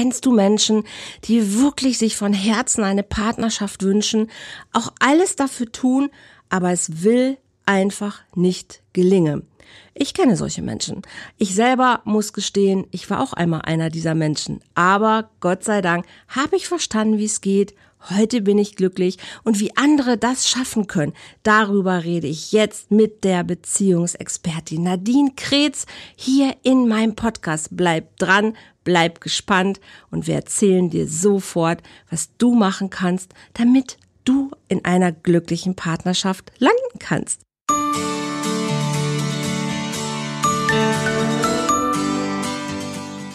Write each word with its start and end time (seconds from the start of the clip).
kennst 0.00 0.24
du 0.24 0.32
Menschen, 0.32 0.84
die 1.24 1.60
wirklich 1.60 1.98
sich 1.98 2.16
von 2.16 2.32
Herzen 2.32 2.84
eine 2.84 3.02
Partnerschaft 3.02 3.82
wünschen, 3.82 4.30
auch 4.72 4.94
alles 4.98 5.36
dafür 5.36 5.70
tun, 5.70 6.08
aber 6.48 6.70
es 6.70 7.02
will 7.02 7.36
einfach 7.66 8.22
nicht 8.34 8.82
gelingen. 8.94 9.46
Ich 9.92 10.14
kenne 10.14 10.38
solche 10.38 10.62
Menschen. 10.62 11.02
Ich 11.36 11.54
selber 11.54 12.00
muss 12.04 12.32
gestehen, 12.32 12.86
ich 12.92 13.10
war 13.10 13.20
auch 13.20 13.34
einmal 13.34 13.60
einer 13.62 13.90
dieser 13.90 14.14
Menschen. 14.14 14.60
Aber 14.74 15.28
Gott 15.40 15.64
sei 15.64 15.82
Dank 15.82 16.06
habe 16.28 16.56
ich 16.56 16.66
verstanden, 16.66 17.18
wie 17.18 17.26
es 17.26 17.42
geht. 17.42 17.74
Heute 18.08 18.40
bin 18.40 18.56
ich 18.56 18.76
glücklich 18.76 19.18
und 19.44 19.60
wie 19.60 19.76
andere 19.76 20.16
das 20.16 20.48
schaffen 20.48 20.86
können, 20.86 21.12
darüber 21.42 22.02
rede 22.02 22.28
ich 22.28 22.50
jetzt 22.50 22.90
mit 22.90 23.24
der 23.24 23.44
Beziehungsexpertin 23.44 24.82
Nadine 24.82 25.32
Kretz 25.36 25.84
hier 26.16 26.56
in 26.62 26.88
meinem 26.88 27.14
Podcast. 27.14 27.68
Bleib 27.72 28.16
dran, 28.16 28.56
bleib 28.84 29.20
gespannt 29.20 29.80
und 30.10 30.26
wir 30.26 30.34
erzählen 30.34 30.90
dir 30.90 31.06
sofort, 31.06 31.82
was 32.10 32.36
du 32.36 32.54
machen 32.54 32.90
kannst, 32.90 33.34
damit 33.54 33.98
du 34.24 34.50
in 34.68 34.84
einer 34.84 35.12
glücklichen 35.12 35.76
Partnerschaft 35.76 36.52
landen 36.58 36.98
kannst. 36.98 37.42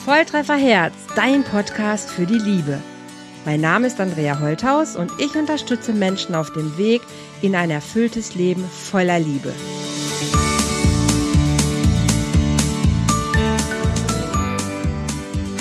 Volltreffer 0.06 0.56
Herz, 0.56 0.94
dein 1.16 1.44
Podcast 1.44 2.12
für 2.12 2.28
die 2.28 2.38
Liebe. 2.38 2.80
Mein 3.44 3.62
Name 3.62 3.88
ist 3.88 4.00
Andrea 4.00 4.40
Holthaus 4.40 4.96
und 4.96 5.12
ich 5.20 5.36
unterstütze 5.36 5.94
Menschen 5.94 6.36
auf 6.36 6.54
dem 6.54 6.78
Weg 6.78 7.02
in 7.42 7.56
ein 7.56 7.72
erfülltes 7.72 8.36
Leben 8.36 8.64
voller 8.64 9.20
Liebe. 9.20 9.52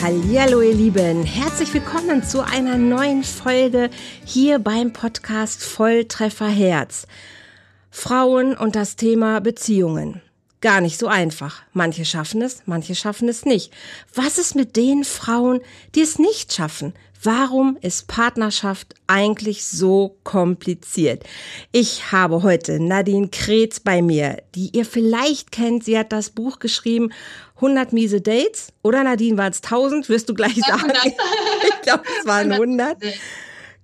Hallo 0.06 0.60
ihr 0.60 0.74
Lieben, 0.74 1.24
herzlich 1.24 1.72
willkommen 1.72 2.22
zu 2.22 2.44
einer 2.44 2.76
neuen 2.76 3.24
Folge 3.24 3.88
hier 4.26 4.58
beim 4.58 4.92
Podcast 4.92 5.64
Volltreffer 5.64 6.46
Herz. 6.46 7.06
Frauen 7.90 8.54
und 8.54 8.76
das 8.76 8.96
Thema 8.96 9.40
Beziehungen 9.40 10.20
gar 10.64 10.80
nicht 10.80 10.98
so 10.98 11.08
einfach. 11.08 11.62
Manche 11.74 12.06
schaffen 12.06 12.40
es, 12.40 12.62
manche 12.64 12.94
schaffen 12.94 13.28
es 13.28 13.44
nicht. 13.44 13.70
Was 14.14 14.38
ist 14.38 14.54
mit 14.56 14.76
den 14.76 15.04
Frauen, 15.04 15.60
die 15.94 16.00
es 16.00 16.18
nicht 16.18 16.54
schaffen? 16.54 16.94
Warum 17.22 17.76
ist 17.82 18.08
Partnerschaft 18.08 18.94
eigentlich 19.06 19.66
so 19.66 20.16
kompliziert? 20.24 21.22
Ich 21.70 22.12
habe 22.12 22.42
heute 22.42 22.80
Nadine 22.80 23.28
Kretz 23.28 23.78
bei 23.78 24.00
mir, 24.00 24.42
die 24.54 24.70
ihr 24.74 24.86
vielleicht 24.86 25.52
kennt. 25.52 25.84
Sie 25.84 25.98
hat 25.98 26.12
das 26.12 26.30
Buch 26.30 26.60
geschrieben, 26.60 27.12
100 27.56 27.92
miese 27.92 28.20
Dates. 28.20 28.68
Oder 28.82 29.04
Nadine, 29.04 29.38
waren 29.38 29.52
es 29.52 29.62
1000? 29.62 30.08
Wirst 30.08 30.28
du 30.28 30.34
gleich 30.34 30.56
sagen. 30.56 30.92
Ich 31.66 31.80
glaube, 31.82 32.04
es 32.18 32.26
waren 32.26 32.50
100. 32.50 32.96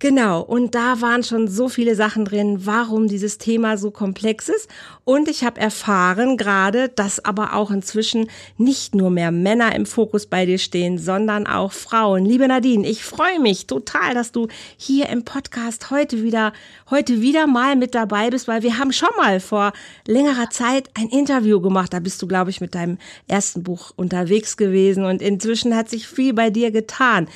Genau, 0.03 0.41
und 0.41 0.75
da 0.75 1.03
waren 1.03 1.23
schon 1.23 1.47
so 1.47 1.69
viele 1.69 1.95
Sachen 1.95 2.25
drin, 2.25 2.61
warum 2.65 3.07
dieses 3.07 3.37
Thema 3.37 3.77
so 3.77 3.91
komplex 3.91 4.49
ist. 4.49 4.67
Und 5.05 5.29
ich 5.29 5.45
habe 5.45 5.61
erfahren 5.61 6.39
gerade, 6.39 6.89
dass 6.89 7.23
aber 7.23 7.53
auch 7.53 7.71
inzwischen 7.71 8.31
nicht 8.57 8.95
nur 8.95 9.11
mehr 9.11 9.31
Männer 9.31 9.75
im 9.75 9.85
Fokus 9.85 10.25
bei 10.25 10.47
dir 10.47 10.57
stehen, 10.57 10.97
sondern 10.97 11.47
auch 11.47 11.73
Frauen. 11.73 12.25
Liebe 12.25 12.49
Nadine, 12.49 12.89
ich 12.89 13.05
freue 13.05 13.41
mich 13.41 13.67
total, 13.67 14.15
dass 14.15 14.33
du 14.33 14.49
hier 14.79 15.11
im 15.11 15.23
Podcast 15.27 15.91
heute 15.91 16.23
wieder, 16.23 16.55
heute 16.89 17.21
wieder 17.21 17.47
mal 17.47 17.77
mit 17.77 17.95
dabei 17.95 18.31
bist, 18.31 18.49
weil 18.49 18.63
wir 18.63 18.79
haben 18.79 18.95
schon 18.95 19.15
mal 19.19 19.39
vor 19.39 19.75
längerer 20.07 20.49
Zeit 20.49 20.89
ein 20.95 21.11
Interview 21.11 21.61
gemacht. 21.61 21.93
Da 21.93 22.01
bist 22.01 22.23
du, 22.23 22.27
glaube 22.27 22.49
ich, 22.49 22.63
mit 22.63 22.75
deinem 22.75 22.97
ersten 23.29 23.63
Buch 23.63 23.93
unterwegs 23.97 24.57
gewesen 24.57 25.05
und 25.05 25.21
inzwischen 25.21 25.77
hat 25.77 25.91
sich 25.91 26.09
viel 26.09 26.33
bei 26.33 26.49
dir 26.49 26.71
getan. 26.71 27.29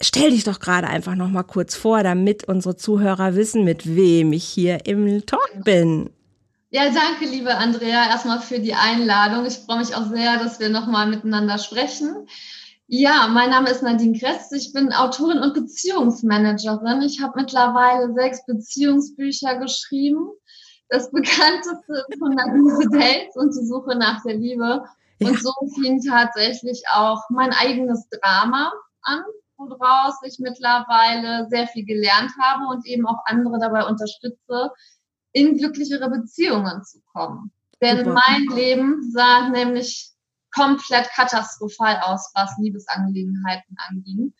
Stell 0.00 0.30
dich 0.30 0.44
doch 0.44 0.60
gerade 0.60 0.86
einfach 0.86 1.16
noch 1.16 1.28
mal 1.28 1.42
kurz 1.42 1.74
vor, 1.74 2.02
damit 2.02 2.44
unsere 2.44 2.76
Zuhörer 2.76 3.34
wissen, 3.34 3.64
mit 3.64 3.96
wem 3.96 4.32
ich 4.32 4.44
hier 4.44 4.86
im 4.86 5.26
Talk 5.26 5.64
bin. 5.64 6.10
Ja, 6.70 6.84
danke, 6.84 7.24
liebe 7.24 7.54
Andrea, 7.54 8.08
erstmal 8.08 8.40
für 8.40 8.60
die 8.60 8.74
Einladung. 8.74 9.46
Ich 9.46 9.54
freue 9.54 9.78
mich 9.78 9.94
auch 9.96 10.06
sehr, 10.06 10.38
dass 10.38 10.60
wir 10.60 10.68
noch 10.68 10.86
mal 10.86 11.08
miteinander 11.08 11.58
sprechen. 11.58 12.28
Ja, 12.86 13.28
mein 13.28 13.50
Name 13.50 13.70
ist 13.70 13.82
Nadine 13.82 14.18
Kretz. 14.18 14.52
Ich 14.52 14.72
bin 14.72 14.92
Autorin 14.92 15.38
und 15.38 15.54
Beziehungsmanagerin. 15.54 17.02
Ich 17.02 17.20
habe 17.20 17.40
mittlerweile 17.40 18.14
sechs 18.14 18.46
Beziehungsbücher 18.46 19.56
geschrieben. 19.56 20.28
Das 20.88 21.10
bekannteste 21.12 22.04
ist 22.08 22.22
100 22.22 22.94
Dates 22.94 23.36
und 23.36 23.54
die 23.54 23.66
Suche 23.66 23.96
nach 23.96 24.22
der 24.22 24.36
Liebe. 24.36 24.84
Und 25.20 25.32
ja. 25.32 25.38
so 25.38 25.52
fing 25.80 26.00
tatsächlich 26.02 26.82
auch 26.92 27.20
mein 27.30 27.52
eigenes 27.52 28.08
Drama 28.10 28.72
an 29.02 29.22
woraus 29.58 30.14
ich 30.24 30.38
mittlerweile 30.38 31.48
sehr 31.50 31.66
viel 31.66 31.84
gelernt 31.84 32.32
habe 32.40 32.66
und 32.68 32.86
eben 32.86 33.06
auch 33.06 33.18
andere 33.26 33.58
dabei 33.58 33.86
unterstütze, 33.86 34.70
in 35.32 35.58
glücklichere 35.58 36.08
Beziehungen 36.08 36.82
zu 36.84 37.00
kommen. 37.12 37.52
Denn 37.80 37.98
Super. 37.98 38.14
mein 38.14 38.56
Leben 38.56 39.10
sah 39.12 39.48
nämlich 39.50 40.10
komplett 40.54 41.08
katastrophal 41.10 42.00
aus, 42.02 42.30
was 42.34 42.56
Liebesangelegenheiten 42.58 43.76
anging. 43.88 44.32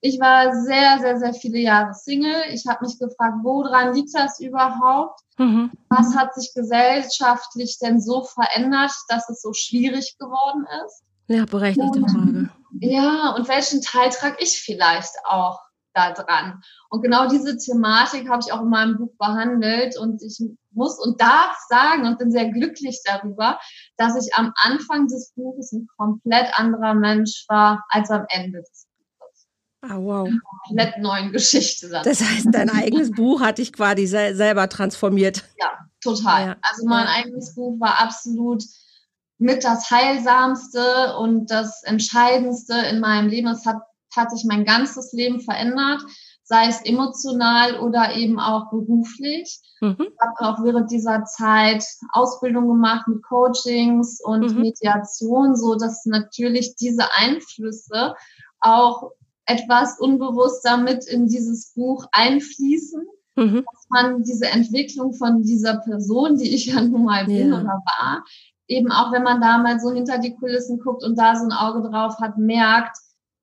Ich 0.00 0.20
war 0.20 0.54
sehr, 0.54 0.98
sehr, 1.00 1.18
sehr 1.18 1.34
viele 1.34 1.58
Jahre 1.58 1.92
Single. 1.92 2.44
Ich 2.52 2.66
habe 2.68 2.86
mich 2.86 2.98
gefragt, 2.98 3.38
woran 3.42 3.94
liegt 3.94 4.14
das 4.14 4.38
überhaupt? 4.38 5.20
Mhm. 5.38 5.72
Was 5.88 6.14
hat 6.14 6.34
sich 6.34 6.52
gesellschaftlich 6.54 7.78
denn 7.82 8.00
so 8.00 8.22
verändert, 8.22 8.92
dass 9.08 9.28
es 9.28 9.42
so 9.42 9.52
schwierig 9.52 10.16
geworden 10.18 10.66
ist? 10.84 11.02
Ja, 11.26 11.44
berechtigte 11.44 12.00
Frage. 12.00 12.48
Ja, 12.80 13.30
und 13.30 13.48
welchen 13.48 13.82
Teil 13.82 14.10
trage 14.10 14.36
ich 14.40 14.60
vielleicht 14.60 15.14
auch 15.24 15.60
da 15.94 16.12
dran? 16.12 16.62
Und 16.90 17.02
genau 17.02 17.28
diese 17.28 17.56
Thematik 17.56 18.28
habe 18.28 18.42
ich 18.44 18.52
auch 18.52 18.62
in 18.62 18.68
meinem 18.68 18.96
Buch 18.98 19.12
behandelt 19.18 19.98
und 19.98 20.22
ich 20.22 20.38
muss 20.72 20.98
und 20.98 21.20
darf 21.20 21.56
sagen 21.68 22.06
und 22.06 22.18
bin 22.18 22.30
sehr 22.30 22.50
glücklich 22.50 23.00
darüber, 23.04 23.58
dass 23.96 24.16
ich 24.16 24.34
am 24.34 24.52
Anfang 24.56 25.06
des 25.08 25.32
Buches 25.34 25.72
ein 25.72 25.88
komplett 25.96 26.58
anderer 26.58 26.94
Mensch 26.94 27.44
war 27.48 27.84
als 27.88 28.10
am 28.10 28.24
Ende 28.28 28.60
des 28.60 28.86
Buches. 29.18 29.46
Ah, 29.82 29.96
wow. 29.98 30.28
Komplett 30.66 30.98
neuen 30.98 31.32
Geschichte. 31.32 31.88
Das 31.88 32.20
heißt, 32.22 32.48
dein 32.52 32.70
eigenes 32.70 33.10
Buch 33.10 33.40
hat 33.40 33.58
dich 33.58 33.72
quasi 33.72 34.06
selber 34.06 34.68
transformiert. 34.68 35.44
Ja, 35.58 35.72
total. 36.02 36.46
Ja. 36.48 36.56
Also 36.62 36.86
mein 36.86 37.06
eigenes 37.06 37.54
Buch 37.54 37.80
war 37.80 37.98
absolut 38.00 38.62
mit 39.38 39.64
das 39.64 39.90
Heilsamste 39.90 41.16
und 41.18 41.50
das 41.50 41.82
Entscheidendste 41.84 42.74
in 42.90 43.00
meinem 43.00 43.28
Leben. 43.28 43.48
Es 43.48 43.64
hat, 43.64 43.82
hat 44.14 44.30
sich 44.30 44.44
mein 44.44 44.64
ganzes 44.64 45.12
Leben 45.12 45.40
verändert, 45.40 46.02
sei 46.42 46.66
es 46.66 46.84
emotional 46.84 47.78
oder 47.80 48.14
eben 48.14 48.40
auch 48.40 48.70
beruflich. 48.70 49.60
Mhm. 49.80 49.96
Ich 50.00 50.20
habe 50.20 50.40
auch 50.40 50.64
während 50.64 50.90
dieser 50.90 51.24
Zeit 51.24 51.84
Ausbildung 52.12 52.68
gemacht 52.68 53.06
mit 53.06 53.22
Coachings 53.22 54.20
und 54.24 54.54
mhm. 54.54 54.62
Mediation, 54.62 55.56
so 55.56 55.76
dass 55.76 56.04
natürlich 56.04 56.74
diese 56.76 57.12
Einflüsse 57.14 58.14
auch 58.60 59.12
etwas 59.46 59.98
unbewusst 59.98 60.64
damit 60.64 61.06
in 61.06 61.26
dieses 61.26 61.72
Buch 61.74 62.06
einfließen. 62.12 63.06
Mhm. 63.36 63.64
Dass 63.72 63.86
man 63.90 64.22
diese 64.24 64.46
Entwicklung 64.46 65.12
von 65.12 65.42
dieser 65.42 65.76
Person, 65.76 66.36
die 66.38 66.52
ich 66.54 66.66
ja 66.66 66.80
nun 66.80 67.04
mal 67.04 67.26
bin 67.26 67.50
ja. 67.50 67.60
oder 67.60 67.82
war, 67.98 68.24
eben 68.68 68.92
auch 68.92 69.12
wenn 69.12 69.22
man 69.22 69.40
da 69.40 69.58
mal 69.58 69.80
so 69.80 69.90
hinter 69.90 70.18
die 70.18 70.36
Kulissen 70.36 70.78
guckt 70.78 71.02
und 71.02 71.18
da 71.18 71.34
so 71.34 71.44
ein 71.44 71.52
Auge 71.52 71.88
drauf 71.88 72.16
hat, 72.20 72.36
merkt, 72.36 72.96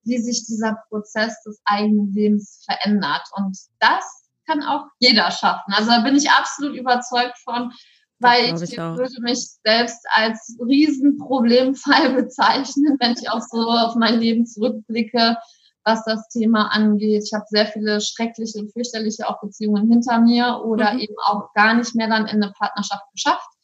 wie 0.03 0.19
sich 0.19 0.45
dieser 0.45 0.77
Prozess 0.87 1.41
des 1.43 1.59
eigenen 1.65 2.13
Lebens 2.13 2.63
verändert. 2.63 3.23
Und 3.35 3.57
das 3.79 4.29
kann 4.47 4.63
auch 4.63 4.85
jeder 4.99 5.31
schaffen. 5.31 5.73
Also 5.73 5.89
da 5.89 6.01
bin 6.01 6.15
ich 6.15 6.29
absolut 6.29 6.75
überzeugt 6.75 7.37
von, 7.43 7.71
weil 8.19 8.45
ich, 8.45 8.61
ich 8.61 8.77
würde 8.77 9.21
mich 9.21 9.49
selbst 9.65 10.05
als 10.11 10.55
Riesenproblemfall 10.63 12.13
bezeichnen, 12.21 12.97
wenn 12.99 13.13
ich 13.13 13.29
auch 13.29 13.41
so 13.41 13.67
auf 13.67 13.95
mein 13.95 14.19
Leben 14.19 14.45
zurückblicke, 14.45 15.37
was 15.83 16.03
das 16.05 16.27
Thema 16.29 16.71
angeht. 16.71 17.23
Ich 17.25 17.33
habe 17.33 17.45
sehr 17.47 17.65
viele 17.65 17.99
schreckliche 17.99 18.59
und 18.59 18.71
fürchterliche 18.71 19.27
auch 19.27 19.41
Beziehungen 19.41 19.89
hinter 19.89 20.19
mir 20.19 20.61
oder 20.63 20.93
mhm. 20.93 20.99
eben 20.99 21.15
auch 21.25 21.51
gar 21.53 21.73
nicht 21.73 21.95
mehr 21.95 22.07
dann 22.07 22.27
in 22.27 22.43
eine 22.43 22.53
Partnerschaft 22.53 23.11
geschafft 23.11 23.54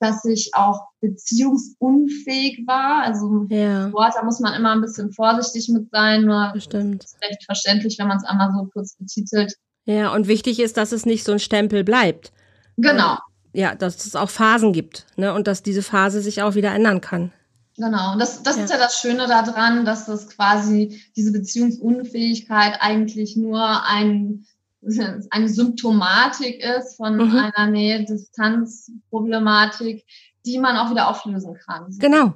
dass 0.00 0.24
ich 0.24 0.50
auch 0.54 0.88
beziehungsunfähig 1.00 2.64
war. 2.66 3.02
Also 3.04 3.46
ja. 3.48 3.92
Wort, 3.92 4.14
da 4.14 4.24
muss 4.24 4.40
man 4.40 4.54
immer 4.54 4.72
ein 4.72 4.80
bisschen 4.80 5.12
vorsichtig 5.12 5.68
mit 5.68 5.90
sein. 5.90 6.22
Nur 6.22 6.50
Bestimmt. 6.52 7.04
ist 7.04 7.16
recht 7.22 7.44
verständlich, 7.44 7.98
wenn 7.98 8.08
man 8.08 8.18
es 8.18 8.24
einmal 8.24 8.52
so 8.52 8.68
kurz 8.72 8.96
betitelt. 8.96 9.54
Ja, 9.84 10.12
und 10.14 10.28
wichtig 10.28 10.60
ist, 10.60 10.76
dass 10.76 10.92
es 10.92 11.06
nicht 11.06 11.24
so 11.24 11.32
ein 11.32 11.38
Stempel 11.38 11.82
bleibt. 11.82 12.32
Genau. 12.76 13.18
Ja, 13.52 13.74
dass 13.74 14.04
es 14.04 14.14
auch 14.14 14.30
Phasen 14.30 14.72
gibt, 14.72 15.06
ne? 15.16 15.32
Und 15.32 15.46
dass 15.46 15.62
diese 15.62 15.82
Phase 15.82 16.20
sich 16.20 16.42
auch 16.42 16.54
wieder 16.54 16.74
ändern 16.74 17.00
kann. 17.00 17.32
Genau, 17.76 18.12
und 18.12 18.18
das, 18.18 18.42
das 18.42 18.56
ja. 18.56 18.64
ist 18.64 18.70
ja 18.70 18.76
das 18.76 18.98
Schöne 18.98 19.28
daran, 19.28 19.84
dass 19.84 20.06
das 20.06 20.28
quasi 20.28 21.00
diese 21.16 21.32
Beziehungsunfähigkeit 21.32 22.76
eigentlich 22.80 23.36
nur 23.36 23.84
ein 23.86 24.46
eine 25.30 25.48
Symptomatik 25.48 26.62
ist 26.62 26.96
von 26.96 27.16
mhm. 27.16 27.36
einer 27.36 27.70
Nähe-Distanz-Problematik, 27.70 30.04
die 30.46 30.58
man 30.58 30.76
auch 30.76 30.90
wieder 30.90 31.08
auflösen 31.08 31.58
kann. 31.66 31.96
Genau. 31.98 32.34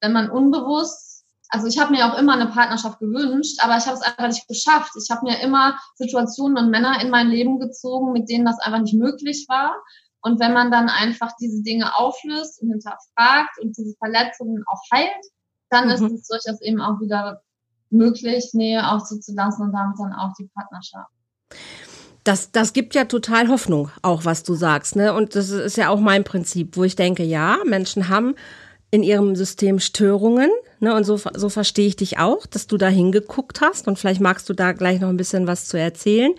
Wenn 0.00 0.12
man 0.12 0.30
unbewusst 0.30 1.16
also 1.48 1.68
ich 1.68 1.78
habe 1.78 1.92
mir 1.92 2.06
auch 2.06 2.18
immer 2.18 2.34
eine 2.34 2.46
Partnerschaft 2.46 2.98
gewünscht, 2.98 3.58
aber 3.62 3.76
ich 3.76 3.86
habe 3.86 3.96
es 3.96 4.02
einfach 4.02 4.26
nicht 4.26 4.48
geschafft. 4.48 4.92
Ich 5.00 5.10
habe 5.10 5.26
mir 5.26 5.40
immer 5.40 5.78
Situationen 5.94 6.58
und 6.58 6.70
Männer 6.70 7.00
in 7.00 7.10
mein 7.10 7.28
Leben 7.28 7.60
gezogen, 7.60 8.12
mit 8.12 8.28
denen 8.28 8.44
das 8.44 8.58
einfach 8.60 8.80
nicht 8.80 8.94
möglich 8.94 9.46
war. 9.48 9.76
Und 10.22 10.40
wenn 10.40 10.52
man 10.52 10.70
dann 10.70 10.88
einfach 10.88 11.32
diese 11.40 11.62
Dinge 11.62 11.96
auflöst 11.96 12.60
und 12.60 12.70
hinterfragt 12.70 13.58
und 13.60 13.76
diese 13.76 13.94
Verletzungen 13.98 14.64
auch 14.66 14.82
heilt, 14.92 15.24
dann 15.70 15.84
mhm. 15.84 15.90
ist 15.92 16.02
es 16.02 16.28
durchaus 16.28 16.60
eben 16.62 16.80
auch 16.80 17.00
wieder 17.00 17.42
möglich, 17.90 18.50
Nähe 18.52 18.90
auch 18.90 19.04
zuzulassen 19.04 19.66
und 19.66 19.72
damit 19.72 19.98
dann 19.98 20.12
auch 20.12 20.32
die 20.38 20.50
Partnerschaft. 20.52 21.10
Das, 22.24 22.50
das 22.50 22.72
gibt 22.72 22.94
ja 22.94 23.04
total 23.04 23.48
Hoffnung, 23.48 23.90
auch 24.02 24.24
was 24.24 24.42
du 24.42 24.54
sagst, 24.54 24.96
ne? 24.96 25.14
Und 25.14 25.36
das 25.36 25.50
ist 25.50 25.76
ja 25.76 25.90
auch 25.90 26.00
mein 26.00 26.24
Prinzip, 26.24 26.76
wo 26.76 26.82
ich 26.82 26.96
denke, 26.96 27.22
ja, 27.22 27.58
Menschen 27.64 28.08
haben 28.08 28.34
in 28.90 29.04
ihrem 29.04 29.36
System 29.36 29.78
Störungen, 29.78 30.50
ne? 30.80 30.94
Und 30.94 31.04
so, 31.04 31.20
so 31.34 31.48
verstehe 31.48 31.86
ich 31.86 31.94
dich 31.94 32.18
auch, 32.18 32.46
dass 32.46 32.66
du 32.66 32.78
da 32.78 32.88
hingeguckt 32.88 33.60
hast 33.60 33.86
und 33.86 33.98
vielleicht 33.98 34.20
magst 34.20 34.48
du 34.48 34.54
da 34.54 34.72
gleich 34.72 35.00
noch 35.00 35.08
ein 35.08 35.16
bisschen 35.16 35.46
was 35.46 35.66
zu 35.66 35.78
erzählen. 35.78 36.34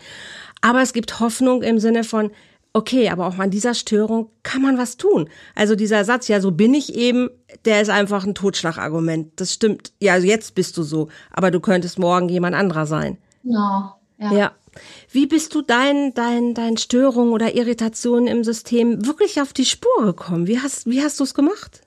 Aber 0.62 0.82
es 0.82 0.92
gibt 0.92 1.22
Hoffnung 1.22 1.64
im 1.64 1.80
Sinne 1.80 2.04
von, 2.04 2.32
okay, 2.74 3.10
aber 3.10 3.26
auch 3.26 3.40
an 3.40 3.50
dieser 3.50 3.74
Störung 3.74 4.30
kann 4.44 4.62
man 4.62 4.78
was 4.78 4.98
tun. 4.98 5.30
Also 5.56 5.76
dieser 5.76 6.06
Satz, 6.06 6.28
ja, 6.28 6.40
so 6.40 6.52
bin 6.52 6.74
ich 6.74 6.96
eben, 6.96 7.30
der 7.66 7.82
ist 7.82 7.90
einfach 7.90 8.26
ein 8.26 8.36
Totschlagargument. 8.36 9.40
Das 9.40 9.54
stimmt. 9.54 9.94
Ja, 10.00 10.14
also 10.14 10.28
jetzt 10.28 10.54
bist 10.54 10.78
du 10.78 10.84
so, 10.84 11.10
aber 11.32 11.50
du 11.50 11.60
könntest 11.60 11.98
morgen 11.98 12.30
jemand 12.30 12.56
anderer 12.56 12.86
sein. 12.86 13.18
No, 13.44 13.94
ja. 14.20 14.32
ja. 14.34 14.52
Wie 15.10 15.28
bist 15.28 15.54
du 15.56 15.62
deinen 15.62 16.14
dein, 16.14 16.54
dein 16.54 16.78
Störungen 16.78 17.34
oder 17.34 17.56
Irritationen 17.56 18.28
im 18.28 18.44
System 18.44 19.06
wirklich 19.06 19.42
auf 19.42 19.54
die 19.54 19.66
Spur 19.66 20.06
gekommen? 20.06 20.48
Wie 20.48 20.60
hast, 20.60 20.86
wie 20.86 21.04
hast 21.04 21.20
du 21.20 21.24
es 21.24 21.34
gemacht? 21.34 21.82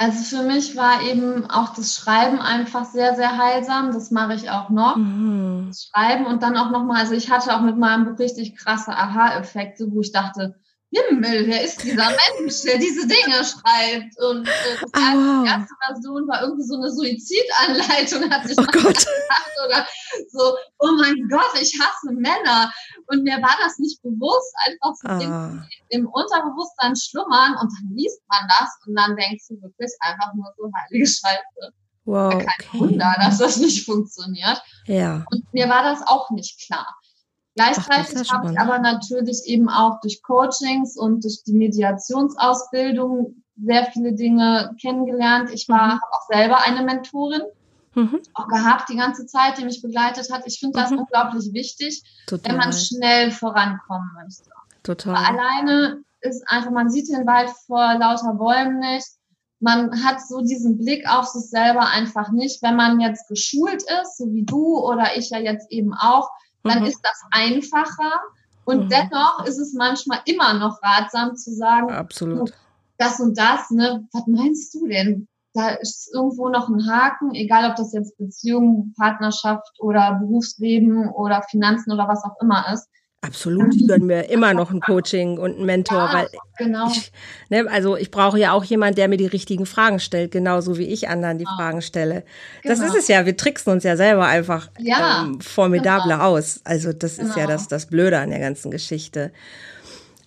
Also 0.00 0.36
für 0.36 0.44
mich 0.44 0.76
war 0.76 1.02
eben 1.02 1.50
auch 1.50 1.74
das 1.74 1.96
Schreiben 1.96 2.38
einfach 2.38 2.84
sehr, 2.84 3.16
sehr 3.16 3.36
heilsam. 3.36 3.92
Das 3.92 4.12
mache 4.12 4.34
ich 4.34 4.48
auch 4.48 4.70
noch. 4.70 4.96
Mhm. 4.96 5.66
Das 5.68 5.90
Schreiben 5.90 6.24
und 6.26 6.42
dann 6.44 6.56
auch 6.56 6.70
nochmal, 6.70 7.00
also 7.00 7.14
ich 7.14 7.30
hatte 7.30 7.56
auch 7.56 7.62
mit 7.62 7.76
meinem 7.76 8.04
Buch 8.04 8.18
richtig 8.18 8.56
krasse 8.56 8.92
Aha-Effekte, 8.92 9.90
wo 9.90 10.00
ich 10.00 10.12
dachte, 10.12 10.54
Himmel, 10.90 11.46
wer 11.46 11.62
ist 11.64 11.82
dieser 11.82 12.08
Mensch, 12.08 12.62
der 12.62 12.78
diese 12.78 13.06
Dinge 13.06 13.44
schreibt? 13.44 14.18
Und 14.22 14.48
äh, 14.48 14.76
das 14.80 14.90
oh. 14.94 15.42
die 15.42 15.48
erste 15.48 15.74
Version 15.86 16.26
war 16.26 16.42
irgendwie 16.42 16.64
so 16.64 16.76
eine 16.76 16.90
Suizidanleitung, 16.90 18.30
hat 18.30 18.46
sich 18.48 18.56
oh 18.58 18.62
Gott. 18.72 18.96
gedacht, 18.96 19.54
oder 19.66 19.86
so, 20.30 20.56
oh 20.78 20.92
mein 20.98 21.28
Gott, 21.28 21.60
ich 21.60 21.78
hasse 21.78 22.12
Männer. 22.14 22.72
Und 23.06 23.22
mir 23.22 23.36
war 23.42 23.54
das 23.60 23.78
nicht 23.78 24.00
bewusst, 24.02 24.54
einfach 24.66 24.94
so 24.96 25.08
ah. 25.08 25.66
im 25.90 26.06
Unterbewusstsein 26.06 26.96
schlummern 26.96 27.56
und 27.60 27.70
dann 27.70 27.94
liest 27.94 28.22
man 28.28 28.48
das 28.48 28.70
und 28.86 28.94
dann 28.96 29.14
denkst 29.16 29.44
du 29.48 29.60
wirklich 29.60 29.92
einfach 30.00 30.32
nur 30.34 30.52
so 30.56 30.70
heilige 30.74 31.06
Scheiße. 31.06 31.74
Wow, 32.06 32.32
kein 32.32 32.46
okay. 32.46 32.78
Wunder, 32.80 33.14
dass 33.18 33.36
das 33.36 33.58
nicht 33.58 33.84
funktioniert. 33.84 34.62
Ja. 34.86 35.26
Und 35.30 35.52
mir 35.52 35.68
war 35.68 35.82
das 35.82 36.00
auch 36.06 36.30
nicht 36.30 36.58
klar. 36.66 36.97
Gleichzeitig 37.58 38.32
habe 38.32 38.52
ich 38.52 38.58
aber 38.58 38.78
natürlich 38.78 39.42
eben 39.46 39.68
auch 39.68 40.00
durch 40.00 40.22
Coachings 40.22 40.96
und 40.96 41.24
durch 41.24 41.42
die 41.44 41.54
Mediationsausbildung 41.54 43.42
sehr 43.60 43.86
viele 43.86 44.12
Dinge 44.12 44.74
kennengelernt. 44.80 45.50
Ich 45.52 45.68
war 45.68 45.94
mhm. 45.94 46.00
auch 46.12 46.26
selber 46.32 46.64
eine 46.64 46.84
Mentorin, 46.84 47.42
mhm. 47.94 48.20
auch 48.34 48.48
gehabt 48.48 48.88
die 48.88 48.96
ganze 48.96 49.26
Zeit, 49.26 49.58
die 49.58 49.64
mich 49.64 49.82
begleitet 49.82 50.32
hat. 50.32 50.42
Ich 50.46 50.60
finde 50.60 50.78
das 50.78 50.90
mhm. 50.90 51.00
unglaublich 51.00 51.52
wichtig, 51.52 52.02
Total. 52.26 52.52
wenn 52.52 52.58
man 52.58 52.72
schnell 52.72 53.30
vorankommen 53.32 54.10
möchte. 54.22 54.50
Total. 54.82 55.16
Aber 55.16 55.28
alleine 55.28 56.02
ist 56.20 56.48
einfach, 56.48 56.70
man 56.70 56.90
sieht 56.90 57.08
den 57.08 57.26
Wald 57.26 57.50
vor 57.66 57.94
lauter 57.94 58.34
Bäumen 58.34 58.78
nicht. 58.78 59.06
Man 59.60 60.04
hat 60.04 60.20
so 60.20 60.40
diesen 60.40 60.78
Blick 60.78 61.08
auf 61.08 61.26
sich 61.26 61.50
selber 61.50 61.88
einfach 61.88 62.30
nicht. 62.30 62.62
Wenn 62.62 62.76
man 62.76 63.00
jetzt 63.00 63.28
geschult 63.28 63.82
ist, 63.82 64.16
so 64.16 64.32
wie 64.32 64.44
du 64.44 64.78
oder 64.78 65.16
ich 65.16 65.30
ja 65.30 65.38
jetzt 65.38 65.70
eben 65.72 65.94
auch, 65.94 66.30
dann 66.68 66.80
mhm. 66.80 66.86
ist 66.86 67.00
das 67.02 67.22
einfacher. 67.30 68.20
Und 68.64 68.84
mhm. 68.84 68.88
dennoch 68.90 69.44
ist 69.46 69.58
es 69.58 69.74
manchmal 69.74 70.20
immer 70.26 70.54
noch 70.54 70.78
ratsam 70.82 71.36
zu 71.36 71.54
sagen, 71.54 71.90
Absolut. 71.90 72.52
das 72.98 73.18
und 73.18 73.38
das, 73.38 73.70
ne, 73.70 74.06
was 74.12 74.26
meinst 74.26 74.74
du 74.74 74.86
denn? 74.86 75.28
Da 75.54 75.70
ist 75.70 76.10
irgendwo 76.12 76.50
noch 76.50 76.68
ein 76.68 76.86
Haken, 76.86 77.34
egal 77.34 77.70
ob 77.70 77.76
das 77.76 77.92
jetzt 77.92 78.16
Beziehung, 78.18 78.92
Partnerschaft 78.96 79.80
oder 79.80 80.18
Berufsleben 80.20 81.08
oder 81.08 81.42
Finanzen 81.50 81.92
oder 81.92 82.06
was 82.06 82.22
auch 82.22 82.36
immer 82.42 82.70
ist. 82.72 82.88
Absolut, 83.20 83.74
ich 83.74 83.88
gönne 83.88 84.04
mir 84.04 84.30
immer 84.30 84.54
noch 84.54 84.70
ein 84.70 84.80
Coaching 84.80 85.38
und 85.38 85.56
einen 85.56 85.66
Mentor, 85.66 85.98
ja, 85.98 86.12
weil 86.12 86.28
genau. 86.56 86.88
ich, 86.88 87.10
ne, 87.48 87.66
also 87.68 87.96
ich 87.96 88.12
brauche 88.12 88.38
ja 88.38 88.52
auch 88.52 88.62
jemanden, 88.62 88.94
der 88.94 89.08
mir 89.08 89.16
die 89.16 89.26
richtigen 89.26 89.66
Fragen 89.66 89.98
stellt, 89.98 90.30
genauso 90.30 90.78
wie 90.78 90.86
ich 90.86 91.08
anderen 91.08 91.36
die 91.36 91.44
genau. 91.44 91.56
Fragen 91.56 91.82
stelle. 91.82 92.22
Genau. 92.62 92.74
Das 92.74 92.88
ist 92.88 92.94
es 92.94 93.08
ja, 93.08 93.26
wir 93.26 93.36
tricksen 93.36 93.72
uns 93.72 93.82
ja 93.82 93.96
selber 93.96 94.26
einfach 94.26 94.70
ja, 94.78 95.24
ähm, 95.24 95.40
formidable 95.40 96.12
genau. 96.12 96.26
aus. 96.26 96.60
Also 96.62 96.92
das 96.92 97.18
ist 97.18 97.30
ja 97.30 97.46
genau. 97.46 97.48
das, 97.48 97.66
das 97.66 97.86
Blöde 97.86 98.18
an 98.20 98.30
der 98.30 98.38
ganzen 98.38 98.70
Geschichte. 98.70 99.32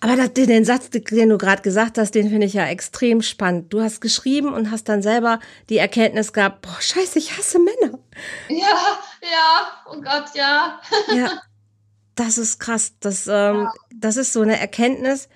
Aber 0.00 0.16
das, 0.16 0.34
den 0.34 0.64
Satz, 0.66 0.90
den 0.90 1.28
du 1.30 1.38
gerade 1.38 1.62
gesagt 1.62 1.96
hast, 1.96 2.14
den 2.14 2.28
finde 2.28 2.46
ich 2.46 2.52
ja 2.52 2.66
extrem 2.66 3.22
spannend. 3.22 3.72
Du 3.72 3.80
hast 3.80 4.02
geschrieben 4.02 4.52
und 4.52 4.70
hast 4.70 4.90
dann 4.90 5.00
selber 5.00 5.38
die 5.70 5.78
Erkenntnis 5.78 6.34
gehabt, 6.34 6.60
boah, 6.60 6.76
scheiße, 6.78 7.18
ich 7.18 7.38
hasse 7.38 7.58
Männer. 7.58 7.98
Ja, 8.48 8.98
ja, 9.22 9.82
oh 9.86 10.00
Gott, 10.02 10.34
ja. 10.34 10.78
Ja. 11.14 11.30
Das 12.14 12.38
ist 12.38 12.58
krass. 12.58 12.92
Das, 13.00 13.26
ähm, 13.26 13.62
ja. 13.62 13.72
das 13.94 14.16
ist 14.16 14.32
so 14.32 14.42
eine 14.42 14.58
Erkenntnis, 14.58 15.28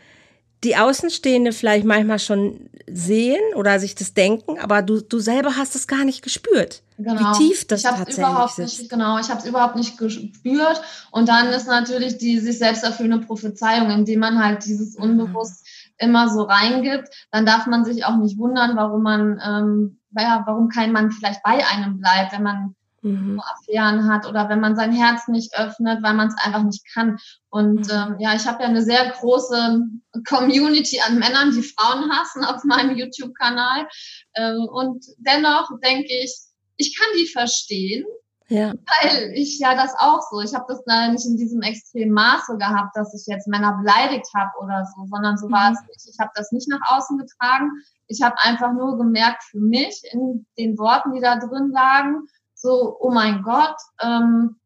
die 0.65 0.77
Außenstehende 0.77 1.53
vielleicht 1.53 1.87
manchmal 1.87 2.19
schon 2.19 2.71
sehen 2.89 3.55
oder 3.55 3.79
sich 3.79 3.95
das 3.95 4.15
denken, 4.15 4.59
aber 4.59 4.83
du, 4.83 5.01
du 5.01 5.19
selber 5.19 5.57
hast 5.57 5.75
es 5.75 5.87
gar 5.87 6.05
nicht 6.05 6.23
gespürt. 6.23 6.83
Genau. 6.99 7.21
Wie 7.21 7.39
tief 7.39 7.67
das 7.67 7.81
ich 7.81 7.87
tatsächlich 7.87 8.19
überhaupt 8.19 8.59
ist. 8.59 8.79
Nicht, 8.79 8.91
genau, 8.91 9.19
ich 9.19 9.29
habe 9.29 9.41
es 9.41 9.47
überhaupt 9.47 9.77
nicht 9.77 9.99
gespürt. 9.99 10.81
Und 11.11 11.29
dann 11.29 11.49
ist 11.49 11.67
natürlich 11.67 12.17
die 12.19 12.39
sich 12.39 12.59
selbst 12.59 12.85
erfüllende 12.85 13.27
Prophezeiung, 13.27 13.91
indem 13.91 14.21
man 14.21 14.43
halt 14.43 14.65
dieses 14.65 14.97
mhm. 14.97 15.05
unbewusst 15.05 15.65
mhm. 16.01 16.09
immer 16.09 16.29
so 16.29 16.43
reingibt. 16.43 17.09
Dann 17.33 17.45
darf 17.45 17.67
man 17.67 17.85
sich 17.85 18.05
auch 18.05 18.17
nicht 18.17 18.39
wundern, 18.39 18.77
warum 18.77 19.03
man, 19.03 19.41
ähm, 19.45 20.01
ja, 20.17 20.43
warum 20.47 20.69
kein 20.69 20.93
Mann 20.93 21.11
vielleicht 21.11 21.43
bei 21.43 21.67
einem 21.67 21.99
bleibt, 21.99 22.33
wenn 22.33 22.43
man 22.43 22.75
mhm. 23.07 23.41
Affären 23.41 24.11
hat 24.11 24.27
oder 24.27 24.49
wenn 24.49 24.61
man 24.61 24.77
sein 24.77 24.93
Herz 24.93 25.29
nicht 25.29 25.57
öffnet, 25.59 26.03
weil 26.03 26.15
man 26.15 26.29
es 26.29 26.35
einfach 26.43 26.63
nicht 26.63 26.85
kann. 26.93 27.19
Und 27.51 27.87
mhm. 27.87 27.93
ähm, 27.93 28.17
ja, 28.19 28.35
ich 28.35 28.47
habe 28.47 28.63
ja 28.63 28.69
eine 28.69 28.83
sehr 28.83 29.11
große 29.11 29.81
Community 30.29 31.01
an 31.07 31.19
Männern, 31.19 31.53
die 31.53 31.63
Frauen 31.63 32.11
hassen 32.11 32.45
auf 32.45 32.65
meinem 32.65 32.97
YouTube-Kanal. 32.97 33.87
Ähm, 34.35 34.69
und 34.71 35.05
dennoch 35.19 35.71
denke 35.83 36.13
ich, 36.23 36.35
ich 36.77 36.99
kann 36.99 37.09
die 37.19 37.27
verstehen. 37.27 38.05
Ja. 38.49 38.73
Weil 38.73 39.33
ich 39.35 39.59
ja 39.59 39.75
das 39.75 39.93
auch 39.99 40.21
so. 40.31 40.41
Ich 40.41 40.55
habe 40.55 40.67
das 40.69 40.81
leider 40.87 41.13
nicht 41.13 41.27
in 41.27 41.37
diesem 41.37 41.63
extremen 41.63 42.13
Maße 42.13 42.57
gehabt, 42.59 42.97
dass 42.97 43.13
ich 43.13 43.27
jetzt 43.27 43.49
Männer 43.49 43.77
beleidigt 43.83 44.29
habe 44.37 44.51
oder 44.63 44.87
so, 44.95 45.05
sondern 45.11 45.37
so 45.37 45.49
mhm. 45.49 45.53
war 45.53 45.73
es 45.73 45.81
nicht. 45.89 46.15
Ich 46.15 46.19
habe 46.21 46.31
das 46.37 46.53
nicht 46.53 46.69
nach 46.69 46.81
außen 46.87 47.19
getragen. 47.19 47.71
Ich 48.07 48.23
habe 48.23 48.37
einfach 48.43 48.73
nur 48.73 48.99
gemerkt 48.99 49.43
für 49.51 49.59
mich 49.59 50.01
in 50.13 50.47
den 50.59 50.79
Worten, 50.79 51.13
die 51.13 51.21
da 51.21 51.37
drin 51.37 51.71
lagen, 51.73 52.29
so, 52.67 52.97
oh 52.99 53.13
mein 53.13 53.43
Gott, 53.43 53.77
ähm, 54.03 54.57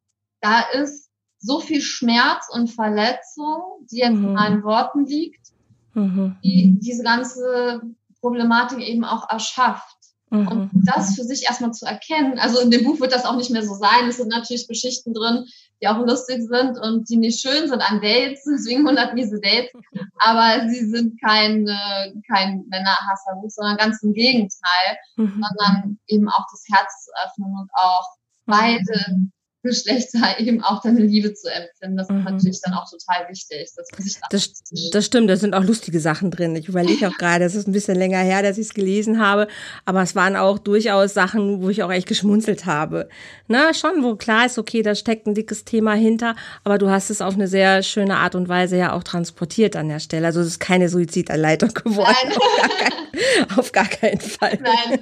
da 0.41 0.61
ist 0.73 1.11
so 1.39 1.61
viel 1.61 1.83
Schmerz 1.83 2.49
und 2.51 2.69
Verletzung, 2.69 3.87
die 3.91 3.99
jetzt 3.99 4.17
mhm. 4.17 4.29
in 4.29 4.33
meinen 4.33 4.63
Worten 4.63 5.05
liegt, 5.05 5.49
mhm. 5.93 6.37
die 6.43 6.79
diese 6.81 7.03
ganze 7.03 7.83
Problematik 8.21 8.81
eben 8.81 9.05
auch 9.05 9.29
erschafft. 9.29 9.97
Mhm. 10.31 10.49
Und 10.49 10.71
das 10.73 11.17
für 11.17 11.25
sich 11.25 11.45
erstmal 11.45 11.73
zu 11.73 11.87
erkennen, 11.87 12.39
also 12.39 12.61
in 12.61 12.71
dem 12.71 12.85
Buch 12.85 13.01
wird 13.01 13.13
das 13.13 13.25
auch 13.25 13.37
nicht 13.37 13.51
mehr 13.51 13.65
so 13.65 13.75
sein. 13.75 14.09
Es 14.09 14.19
sind 14.19 14.29
natürlich 14.29 14.69
Geschichten 14.69 15.13
drin, 15.13 15.45
die 15.83 15.89
auch 15.89 15.99
lustig 15.99 16.43
sind 16.43 16.79
und 16.79 17.09
die 17.09 17.17
nicht 17.17 17.41
schön 17.41 17.69
sind 17.69 17.81
an 17.81 18.01
Dates, 18.01 18.45
deswegen 18.51 18.87
100 18.87 19.15
miese 19.15 19.41
Dates, 19.41 19.73
aber 20.19 20.69
sie 20.69 20.87
sind 20.87 21.21
kein, 21.21 21.67
äh, 21.67 22.13
kein 22.33 22.65
Männerhasserbuch, 22.69 23.51
sondern 23.51 23.77
ganz 23.77 24.03
im 24.03 24.13
Gegenteil, 24.15 24.99
mhm. 25.17 25.43
sondern 25.43 25.99
eben 26.07 26.29
auch 26.29 26.47
das 26.51 26.65
Herz 26.73 27.09
öffnen 27.25 27.53
und 27.61 27.71
auch 27.75 28.07
beide 28.47 29.31
Geschlechter 29.63 30.19
eben 30.39 30.63
auch 30.63 30.81
deine 30.81 31.01
Liebe 31.01 31.35
zu 31.35 31.49
empfinden. 31.49 31.97
Das 31.97 32.09
ist 32.09 32.15
mhm. 32.15 32.25
natürlich 32.25 32.61
dann 32.63 32.75
auch 32.75 32.89
total 32.89 33.29
wichtig. 33.29 33.69
Sich 33.99 34.19
das, 34.31 34.53
das 34.93 35.07
stimmt, 35.07 35.29
da 35.29 35.37
sind 35.37 35.55
auch 35.55 35.65
lustige 35.65 36.01
Sachen 36.01 36.31
drin. 36.31 36.57
Ich 36.57 36.69
überlege 36.69 37.09
auch 37.09 37.17
gerade, 37.19 37.45
es 37.45 37.55
ist 37.55 37.69
ein 37.69 37.73
bisschen 37.73 37.97
länger 37.97 38.19
her, 38.19 38.43
dass 38.43 38.59
ich 38.59 38.67
es 38.67 38.75
gelesen 38.75 39.21
habe, 39.21 39.49
aber 39.85 40.03
es 40.03 40.15
waren 40.15 40.37
auch 40.37 40.59
durchaus 40.59 41.15
Sachen, 41.15 41.63
wo 41.63 41.69
ich 41.69 41.83
auch 41.83 41.93
echt 41.93 42.07
geschmunzelt 42.07 42.67
habe. 42.67 43.09
Na, 43.49 43.75
schon, 43.75 44.03
wo 44.03 44.17
klar 44.17 44.47
ist, 44.47 44.59
okay, 44.59 44.83
da 44.83 44.95
steckt 44.95 45.27
ein 45.27 45.35
dickes 45.35 45.65
Thema 45.65 45.95
hinter, 45.95 46.37
aber 46.65 46.79
du 46.79 46.89
hast 46.89 47.11
es 47.11 47.21
auf 47.21 47.35
eine 47.35 47.49
sehr 47.49 47.83
schöne 47.83 48.17
Art 48.17 48.35
und 48.35 48.49
Weise 48.49 48.77
ja 48.77 48.93
auch 48.93 49.03
transportiert 49.03 49.77
an 49.77 49.89
der 49.89 50.01
Stelle. 50.01 50.27
Also 50.27 50.41
es 50.41 50.49
ist 50.49 50.61
keine 50.61 50.89
Suizidanleitung 50.89 51.75
geworden. 51.75 52.15
Nein. 52.25 52.37
Auf, 52.37 52.53
gar 52.57 52.69
kein, 52.79 53.59
auf 53.59 53.73
gar 53.73 53.89
keinen 53.89 54.21
Fall. 54.21 54.59
Nein. 54.63 55.01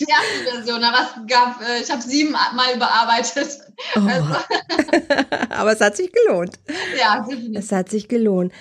Die 0.00 0.06
erste 0.08 0.56
Version, 0.56 0.84
aber 0.84 0.98
es 1.02 1.32
gab, 1.32 1.60
äh, 1.62 1.80
ich 1.82 1.90
habe 1.90 2.02
sieben 2.02 2.32
Mal 2.32 2.74
überarbeitet. 2.74 3.60
Oh. 3.96 4.00
Also. 4.00 4.28
aber 5.50 5.72
es 5.72 5.80
hat 5.80 5.96
sich 5.96 6.12
gelohnt. 6.12 6.58
Ja, 6.98 7.20
definitiv. 7.20 7.58
Es 7.58 7.72
hat 7.72 7.88
sich 7.88 8.08
gelohnt. 8.08 8.52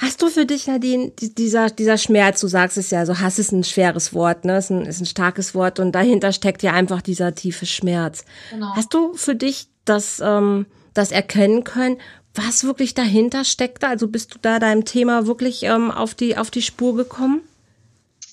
Hast 0.00 0.22
du 0.22 0.30
für 0.30 0.46
dich, 0.46 0.66
Nadine, 0.66 1.10
dieser, 1.10 1.68
dieser 1.68 1.98
Schmerz, 1.98 2.40
du 2.40 2.48
sagst 2.48 2.78
es 2.78 2.90
ja, 2.90 3.04
so 3.04 3.20
Hass 3.20 3.38
ist 3.38 3.52
ein 3.52 3.64
schweres 3.64 4.14
Wort, 4.14 4.46
ne? 4.46 4.56
Ist 4.56 4.70
ein, 4.70 4.86
ist 4.86 5.00
ein 5.00 5.06
starkes 5.06 5.54
Wort 5.54 5.78
und 5.78 5.92
dahinter 5.92 6.32
steckt 6.32 6.62
ja 6.62 6.72
einfach 6.72 7.02
dieser 7.02 7.34
tiefe 7.34 7.66
Schmerz. 7.66 8.24
Genau. 8.48 8.74
Hast 8.74 8.94
du 8.94 9.12
für 9.12 9.34
dich 9.34 9.68
das, 9.84 10.20
ähm, 10.24 10.64
das 10.94 11.12
erkennen 11.12 11.64
können, 11.64 11.98
was 12.34 12.64
wirklich 12.64 12.94
dahinter 12.94 13.44
steckte? 13.44 13.88
Also 13.88 14.08
bist 14.08 14.34
du 14.34 14.38
da 14.40 14.58
deinem 14.58 14.86
Thema 14.86 15.26
wirklich 15.26 15.64
ähm, 15.64 15.90
auf, 15.90 16.14
die, 16.14 16.38
auf 16.38 16.50
die 16.50 16.62
Spur 16.62 16.96
gekommen? 16.96 17.42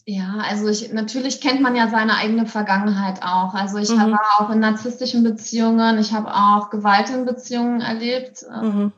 Ja, 0.10 0.38
also 0.38 0.70
ich, 0.70 0.94
natürlich 0.94 1.42
kennt 1.42 1.60
man 1.60 1.76
ja 1.76 1.90
seine 1.90 2.16
eigene 2.16 2.46
Vergangenheit 2.46 3.22
auch. 3.24 3.54
Also 3.54 3.78
ich 3.78 3.90
mhm. 3.90 4.14
war 4.14 4.40
auch 4.40 4.50
in 4.50 4.60
narzisstischen 4.60 5.22
Beziehungen, 5.22 6.00
ich 6.00 6.14
habe 6.14 6.34
auch 6.34 6.70
Gewalt 6.70 7.10
in 7.10 7.26
Beziehungen 7.26 7.82
erlebt. 7.82 8.46
Mhm. 8.50 8.94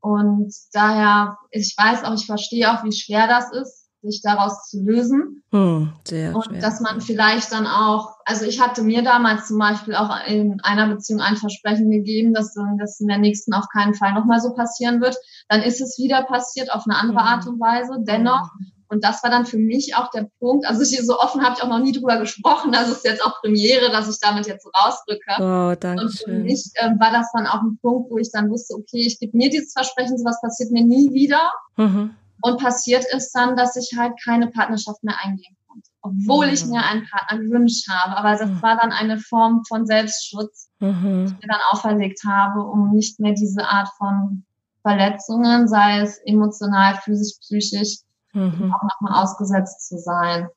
Und 0.00 0.52
daher, 0.74 1.38
ich 1.50 1.74
weiß 1.78 2.04
auch, 2.04 2.12
ich 2.12 2.26
verstehe 2.26 2.70
auch, 2.70 2.84
wie 2.84 2.92
schwer 2.92 3.26
das 3.28 3.50
ist, 3.50 3.88
sich 4.02 4.20
daraus 4.22 4.68
zu 4.68 4.82
lösen. 4.82 5.42
Mhm, 5.52 5.94
sehr 6.06 6.36
und 6.36 6.44
schwer. 6.44 6.60
dass 6.60 6.80
man 6.80 7.00
vielleicht 7.00 7.50
dann 7.50 7.66
auch, 7.66 8.16
also 8.26 8.44
ich 8.44 8.60
hatte 8.60 8.82
mir 8.82 9.02
damals 9.02 9.48
zum 9.48 9.58
Beispiel 9.58 9.94
auch 9.94 10.14
in 10.26 10.60
einer 10.60 10.86
Beziehung 10.86 11.22
ein 11.22 11.36
Versprechen 11.38 11.90
gegeben, 11.90 12.34
dass 12.34 12.54
das 12.78 13.00
in 13.00 13.08
der 13.08 13.18
nächsten 13.18 13.54
auf 13.54 13.68
keinen 13.72 13.94
Fall 13.94 14.12
nochmal 14.12 14.40
so 14.40 14.52
passieren 14.52 15.00
wird. 15.00 15.16
Dann 15.48 15.62
ist 15.62 15.80
es 15.80 15.98
wieder 15.98 16.24
passiert 16.24 16.70
auf 16.70 16.84
eine 16.86 16.98
andere 16.98 17.22
mhm. 17.22 17.26
Art 17.26 17.46
und 17.46 17.58
Weise. 17.58 17.96
Dennoch 18.06 18.50
und 18.92 19.02
das 19.02 19.22
war 19.22 19.30
dann 19.30 19.46
für 19.46 19.56
mich 19.56 19.96
auch 19.96 20.10
der 20.10 20.28
Punkt. 20.38 20.66
Also 20.66 20.84
hier 20.84 21.02
so 21.02 21.18
offen 21.18 21.42
habe 21.42 21.54
ich 21.56 21.62
auch 21.62 21.68
noch 21.68 21.78
nie 21.78 21.92
drüber 21.92 22.18
gesprochen. 22.18 22.72
Das 22.72 22.90
ist 22.90 23.06
jetzt 23.06 23.24
auch 23.24 23.40
Premiere, 23.40 23.90
dass 23.90 24.06
ich 24.06 24.20
damit 24.20 24.46
jetzt 24.46 24.64
so 24.64 24.70
rausrücke. 24.70 25.32
Oh, 25.38 25.74
danke. 25.80 26.04
Und 26.04 26.12
für 26.12 26.30
mich 26.30 26.70
äh, 26.74 26.90
war 26.98 27.10
das 27.10 27.32
dann 27.32 27.46
auch 27.46 27.62
ein 27.62 27.78
Punkt, 27.80 28.10
wo 28.10 28.18
ich 28.18 28.30
dann 28.30 28.50
wusste, 28.50 28.74
okay, 28.74 29.06
ich 29.06 29.18
gebe 29.18 29.34
mir 29.34 29.48
dieses 29.48 29.72
Versprechen, 29.72 30.18
sowas 30.18 30.42
passiert 30.42 30.72
mir 30.72 30.84
nie 30.84 31.10
wieder. 31.14 31.40
Mhm. 31.78 32.10
Und 32.42 32.60
passiert 32.60 33.06
ist 33.14 33.32
dann, 33.32 33.56
dass 33.56 33.76
ich 33.76 33.96
halt 33.96 34.12
keine 34.22 34.48
Partnerschaft 34.48 35.02
mehr 35.02 35.16
eingehen 35.24 35.56
konnte. 35.66 35.88
Obwohl 36.02 36.48
mhm. 36.48 36.52
ich 36.52 36.66
mir 36.66 36.82
einen 36.84 37.08
Partner 37.08 37.38
gewünscht 37.38 37.88
habe. 37.88 38.14
Aber 38.18 38.32
das 38.32 38.50
mhm. 38.50 38.60
war 38.60 38.76
dann 38.76 38.92
eine 38.92 39.16
Form 39.16 39.62
von 39.66 39.86
Selbstschutz, 39.86 40.68
mhm. 40.80 40.90
die 41.02 41.32
ich 41.32 41.40
mir 41.40 41.48
dann 41.48 41.60
auferlegt 41.70 42.20
habe, 42.26 42.60
um 42.62 42.90
nicht 42.90 43.20
mehr 43.20 43.32
diese 43.32 43.64
Art 43.64 43.88
von 43.96 44.44
Verletzungen, 44.82 45.66
sei 45.66 46.00
es 46.00 46.18
emotional, 46.26 46.96
physisch, 46.96 47.38
psychisch, 47.40 48.00
mhm. 48.32 48.72
auch 48.74 48.82
nochmal 48.82 49.22
ausgesetzt 49.22 49.88
zu 49.88 49.98
sein. 49.98 50.48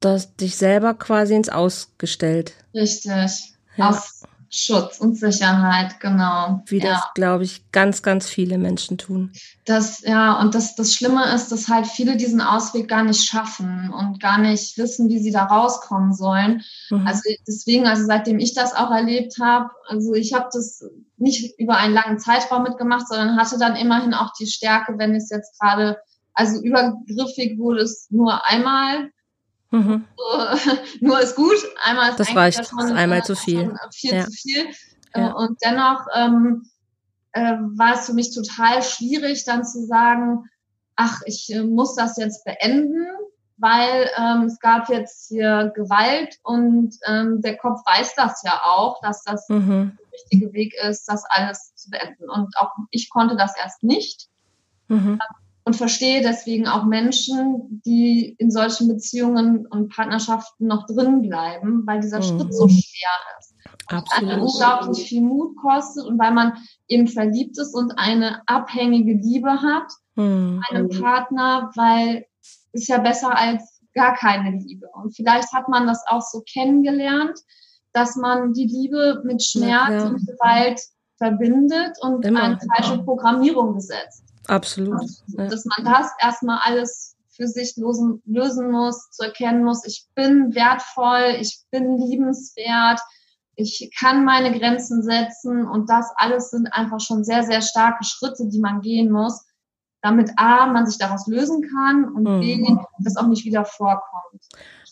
Das 0.00 0.34
dich 0.36 0.56
selber 0.56 0.94
quasi 0.94 1.34
ins 1.34 1.48
Ausgestellt. 1.48 2.54
Richtig. 2.74 3.54
Ja. 3.76 3.90
Aus 3.90 4.22
Schutz 4.52 4.98
und 4.98 5.16
Sicherheit, 5.16 6.00
genau. 6.00 6.62
Wie 6.66 6.80
das, 6.80 7.00
glaube 7.14 7.44
ich, 7.44 7.70
ganz, 7.70 8.02
ganz 8.02 8.28
viele 8.28 8.58
Menschen 8.58 8.98
tun. 8.98 9.32
Das, 9.64 10.00
ja, 10.00 10.40
und 10.40 10.56
das, 10.56 10.74
das 10.74 10.92
Schlimme 10.92 11.32
ist, 11.32 11.52
dass 11.52 11.68
halt 11.68 11.86
viele 11.86 12.16
diesen 12.16 12.40
Ausweg 12.40 12.88
gar 12.88 13.04
nicht 13.04 13.24
schaffen 13.24 13.92
und 13.92 14.18
gar 14.20 14.38
nicht 14.38 14.76
wissen, 14.76 15.08
wie 15.08 15.20
sie 15.20 15.30
da 15.30 15.44
rauskommen 15.44 16.12
sollen. 16.14 16.62
Mhm. 16.90 17.06
Also 17.06 17.22
deswegen, 17.46 17.86
also 17.86 18.04
seitdem 18.04 18.40
ich 18.40 18.52
das 18.52 18.74
auch 18.74 18.90
erlebt 18.90 19.36
habe, 19.40 19.70
also 19.86 20.14
ich 20.14 20.34
habe 20.34 20.48
das 20.52 20.84
nicht 21.16 21.56
über 21.60 21.76
einen 21.76 21.94
langen 21.94 22.18
Zeitraum 22.18 22.64
mitgemacht, 22.64 23.06
sondern 23.06 23.36
hatte 23.36 23.56
dann 23.56 23.76
immerhin 23.76 24.14
auch 24.14 24.32
die 24.32 24.48
Stärke, 24.48 24.94
wenn 24.98 25.14
es 25.14 25.30
jetzt 25.30 25.60
gerade 25.60 25.96
also 26.34 26.62
übergriffig 26.62 27.58
wurde 27.58 27.80
es 27.82 28.06
nur 28.10 28.46
einmal. 28.46 29.10
Mhm. 29.70 30.04
So, 30.16 30.70
nur 31.00 31.20
ist 31.20 31.36
gut. 31.36 31.56
Einmal 31.82 32.10
ist 32.10 32.20
das 32.20 32.34
reicht. 32.34 32.66
Schon, 32.66 32.92
einmal 32.92 33.22
zu 33.24 33.36
viel. 33.36 33.74
Viel 33.92 34.14
ja. 34.14 34.24
zu 34.24 34.32
viel. 34.32 34.66
Ja. 35.14 35.30
Äh, 35.30 35.32
und 35.32 35.58
dennoch 35.64 36.06
ähm, 36.14 36.68
äh, 37.32 37.56
war 37.76 37.94
es 37.94 38.06
für 38.06 38.12
mich 38.12 38.34
total 38.34 38.82
schwierig, 38.82 39.44
dann 39.44 39.64
zu 39.64 39.84
sagen, 39.86 40.44
ach, 40.96 41.20
ich 41.26 41.52
äh, 41.52 41.62
muss 41.62 41.94
das 41.94 42.16
jetzt 42.16 42.44
beenden, 42.44 43.06
weil 43.56 44.08
ähm, 44.16 44.44
es 44.44 44.58
gab 44.58 44.88
jetzt 44.88 45.28
hier 45.28 45.72
Gewalt 45.74 46.38
und 46.42 46.94
ähm, 47.06 47.40
der 47.42 47.56
Kopf 47.58 47.80
weiß 47.84 48.14
das 48.16 48.42
ja 48.44 48.60
auch, 48.64 49.00
dass 49.02 49.22
das 49.22 49.48
mhm. 49.48 49.96
der 49.98 50.12
richtige 50.12 50.52
Weg 50.52 50.74
ist, 50.82 51.04
das 51.06 51.24
alles 51.28 51.74
zu 51.76 51.90
beenden. 51.90 52.28
Und 52.28 52.56
auch 52.56 52.70
ich 52.90 53.10
konnte 53.10 53.36
das 53.36 53.56
erst 53.56 53.82
nicht. 53.82 54.28
Mhm 54.88 55.18
und 55.70 55.76
verstehe 55.76 56.20
deswegen 56.20 56.66
auch 56.66 56.84
Menschen, 56.84 57.80
die 57.86 58.34
in 58.38 58.50
solchen 58.50 58.88
Beziehungen 58.88 59.68
und 59.68 59.94
Partnerschaften 59.94 60.66
noch 60.66 60.84
drin 60.86 61.22
bleiben, 61.22 61.86
weil 61.86 62.00
dieser 62.00 62.18
mhm. 62.18 62.22
Schritt 62.24 62.52
so 62.52 62.66
schwer 62.66 63.10
ist. 63.38 63.54
Absolut. 63.86 64.34
Und 64.34 64.40
unglaublich 64.40 65.08
viel 65.08 65.22
Mut 65.22 65.56
kostet 65.56 66.06
und 66.06 66.18
weil 66.18 66.32
man 66.32 66.54
eben 66.88 67.06
verliebt 67.06 67.56
ist 67.56 67.72
und 67.72 67.92
eine 67.96 68.42
abhängige 68.46 69.12
Liebe 69.12 69.62
hat, 69.62 69.92
mhm. 70.16 70.60
einem 70.68 70.88
Partner, 70.88 71.70
weil 71.76 72.26
ist 72.72 72.88
ja 72.88 72.98
besser 72.98 73.38
als 73.38 73.80
gar 73.94 74.16
keine 74.16 74.58
Liebe. 74.58 74.88
Und 74.92 75.14
vielleicht 75.14 75.52
hat 75.52 75.68
man 75.68 75.86
das 75.86 76.02
auch 76.08 76.22
so 76.22 76.42
kennengelernt, 76.52 77.38
dass 77.92 78.16
man 78.16 78.54
die 78.54 78.66
Liebe 78.66 79.22
mit 79.24 79.40
Schmerz 79.40 79.90
ja, 79.90 79.98
ja. 79.98 80.06
und 80.06 80.26
Gewalt 80.26 80.80
verbindet 81.16 81.96
und 82.00 82.26
Immer. 82.26 82.42
eine 82.42 82.58
falsche 82.74 83.04
Programmierung 83.04 83.74
gesetzt. 83.74 84.29
Absolut. 84.50 85.00
Ja. 85.28 85.46
Dass 85.46 85.64
man 85.64 85.84
das 85.84 86.10
erstmal 86.20 86.58
alles 86.62 87.16
für 87.28 87.46
sich 87.46 87.76
lösen, 87.76 88.20
lösen 88.26 88.70
muss, 88.70 89.10
zu 89.12 89.22
erkennen 89.22 89.64
muss, 89.64 89.86
ich 89.86 90.06
bin 90.16 90.54
wertvoll, 90.54 91.36
ich 91.40 91.62
bin 91.70 91.98
liebenswert, 91.98 93.00
ich 93.54 93.90
kann 93.98 94.24
meine 94.24 94.58
Grenzen 94.58 95.02
setzen 95.02 95.68
und 95.68 95.88
das 95.88 96.10
alles 96.16 96.50
sind 96.50 96.66
einfach 96.72 96.98
schon 96.98 97.22
sehr, 97.22 97.44
sehr 97.44 97.62
starke 97.62 98.04
Schritte, 98.04 98.48
die 98.48 98.58
man 98.58 98.80
gehen 98.80 99.12
muss, 99.12 99.44
damit 100.02 100.32
A, 100.36 100.66
man 100.66 100.86
sich 100.86 100.98
daraus 100.98 101.28
lösen 101.28 101.62
kann 101.70 102.06
und 102.12 102.24
mhm. 102.24 102.40
B, 102.40 102.76
das 103.04 103.16
auch 103.16 103.28
nicht 103.28 103.44
wieder 103.44 103.64
vorkommt. 103.64 104.42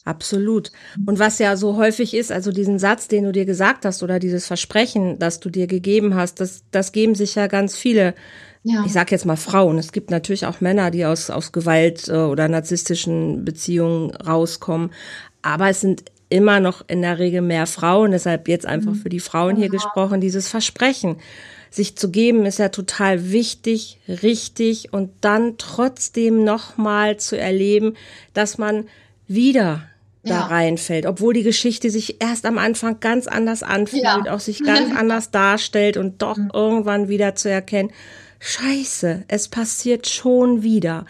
Absolut. 0.04 0.70
Und 1.04 1.18
was 1.18 1.38
ja 1.38 1.56
so 1.56 1.76
häufig 1.76 2.14
ist, 2.14 2.30
also 2.30 2.52
diesen 2.52 2.78
Satz, 2.78 3.08
den 3.08 3.24
du 3.24 3.32
dir 3.32 3.44
gesagt 3.44 3.84
hast 3.84 4.02
oder 4.02 4.18
dieses 4.18 4.46
Versprechen, 4.46 5.18
das 5.18 5.40
du 5.40 5.50
dir 5.50 5.66
gegeben 5.66 6.14
hast, 6.14 6.40
das, 6.40 6.62
das 6.70 6.92
geben 6.92 7.14
sich 7.14 7.34
ja 7.34 7.46
ganz 7.46 7.76
viele 7.76 8.14
ja. 8.62 8.84
ich 8.84 8.92
sage 8.92 9.12
jetzt 9.12 9.26
mal 9.26 9.36
Frauen. 9.36 9.78
Es 9.78 9.92
gibt 9.92 10.10
natürlich 10.10 10.46
auch 10.46 10.60
Männer, 10.60 10.90
die 10.90 11.04
aus, 11.04 11.30
aus 11.30 11.52
Gewalt 11.52 12.08
äh, 12.08 12.12
oder 12.12 12.48
narzisstischen 12.48 13.44
Beziehungen 13.44 14.10
rauskommen. 14.10 14.90
Aber 15.42 15.68
es 15.68 15.80
sind 15.80 16.04
immer 16.28 16.60
noch 16.60 16.84
in 16.88 17.02
der 17.02 17.18
Regel 17.18 17.40
mehr 17.40 17.66
Frauen. 17.66 18.10
Deshalb 18.10 18.48
jetzt 18.48 18.66
einfach 18.66 18.92
mhm. 18.92 18.96
für 18.96 19.08
die 19.08 19.20
Frauen 19.20 19.56
hier 19.56 19.68
gesprochen, 19.68 20.20
dieses 20.20 20.48
Versprechen 20.48 21.16
sich 21.70 21.96
zu 21.96 22.10
geben, 22.10 22.46
ist 22.46 22.58
ja 22.58 22.70
total 22.70 23.30
wichtig, 23.30 23.98
richtig 24.08 24.92
und 24.92 25.10
dann 25.20 25.58
trotzdem 25.58 26.42
nochmal 26.42 27.18
zu 27.18 27.38
erleben, 27.38 27.94
dass 28.32 28.56
man 28.56 28.86
wieder 29.26 29.82
da 30.22 30.30
ja. 30.30 30.46
reinfällt, 30.46 31.06
obwohl 31.06 31.34
die 31.34 31.42
Geschichte 31.42 31.90
sich 31.90 32.22
erst 32.22 32.46
am 32.46 32.58
Anfang 32.58 33.00
ganz 33.00 33.26
anders 33.26 33.62
anfühlt, 33.62 34.02
ja. 34.02 34.34
auch 34.34 34.40
sich 34.40 34.64
ganz 34.64 34.94
anders 34.96 35.30
darstellt 35.30 35.96
und 35.96 36.22
doch 36.22 36.36
mhm. 36.36 36.50
irgendwann 36.52 37.08
wieder 37.08 37.34
zu 37.34 37.50
erkennen, 37.50 37.90
Scheiße, 38.40 39.24
es 39.28 39.48
passiert 39.48 40.06
schon 40.06 40.62
wieder. 40.62 41.06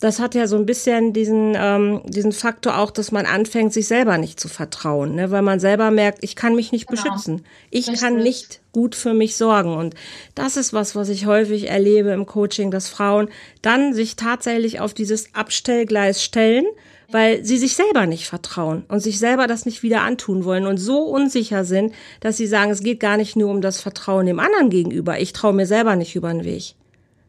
Das 0.00 0.18
hat 0.18 0.34
ja 0.34 0.46
so 0.46 0.56
ein 0.56 0.66
bisschen 0.66 1.14
diesen, 1.14 1.54
ähm, 1.56 2.02
diesen 2.04 2.32
Faktor 2.32 2.76
auch, 2.78 2.90
dass 2.90 3.10
man 3.10 3.24
anfängt, 3.24 3.72
sich 3.72 3.86
selber 3.86 4.18
nicht 4.18 4.38
zu 4.38 4.48
vertrauen, 4.48 5.14
ne? 5.14 5.30
weil 5.30 5.40
man 5.40 5.60
selber 5.60 5.90
merkt, 5.90 6.18
ich 6.22 6.36
kann 6.36 6.54
mich 6.54 6.72
nicht 6.72 6.88
genau. 6.88 7.02
beschützen. 7.02 7.44
Ich 7.70 7.88
Richtig. 7.88 8.02
kann 8.02 8.16
nicht 8.18 8.60
gut 8.72 8.94
für 8.94 9.14
mich 9.14 9.36
sorgen. 9.36 9.74
Und 9.74 9.94
das 10.34 10.58
ist 10.58 10.74
was, 10.74 10.94
was 10.94 11.08
ich 11.08 11.24
häufig 11.26 11.70
erlebe 11.70 12.10
im 12.10 12.26
Coaching, 12.26 12.70
dass 12.70 12.88
Frauen 12.88 13.28
dann 13.62 13.94
sich 13.94 14.16
tatsächlich 14.16 14.80
auf 14.80 14.92
dieses 14.92 15.34
Abstellgleis 15.34 16.22
stellen, 16.22 16.66
weil 17.10 17.44
sie 17.44 17.58
sich 17.58 17.76
selber 17.76 18.06
nicht 18.06 18.26
vertrauen 18.26 18.84
und 18.88 19.00
sich 19.00 19.18
selber 19.18 19.46
das 19.46 19.66
nicht 19.66 19.82
wieder 19.82 20.02
antun 20.02 20.44
wollen 20.44 20.66
und 20.66 20.78
so 20.78 21.02
unsicher 21.02 21.64
sind, 21.64 21.92
dass 22.20 22.36
sie 22.36 22.46
sagen, 22.46 22.70
es 22.70 22.82
geht 22.82 23.00
gar 23.00 23.16
nicht 23.16 23.36
nur 23.36 23.50
um 23.50 23.60
das 23.60 23.80
Vertrauen 23.80 24.26
dem 24.26 24.40
anderen 24.40 24.70
gegenüber. 24.70 25.20
Ich 25.20 25.32
traue 25.32 25.52
mir 25.52 25.66
selber 25.66 25.96
nicht 25.96 26.14
über 26.16 26.32
den 26.32 26.44
Weg. 26.44 26.74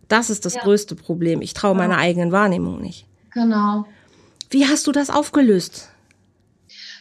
Das 0.08 0.30
ist 0.30 0.46
das 0.46 0.56
ja. 0.56 0.62
größte 0.62 0.96
Problem. 0.96 1.42
Ich 1.42 1.54
traue 1.54 1.76
meiner 1.76 1.98
eigenen 1.98 2.32
Wahrnehmung 2.32 2.82
nicht. 2.82 3.06
Genau. 3.32 3.86
Wie 4.50 4.66
hast 4.68 4.88
du 4.88 4.92
das 4.92 5.10
aufgelöst? 5.10 5.90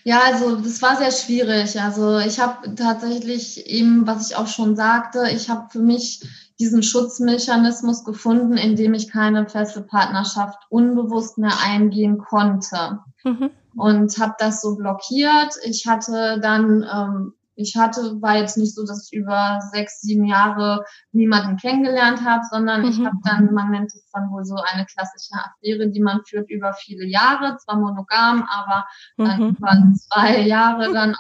Ja, 0.05 0.21
also 0.25 0.57
das 0.57 0.83
war 0.83 0.97
sehr 0.97 1.11
schwierig. 1.11 1.81
Also 1.81 2.19
ich 2.19 2.39
habe 2.39 2.75
tatsächlich 2.75 3.67
eben, 3.67 4.07
was 4.07 4.31
ich 4.31 4.37
auch 4.37 4.47
schon 4.47 4.77
sagte, 4.77 5.29
ich 5.35 5.49
habe 5.49 5.69
für 5.71 5.79
mich 5.79 6.21
diesen 6.61 6.83
Schutzmechanismus 6.83 8.05
gefunden, 8.05 8.57
in 8.57 8.77
dem 8.77 8.95
ich 8.95 9.11
keine 9.11 9.49
feste 9.49 9.83
Partnerschaft 9.83 10.59
unbewusst 10.69 11.39
mehr 11.39 11.59
eingehen 11.65 12.19
konnte. 12.19 13.01
Mhm. 13.25 13.51
Und 13.77 14.17
habe 14.19 14.35
das 14.39 14.63
so 14.63 14.77
blockiert. 14.77 15.55
Ich 15.65 15.87
hatte 15.87 16.39
dann, 16.41 16.87
ähm, 16.93 17.33
ich 17.57 17.77
hatte, 17.77 18.21
war 18.23 18.37
jetzt 18.37 18.57
nicht 18.57 18.75
so, 18.75 18.85
dass 18.85 19.09
ich 19.11 19.19
über 19.19 19.59
sechs, 19.73 20.01
sieben 20.01 20.27
Jahre 20.27 20.85
niemanden 21.11 21.57
kennengelernt 21.57 22.25
habe, 22.25 22.43
sondern 22.51 22.83
mhm. 22.83 22.89
ich 22.89 22.99
habe 23.01 23.17
dann, 23.25 23.53
man 23.53 23.71
nennt 23.73 23.93
es 23.93 24.09
dann 24.13 24.31
wohl 24.31 24.45
so 24.45 24.55
eine 24.55 24.87
klassische 24.87 25.35
Affäre, 25.35 25.89
die 25.89 26.01
man 26.01 26.21
führt 26.25 26.49
über 26.51 26.73
viele 26.73 27.07
Jahre, 27.07 27.57
zwar 27.59 27.77
monogam, 27.77 28.49
aber 28.49 28.87
dann 29.17 29.41
mhm. 29.41 29.49
über 29.51 29.93
zwei 29.97 30.41
Jahre 30.41 30.93
dann 30.93 31.15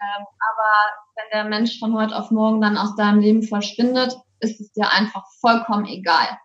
ähm, 0.00 0.26
aber 0.40 0.72
wenn 1.16 1.24
der 1.32 1.44
Mensch 1.44 1.78
von 1.78 1.94
heute 1.94 2.16
auf 2.16 2.30
morgen 2.30 2.60
dann 2.60 2.76
aus 2.76 2.94
deinem 2.96 3.20
Leben 3.20 3.42
verschwindet, 3.42 4.16
ist 4.40 4.60
es 4.60 4.72
dir 4.72 4.90
einfach 4.90 5.24
vollkommen 5.40 5.86
egal. 5.86 6.38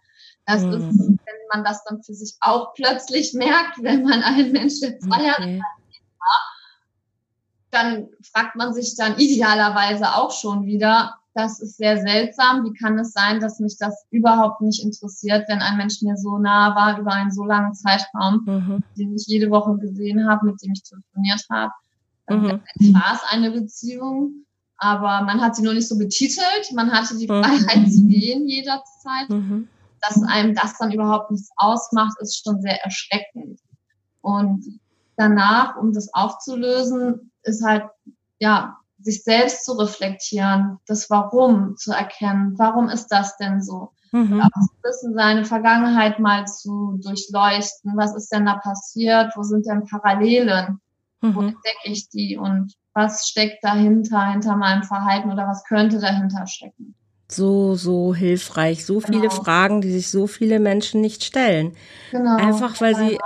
Das 0.46 0.62
mhm. 0.62 0.74
ist, 0.74 1.00
wenn 1.00 1.36
man 1.54 1.64
das 1.64 1.84
dann 1.86 2.04
für 2.04 2.14
sich 2.14 2.36
auch 2.42 2.74
plötzlich 2.74 3.34
merkt, 3.34 3.82
wenn 3.82 4.04
man 4.04 4.22
einen 4.24 4.52
Mensch, 4.52 4.80
der 4.82 5.00
zwei 5.00 5.32
okay. 5.32 5.60
war, 6.20 6.40
dann 7.72 8.08
fragt 8.32 8.56
man 8.56 8.74
sich 8.74 8.96
dann 8.96 9.18
idealerweise 9.18 10.16
auch 10.16 10.32
schon 10.32 10.66
wieder, 10.66 11.16
das 11.34 11.60
ist 11.60 11.78
sehr 11.78 11.98
seltsam. 11.98 12.64
Wie 12.64 12.74
kann 12.74 13.00
es 13.00 13.12
sein, 13.14 13.40
dass 13.40 13.60
mich 13.60 13.78
das 13.80 14.06
überhaupt 14.12 14.62
nicht 14.62 14.84
interessiert, 14.84 15.46
wenn 15.48 15.62
ein 15.62 15.78
Mensch 15.78 16.02
mir 16.02 16.16
so 16.16 16.38
nah 16.38 16.76
war 16.76 17.00
über 17.00 17.12
einen 17.12 17.32
so 17.32 17.44
langen 17.44 17.74
Zeitraum, 17.74 18.44
mhm. 18.46 18.84
den 18.96 19.16
ich 19.16 19.26
jede 19.26 19.50
Woche 19.50 19.78
gesehen 19.78 20.30
habe, 20.30 20.46
mit 20.46 20.62
dem 20.62 20.74
ich 20.74 20.84
telefoniert 20.84 21.44
habe? 21.50 21.74
Mhm. 22.30 22.62
War 22.94 23.14
es 23.14 23.22
eine 23.30 23.52
Beziehung, 23.52 24.46
aber 24.78 25.22
man 25.22 25.42
hat 25.42 25.56
sie 25.56 25.64
nur 25.64 25.74
nicht 25.74 25.88
so 25.88 25.98
betitelt. 25.98 26.72
Man 26.74 26.92
hatte 26.92 27.18
die 27.18 27.28
mhm. 27.28 27.44
Freiheit 27.44 27.92
zu 27.92 28.06
gehen 28.08 28.48
jederzeit. 28.48 29.30
Mhm. 29.30 29.68
Dass 30.02 30.22
einem 30.24 30.54
das 30.54 30.78
dann 30.78 30.92
überhaupt 30.92 31.32
nichts 31.32 31.50
ausmacht, 31.56 32.18
ist 32.20 32.44
schon 32.44 32.62
sehr 32.62 32.84
erschreckend. 32.84 33.60
Und 34.22 34.80
danach, 35.16 35.78
um 35.78 35.94
das 35.94 36.14
aufzulösen, 36.14 37.32
ist 37.44 37.64
halt, 37.64 37.86
ja, 38.40 38.78
sich 39.00 39.24
selbst 39.24 39.66
zu 39.66 39.74
reflektieren, 39.74 40.80
das 40.88 41.10
Warum 41.10 41.76
zu 41.78 41.92
erkennen. 41.92 42.58
Warum 42.58 42.90
ist 42.90 43.08
das 43.08 43.38
denn 43.38 43.62
so? 43.62 43.92
Mhm. 44.12 44.42
Auch 44.42 44.50
zu 44.50 44.84
wissen, 44.84 45.14
seine 45.14 45.46
Vergangenheit 45.46 46.20
mal 46.20 46.46
zu 46.46 47.00
durchleuchten. 47.02 47.94
Was 47.96 48.16
ist 48.16 48.32
denn 48.32 48.46
da 48.46 48.56
passiert? 48.56 49.34
Wo 49.36 49.44
sind 49.44 49.66
denn 49.66 49.86
Parallelen? 49.86 50.80
Mhm. 51.24 51.36
Wo 51.36 51.42
entdecke 51.42 51.86
ich 51.86 52.10
die? 52.10 52.38
Und 52.38 52.74
was 52.94 53.28
steckt 53.28 53.64
dahinter, 53.64 54.32
hinter 54.32 54.56
meinem 54.56 54.84
Verhalten 54.84 55.32
oder 55.32 55.48
was 55.48 55.64
könnte 55.64 56.00
dahinter 56.00 56.46
stecken? 56.46 56.96
So, 57.28 57.74
so 57.76 58.14
hilfreich. 58.14 58.86
So 58.86 59.00
viele 59.00 59.22
genau. 59.22 59.34
Fragen, 59.34 59.82
die 59.82 59.92
sich 59.92 60.12
so 60.12 60.28
viele 60.28 60.60
Menschen 60.60 61.02
nicht 61.02 61.24
stellen. 61.24 61.76
Genau. 62.12 62.36
Einfach 62.36 62.80
weil 62.82 62.96
sie 62.96 63.18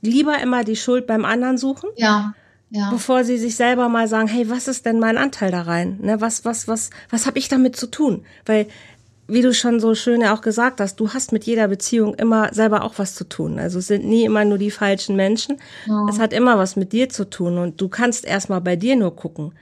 lieber 0.00 0.38
immer 0.38 0.64
die 0.64 0.76
Schuld 0.76 1.06
beim 1.06 1.24
anderen 1.24 1.58
suchen. 1.58 1.90
Ja 1.96 2.34
ja. 2.70 2.90
bevor 2.90 3.24
sie 3.24 3.38
sich 3.38 3.56
selber 3.56 3.88
mal 3.88 4.08
sagen, 4.08 4.28
hey, 4.28 4.48
was 4.50 4.68
ist 4.68 4.86
denn 4.86 4.98
mein 4.98 5.16
Anteil 5.16 5.50
da 5.50 5.62
rein? 5.62 5.98
Ne, 6.00 6.20
was, 6.20 6.44
was, 6.44 6.66
was, 6.68 6.90
was 7.10 7.26
habe 7.26 7.38
ich 7.38 7.48
damit 7.48 7.76
zu 7.76 7.86
tun? 7.86 8.24
Weil, 8.44 8.66
wie 9.28 9.42
du 9.42 9.52
schon 9.52 9.80
so 9.80 9.94
schön 9.94 10.20
ja 10.20 10.34
auch 10.34 10.40
gesagt 10.40 10.80
hast, 10.80 11.00
du 11.00 11.12
hast 11.12 11.32
mit 11.32 11.44
jeder 11.44 11.68
Beziehung 11.68 12.14
immer 12.14 12.52
selber 12.54 12.84
auch 12.84 12.94
was 12.98 13.14
zu 13.14 13.28
tun. 13.28 13.58
Also 13.58 13.78
es 13.78 13.88
sind 13.88 14.04
nie 14.04 14.24
immer 14.24 14.44
nur 14.44 14.58
die 14.58 14.70
falschen 14.70 15.16
Menschen. 15.16 15.58
Ja. 15.86 16.06
Es 16.08 16.18
hat 16.18 16.32
immer 16.32 16.58
was 16.58 16.76
mit 16.76 16.92
dir 16.92 17.08
zu 17.08 17.28
tun 17.28 17.58
und 17.58 17.80
du 17.80 17.88
kannst 17.88 18.24
erstmal 18.24 18.60
bei 18.60 18.76
dir 18.76 18.96
nur 18.96 19.16
gucken. 19.16 19.52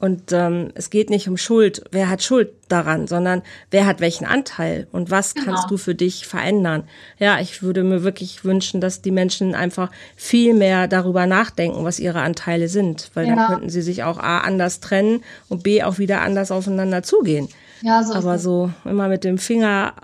Und 0.00 0.30
ähm, 0.30 0.70
es 0.76 0.90
geht 0.90 1.10
nicht 1.10 1.28
um 1.28 1.36
Schuld, 1.36 1.82
wer 1.90 2.08
hat 2.08 2.22
Schuld 2.22 2.50
daran, 2.68 3.08
sondern 3.08 3.42
wer 3.72 3.84
hat 3.84 3.98
welchen 3.98 4.26
Anteil 4.26 4.86
und 4.92 5.10
was 5.10 5.34
genau. 5.34 5.46
kannst 5.46 5.72
du 5.72 5.76
für 5.76 5.96
dich 5.96 6.24
verändern. 6.24 6.84
Ja, 7.18 7.40
ich 7.40 7.64
würde 7.64 7.82
mir 7.82 8.04
wirklich 8.04 8.44
wünschen, 8.44 8.80
dass 8.80 9.02
die 9.02 9.10
Menschen 9.10 9.56
einfach 9.56 9.90
viel 10.14 10.54
mehr 10.54 10.86
darüber 10.86 11.26
nachdenken, 11.26 11.82
was 11.82 11.98
ihre 11.98 12.20
Anteile 12.20 12.68
sind, 12.68 13.10
weil 13.14 13.26
ja. 13.26 13.34
dann 13.34 13.46
könnten 13.48 13.70
sie 13.70 13.82
sich 13.82 14.04
auch 14.04 14.18
A 14.18 14.38
anders 14.38 14.78
trennen 14.78 15.24
und 15.48 15.64
B 15.64 15.82
auch 15.82 15.98
wieder 15.98 16.20
anders 16.20 16.52
aufeinander 16.52 17.02
zugehen. 17.02 17.48
Ja, 17.82 18.02
so 18.02 18.14
Aber 18.14 18.38
so 18.38 18.70
immer 18.84 19.08
mit 19.08 19.24
dem 19.24 19.38
Finger 19.38 19.94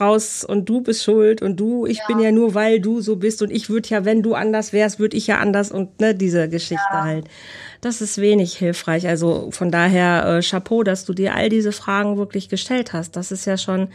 raus 0.00 0.44
und 0.44 0.68
du 0.68 0.80
bist 0.80 1.04
schuld 1.04 1.42
und 1.42 1.58
du, 1.58 1.86
ich 1.86 1.98
ja. 1.98 2.06
bin 2.06 2.18
ja 2.18 2.32
nur, 2.32 2.54
weil 2.54 2.80
du 2.80 3.00
so 3.00 3.16
bist 3.16 3.42
und 3.42 3.50
ich 3.50 3.68
würde 3.68 3.88
ja, 3.90 4.04
wenn 4.04 4.22
du 4.22 4.34
anders 4.34 4.72
wärst, 4.72 4.98
würde 4.98 5.16
ich 5.16 5.26
ja 5.26 5.38
anders 5.38 5.70
und 5.70 6.00
ne, 6.00 6.14
diese 6.14 6.48
Geschichte 6.48 6.84
ja. 6.92 7.04
halt 7.04 7.26
das 7.80 8.00
ist 8.00 8.18
wenig 8.18 8.56
hilfreich. 8.56 9.06
Also 9.08 9.50
von 9.50 9.70
daher 9.70 10.26
äh, 10.26 10.42
Chapeau, 10.42 10.82
dass 10.82 11.04
du 11.04 11.14
dir 11.14 11.34
all 11.34 11.48
diese 11.48 11.72
Fragen 11.72 12.16
wirklich 12.16 12.48
gestellt 12.48 12.92
hast. 12.92 13.16
Das 13.16 13.32
ist 13.32 13.46
ja 13.46 13.56
schon, 13.56 13.88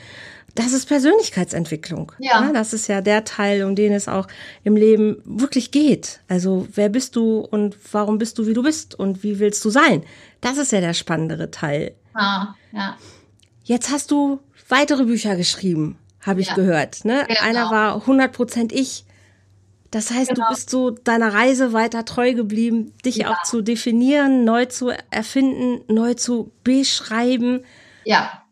das 0.56 0.74
ist 0.74 0.88
Persönlichkeitsentwicklung. 0.88 2.12
Ja. 2.20 2.44
ja. 2.44 2.52
Das 2.52 2.74
ist 2.74 2.88
ja 2.88 3.02
der 3.02 3.26
Teil, 3.26 3.64
um 3.64 3.76
den 3.76 3.94
es 3.94 4.08
auch 4.08 4.28
im 4.64 4.76
Leben 4.76 5.22
wirklich 5.26 5.72
geht. 5.72 6.22
Also 6.28 6.68
wer 6.74 6.90
bist 6.90 7.16
du 7.16 7.40
und 7.40 7.78
warum 7.92 8.18
bist 8.18 8.38
du, 8.38 8.48
wie 8.48 8.54
du 8.54 8.64
bist 8.64 8.96
und 8.96 9.24
wie 9.24 9.40
willst 9.40 9.64
du 9.64 9.70
sein? 9.70 10.04
Das 10.42 10.58
ist 10.58 10.72
ja 10.72 10.82
der 10.82 10.94
spannendere 10.94 11.52
Teil. 11.52 11.94
Ah, 12.14 12.56
ja. 12.72 12.98
Jetzt 13.66 13.90
hast 13.90 14.12
du 14.12 14.40
weitere 14.70 15.06
Bücher 15.06 15.36
geschrieben, 15.36 15.98
habe 16.22 16.40
ich 16.40 16.50
ja. 16.50 16.54
gehört. 16.54 17.04
Ne? 17.04 17.26
Genau. 17.28 17.42
Einer 17.42 17.72
war 17.72 18.06
100% 18.06 18.72
ich. 18.72 19.06
Das 19.90 20.12
heißt, 20.12 20.30
genau. 20.30 20.48
du 20.48 20.54
bist 20.54 20.70
so 20.70 20.92
deiner 20.92 21.34
Reise 21.34 21.74
weiter 21.74 22.06
treu 22.06 22.34
geblieben, 22.34 22.94
dich 23.04 23.18
ja. 23.18 23.32
auch 23.32 23.44
zu 23.44 23.62
definieren, 23.62 24.46
neu 24.46 24.66
zu 24.66 24.92
erfinden, 25.10 25.82
neu 25.92 26.14
zu 26.14 26.52
beschreiben. 26.64 27.64
Ja. 28.04 28.44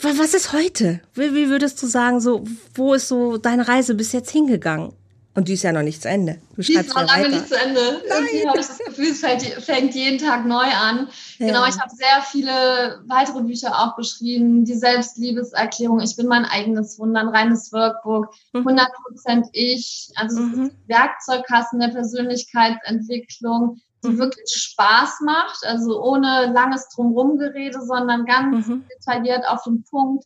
Was 0.00 0.32
ist 0.32 0.54
heute? 0.54 1.00
Wie 1.12 1.50
würdest 1.50 1.82
du 1.82 1.86
sagen, 1.86 2.20
so, 2.20 2.44
wo 2.74 2.94
ist 2.94 3.08
so 3.08 3.36
deine 3.36 3.68
Reise 3.68 3.94
bis 3.94 4.12
jetzt 4.12 4.30
hingegangen? 4.30 4.94
Und 5.32 5.46
die 5.46 5.52
ist 5.52 5.62
ja 5.62 5.72
noch 5.72 5.82
nicht 5.82 6.02
zu 6.02 6.08
Ende. 6.08 6.40
Du 6.56 6.62
die 6.62 6.74
ist 6.74 6.88
noch 6.88 7.06
lange 7.06 7.24
weiter. 7.24 7.28
nicht 7.28 7.48
zu 7.48 7.54
Ende. 7.56 7.80
Irgendwie 7.80 8.48
habe 8.48 8.58
ich 8.58 8.66
das 8.66 8.78
Gefühl, 8.78 9.10
es 9.10 9.64
fängt 9.64 9.94
jeden 9.94 10.18
Tag 10.18 10.44
neu 10.44 10.64
an. 10.64 11.08
Ja. 11.38 11.46
Genau, 11.46 11.66
ich 11.66 11.78
habe 11.78 11.94
sehr 11.94 12.20
viele 12.22 13.00
weitere 13.06 13.40
Bücher 13.42 13.78
auch 13.78 13.94
geschrieben. 13.94 14.64
Die 14.64 14.74
Selbstliebeserklärung, 14.74 16.00
ich 16.00 16.16
bin 16.16 16.26
mein 16.26 16.44
eigenes 16.44 16.98
Wunder, 16.98 17.20
ein 17.20 17.28
reines 17.28 17.72
Workbook, 17.72 18.34
100% 18.54 18.88
mhm. 19.36 19.44
ich. 19.52 20.10
Also 20.16 20.40
mhm. 20.40 20.72
Werkzeugkasten 20.88 21.78
der 21.78 21.88
Persönlichkeitsentwicklung, 21.88 23.80
die 24.02 24.08
mhm. 24.08 24.18
wirklich 24.18 24.50
Spaß 24.52 25.20
macht. 25.24 25.64
Also 25.64 26.02
ohne 26.02 26.50
langes 26.52 26.88
Drumrumgerede, 26.88 27.80
sondern 27.82 28.24
ganz 28.24 28.66
mhm. 28.66 28.84
detailliert 28.98 29.46
auf 29.46 29.62
den 29.62 29.84
Punkt 29.84 30.24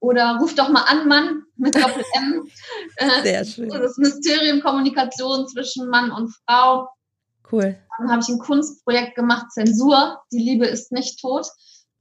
oder 0.00 0.38
ruf 0.40 0.54
doch 0.54 0.68
mal 0.68 0.82
an, 0.82 1.08
Mann, 1.08 1.42
mit 1.56 1.74
Doppel-M. 1.74 2.46
Äh, 2.96 3.22
Sehr 3.22 3.44
schön. 3.44 3.68
Das 3.68 3.96
Mysterium 3.98 4.60
Kommunikation 4.60 5.46
zwischen 5.48 5.88
Mann 5.88 6.10
und 6.10 6.32
Frau. 6.46 6.88
Cool. 7.50 7.78
Dann 7.98 8.10
habe 8.10 8.22
ich 8.22 8.28
ein 8.28 8.38
Kunstprojekt 8.38 9.14
gemacht, 9.14 9.52
Zensur. 9.52 10.20
Die 10.32 10.38
Liebe 10.38 10.66
ist 10.66 10.92
nicht 10.92 11.20
tot. 11.20 11.46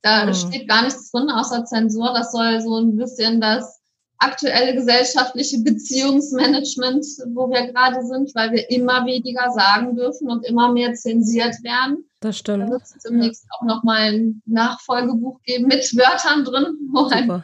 Da 0.01 0.29
oh. 0.29 0.33
steht 0.33 0.67
gar 0.67 0.83
nichts 0.83 1.11
drin, 1.11 1.29
außer 1.29 1.65
Zensur. 1.65 2.13
Das 2.13 2.31
soll 2.31 2.61
so 2.61 2.77
ein 2.79 2.95
bisschen 2.95 3.41
das 3.41 3.81
aktuelle 4.17 4.73
gesellschaftliche 4.73 5.59
Beziehungsmanagement, 5.59 7.05
wo 7.33 7.49
wir 7.49 7.71
gerade 7.71 8.05
sind, 8.05 8.33
weil 8.33 8.51
wir 8.51 8.69
immer 8.69 9.05
weniger 9.05 9.51
sagen 9.51 9.95
dürfen 9.95 10.29
und 10.29 10.45
immer 10.45 10.71
mehr 10.71 10.93
zensiert 10.93 11.55
werden. 11.63 12.05
Das 12.21 12.37
stimmt. 12.37 12.63
Da 12.63 12.69
wird 12.69 12.83
es 12.83 12.95
demnächst 13.03 13.45
auch 13.51 13.65
nochmal 13.65 14.13
ein 14.13 14.41
Nachfolgebuch 14.45 15.41
geben 15.43 15.67
mit 15.67 15.83
Wörtern 15.95 16.43
drin, 16.43 16.77
wo 16.91 17.09
halt 17.11 17.43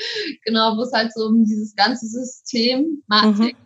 genau, 0.44 0.76
wo 0.76 0.82
es 0.82 0.92
halt 0.92 1.12
so 1.12 1.26
um 1.26 1.44
dieses 1.44 1.74
ganze 1.74 2.06
System 2.06 3.02
Matrix 3.06 3.58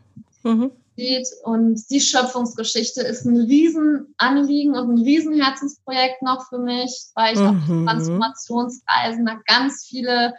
mhm. 0.43 0.51
mhm. 0.51 0.71
geht. 0.97 1.29
Und 1.45 1.83
die 1.91 2.01
Schöpfungsgeschichte 2.01 3.03
ist 3.03 3.25
ein 3.25 3.37
Riesenanliegen 3.37 4.75
und 4.75 4.95
ein 4.95 5.03
Riesenherzensprojekt 5.03 6.23
noch 6.23 6.49
für 6.49 6.59
mich, 6.59 7.07
weil 7.15 7.35
ich 7.35 7.41
mhm. 7.41 7.49
auf 7.49 7.85
Transformationsreisen 7.85 9.27
da 9.27 9.39
ganz 9.47 9.87
viele 9.89 10.35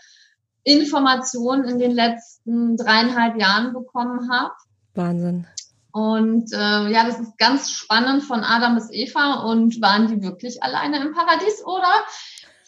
Informationen 0.63 1.65
in 1.65 1.79
den 1.79 1.91
letzten 1.91 2.75
dreieinhalb 2.75 3.39
Jahren 3.39 3.73
bekommen 3.73 4.31
habe. 4.31 4.51
Wahnsinn. 4.95 5.45
Und 5.95 6.51
äh, 6.51 6.89
ja, 6.91 7.05
das 7.05 7.21
ist 7.21 7.37
ganz 7.37 7.71
spannend 7.71 8.21
von 8.23 8.43
Adam 8.43 8.75
bis 8.75 8.89
Eva. 8.91 9.45
Und 9.45 9.81
waren 9.81 10.09
die 10.09 10.21
wirklich 10.21 10.61
alleine 10.61 10.99
im 10.99 11.13
Paradies 11.13 11.63
oder 11.63 11.87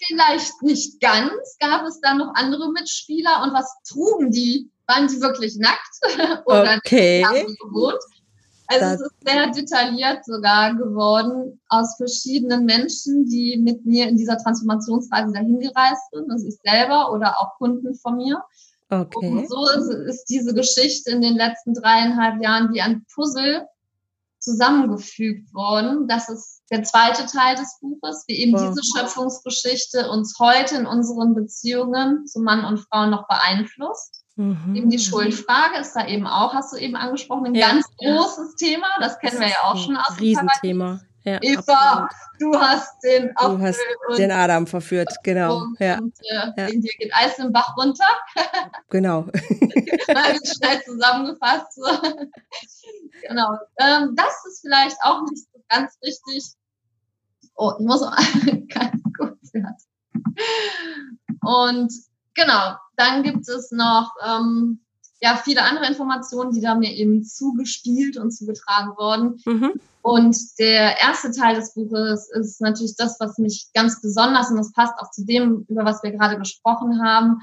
vielleicht 0.07 0.61
nicht 0.61 0.99
ganz. 0.99 1.57
Gab 1.59 1.85
es 1.85 1.99
da 2.01 2.13
noch 2.13 2.33
andere 2.35 2.71
Mitspieler 2.71 3.43
und 3.43 3.53
was 3.53 3.71
trugen 3.87 4.31
die? 4.31 4.69
Waren 4.87 5.07
die 5.07 5.21
wirklich 5.21 5.57
nackt 5.57 6.45
oder 6.45 6.77
okay. 6.77 7.21
gewohnt? 7.61 7.99
Also 8.67 8.85
das 8.85 9.01
es 9.01 9.07
ist 9.07 9.15
sehr 9.25 9.47
detailliert 9.51 10.25
sogar 10.25 10.75
geworden 10.75 11.59
aus 11.69 11.95
verschiedenen 11.95 12.65
Menschen, 12.65 13.25
die 13.25 13.57
mit 13.57 13.85
mir 13.85 14.07
in 14.09 14.17
dieser 14.17 14.37
Transformationsreise 14.37 15.31
dahin 15.31 15.59
gereist 15.59 16.11
sind, 16.11 16.29
also 16.29 16.45
ich 16.47 16.57
selber 16.63 17.13
oder 17.13 17.39
auch 17.39 17.57
Kunden 17.57 17.95
von 17.95 18.17
mir. 18.17 18.41
Okay. 18.89 19.29
Und 19.29 19.49
so 19.49 19.69
ist, 19.69 19.89
ist 20.09 20.25
diese 20.25 20.53
Geschichte 20.53 21.11
in 21.11 21.21
den 21.21 21.35
letzten 21.35 21.73
dreieinhalb 21.73 22.41
Jahren 22.41 22.73
wie 22.73 22.81
ein 22.81 23.05
Puzzle 23.13 23.67
zusammengefügt 24.47 25.53
worden. 25.53 26.07
Das 26.07 26.29
ist 26.29 26.61
der 26.71 26.83
zweite 26.83 27.25
Teil 27.25 27.55
des 27.55 27.79
Buches, 27.81 28.23
wie 28.27 28.35
eben 28.35 28.53
wow. 28.53 28.69
diese 28.69 28.81
Schöpfungsgeschichte 28.83 30.09
uns 30.09 30.35
heute 30.39 30.75
in 30.75 30.85
unseren 30.85 31.35
Beziehungen 31.35 32.25
zu 32.25 32.39
Mann 32.39 32.63
und 32.63 32.79
Frau 32.79 33.07
noch 33.07 33.27
beeinflusst. 33.27 34.23
Mhm. 34.35 34.75
Eben 34.75 34.89
die 34.89 34.99
Schuldfrage 34.99 35.79
ist 35.79 35.93
da 35.93 36.07
eben 36.07 36.27
auch, 36.27 36.53
hast 36.53 36.73
du 36.73 36.77
eben 36.77 36.95
angesprochen, 36.95 37.47
ein 37.47 37.55
ja. 37.55 37.71
ganz 37.71 37.85
großes 37.97 38.55
Thema. 38.55 38.87
Das 38.99 39.19
kennen 39.19 39.39
wir 39.39 39.47
ja 39.47 39.63
auch 39.63 39.77
schon 39.77 39.97
aus 39.97 40.15
dem 40.15 40.19
Riesenthema. 40.19 41.01
Ja, 41.27 41.39
Eva, 41.41 42.07
du 42.39 42.57
hast 42.57 43.03
den 43.03 43.35
Apfel 43.35 43.57
Du 43.57 43.61
hast 43.61 43.79
den 44.17 44.31
Adam 44.31 44.65
verführt, 44.65 45.13
genau. 45.23 45.57
Und, 45.57 45.77
ja. 45.77 45.97
und 45.97 46.17
äh, 46.21 46.51
ja. 46.55 46.67
dir 46.67 46.79
geht 46.79 47.13
Eis 47.13 47.37
im 47.37 47.51
Bach 47.51 47.75
runter. 47.75 48.05
genau. 48.89 49.27
Schnell 50.05 50.81
zusammengefasst. 50.85 51.81
genau. 53.27 53.57
Ähm, 53.77 54.15
das 54.15 54.45
ist 54.47 54.61
vielleicht 54.61 54.95
auch 55.03 55.21
nicht 55.23 55.45
so 55.51 55.59
ganz 55.67 55.97
richtig. 56.01 56.45
Oh, 57.55 57.73
ich 57.77 57.85
muss 57.85 58.01
auch 58.01 58.15
ganz 58.69 59.01
kurz. 59.17 59.51
Und 61.41 61.91
genau, 62.35 62.77
dann 62.95 63.23
gibt 63.23 63.49
es 63.49 63.71
noch 63.71 64.13
ähm, 64.25 64.79
ja, 65.19 65.39
viele 65.43 65.63
andere 65.63 65.87
Informationen, 65.87 66.51
die 66.51 66.61
da 66.61 66.75
mir 66.75 66.93
eben 66.93 67.23
zugespielt 67.23 68.17
und 68.17 68.31
zugetragen 68.31 68.91
wurden. 68.97 69.41
Mhm. 69.45 69.73
Und 70.01 70.37
der 70.59 70.99
erste 71.01 71.31
Teil 71.31 71.55
des 71.55 71.73
Buches 71.73 72.29
ist 72.29 72.61
natürlich 72.61 72.95
das, 72.95 73.19
was 73.19 73.37
mich 73.37 73.67
ganz 73.73 74.01
besonders, 74.01 74.51
und 74.51 74.57
das 74.57 74.71
passt 74.71 74.93
auch 74.99 75.11
zu 75.11 75.25
dem, 75.25 75.65
über 75.67 75.85
was 75.85 76.03
wir 76.03 76.11
gerade 76.11 76.37
gesprochen 76.37 77.03
haben, 77.03 77.41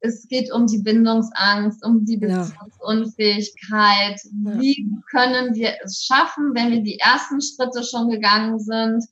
es 0.00 0.28
geht 0.28 0.52
um 0.52 0.66
die 0.66 0.78
Bindungsangst, 0.78 1.84
um 1.84 2.04
die 2.04 2.18
Beziehungsunfähigkeit. 2.18 4.20
Ja. 4.44 4.60
Wie 4.60 4.90
können 5.10 5.54
wir 5.54 5.72
es 5.82 6.04
schaffen, 6.04 6.54
wenn 6.54 6.70
wir 6.70 6.82
die 6.82 6.98
ersten 6.98 7.40
Schritte 7.40 7.82
schon 7.82 8.10
gegangen 8.10 8.58
sind, 8.58 9.06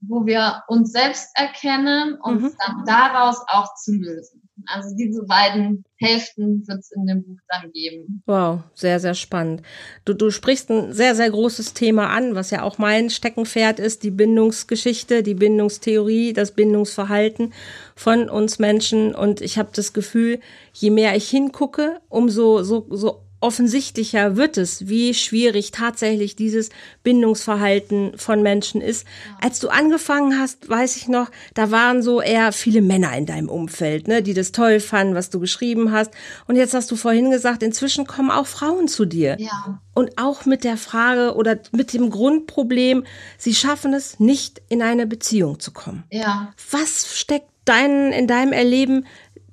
wo 0.00 0.26
wir 0.26 0.62
uns 0.68 0.92
selbst 0.92 1.30
erkennen 1.34 2.18
und 2.22 2.42
mhm. 2.42 2.52
dann 2.58 2.84
daraus 2.86 3.38
auch 3.48 3.74
zu 3.74 3.92
lösen? 3.92 4.40
Also 4.66 4.94
diese 4.94 5.24
beiden 5.24 5.84
Hälften 5.96 6.66
wird 6.66 6.80
es 6.80 6.92
in 6.92 7.06
dem 7.06 7.22
Buch 7.24 7.38
dann 7.48 7.72
geben. 7.72 8.22
Wow, 8.26 8.60
sehr, 8.74 9.00
sehr 9.00 9.14
spannend. 9.14 9.62
Du, 10.04 10.12
du 10.12 10.30
sprichst 10.30 10.70
ein 10.70 10.92
sehr, 10.92 11.14
sehr 11.14 11.30
großes 11.30 11.72
Thema 11.72 12.10
an, 12.10 12.34
was 12.34 12.50
ja 12.50 12.62
auch 12.62 12.78
mein 12.78 13.10
Steckenpferd 13.10 13.80
ist, 13.80 14.02
die 14.02 14.10
Bindungsgeschichte, 14.10 15.22
die 15.22 15.34
Bindungstheorie, 15.34 16.32
das 16.32 16.52
Bindungsverhalten 16.52 17.52
von 17.94 18.28
uns 18.28 18.58
Menschen. 18.58 19.14
Und 19.14 19.40
ich 19.40 19.58
habe 19.58 19.70
das 19.74 19.92
Gefühl, 19.92 20.40
je 20.72 20.90
mehr 20.90 21.16
ich 21.16 21.28
hingucke, 21.28 22.00
umso 22.08 22.62
so, 22.62 22.86
so 22.90 23.22
offensichtlicher 23.40 24.36
wird 24.36 24.58
es, 24.58 24.88
wie 24.88 25.14
schwierig 25.14 25.70
tatsächlich 25.70 26.36
dieses 26.36 26.68
Bindungsverhalten 27.02 28.12
von 28.16 28.42
Menschen 28.42 28.80
ist. 28.80 29.06
Als 29.40 29.58
du 29.60 29.68
angefangen 29.68 30.38
hast, 30.38 30.68
weiß 30.68 30.96
ich 30.96 31.08
noch, 31.08 31.30
da 31.54 31.70
waren 31.70 32.02
so 32.02 32.20
eher 32.20 32.52
viele 32.52 32.82
Männer 32.82 33.16
in 33.16 33.26
deinem 33.26 33.48
Umfeld, 33.48 34.08
ne, 34.08 34.22
die 34.22 34.34
das 34.34 34.52
toll 34.52 34.80
fanden, 34.80 35.14
was 35.14 35.30
du 35.30 35.40
geschrieben 35.40 35.90
hast. 35.90 36.12
Und 36.46 36.56
jetzt 36.56 36.74
hast 36.74 36.90
du 36.90 36.96
vorhin 36.96 37.30
gesagt, 37.30 37.62
inzwischen 37.62 38.06
kommen 38.06 38.30
auch 38.30 38.46
Frauen 38.46 38.88
zu 38.88 39.06
dir. 39.06 39.36
Ja. 39.38 39.80
Und 39.94 40.18
auch 40.18 40.44
mit 40.44 40.64
der 40.64 40.76
Frage 40.76 41.34
oder 41.34 41.58
mit 41.72 41.92
dem 41.92 42.10
Grundproblem, 42.10 43.04
sie 43.38 43.54
schaffen 43.54 43.94
es 43.94 44.20
nicht 44.20 44.60
in 44.68 44.82
eine 44.82 45.06
Beziehung 45.06 45.60
zu 45.60 45.72
kommen. 45.72 46.04
Ja. 46.10 46.52
Was 46.70 47.18
steckt 47.18 47.50
dein, 47.64 48.12
in 48.12 48.26
deinem 48.26 48.52
Erleben 48.52 49.06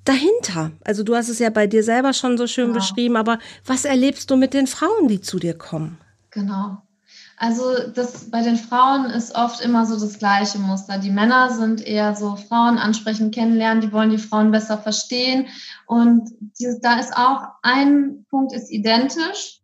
dahinter? 0.07 0.71
Also 0.83 1.03
du 1.03 1.15
hast 1.15 1.29
es 1.29 1.39
ja 1.39 1.49
bei 1.49 1.67
dir 1.67 1.83
selber 1.83 2.13
schon 2.13 2.37
so 2.37 2.47
schön 2.47 2.67
genau. 2.67 2.79
beschrieben, 2.79 3.15
aber 3.15 3.39
was 3.65 3.85
erlebst 3.85 4.29
du 4.31 4.35
mit 4.35 4.53
den 4.53 4.67
Frauen, 4.67 5.07
die 5.07 5.21
zu 5.21 5.39
dir 5.39 5.57
kommen? 5.57 5.97
Genau. 6.31 6.77
Also 7.39 7.89
das 7.93 8.31
bei 8.31 8.41
den 8.41 8.57
Frauen 8.57 9.05
ist 9.05 9.35
oft 9.35 9.61
immer 9.61 9.85
so 9.85 9.99
das 9.99 10.17
gleiche 10.17 10.57
Muster. 10.57 10.97
Die 10.97 11.11
Männer 11.11 11.51
sind 11.51 11.85
eher 11.85 12.15
so 12.15 12.35
Frauen 12.35 12.79
ansprechen, 12.79 13.29
kennenlernen, 13.29 13.81
die 13.81 13.91
wollen 13.91 14.09
die 14.09 14.17
Frauen 14.17 14.51
besser 14.51 14.79
verstehen. 14.79 15.47
Und 15.85 16.31
die, 16.59 16.67
da 16.81 16.99
ist 16.99 17.15
auch 17.15 17.43
ein 17.61 18.25
Punkt 18.31 18.53
ist 18.53 18.71
identisch 18.71 19.61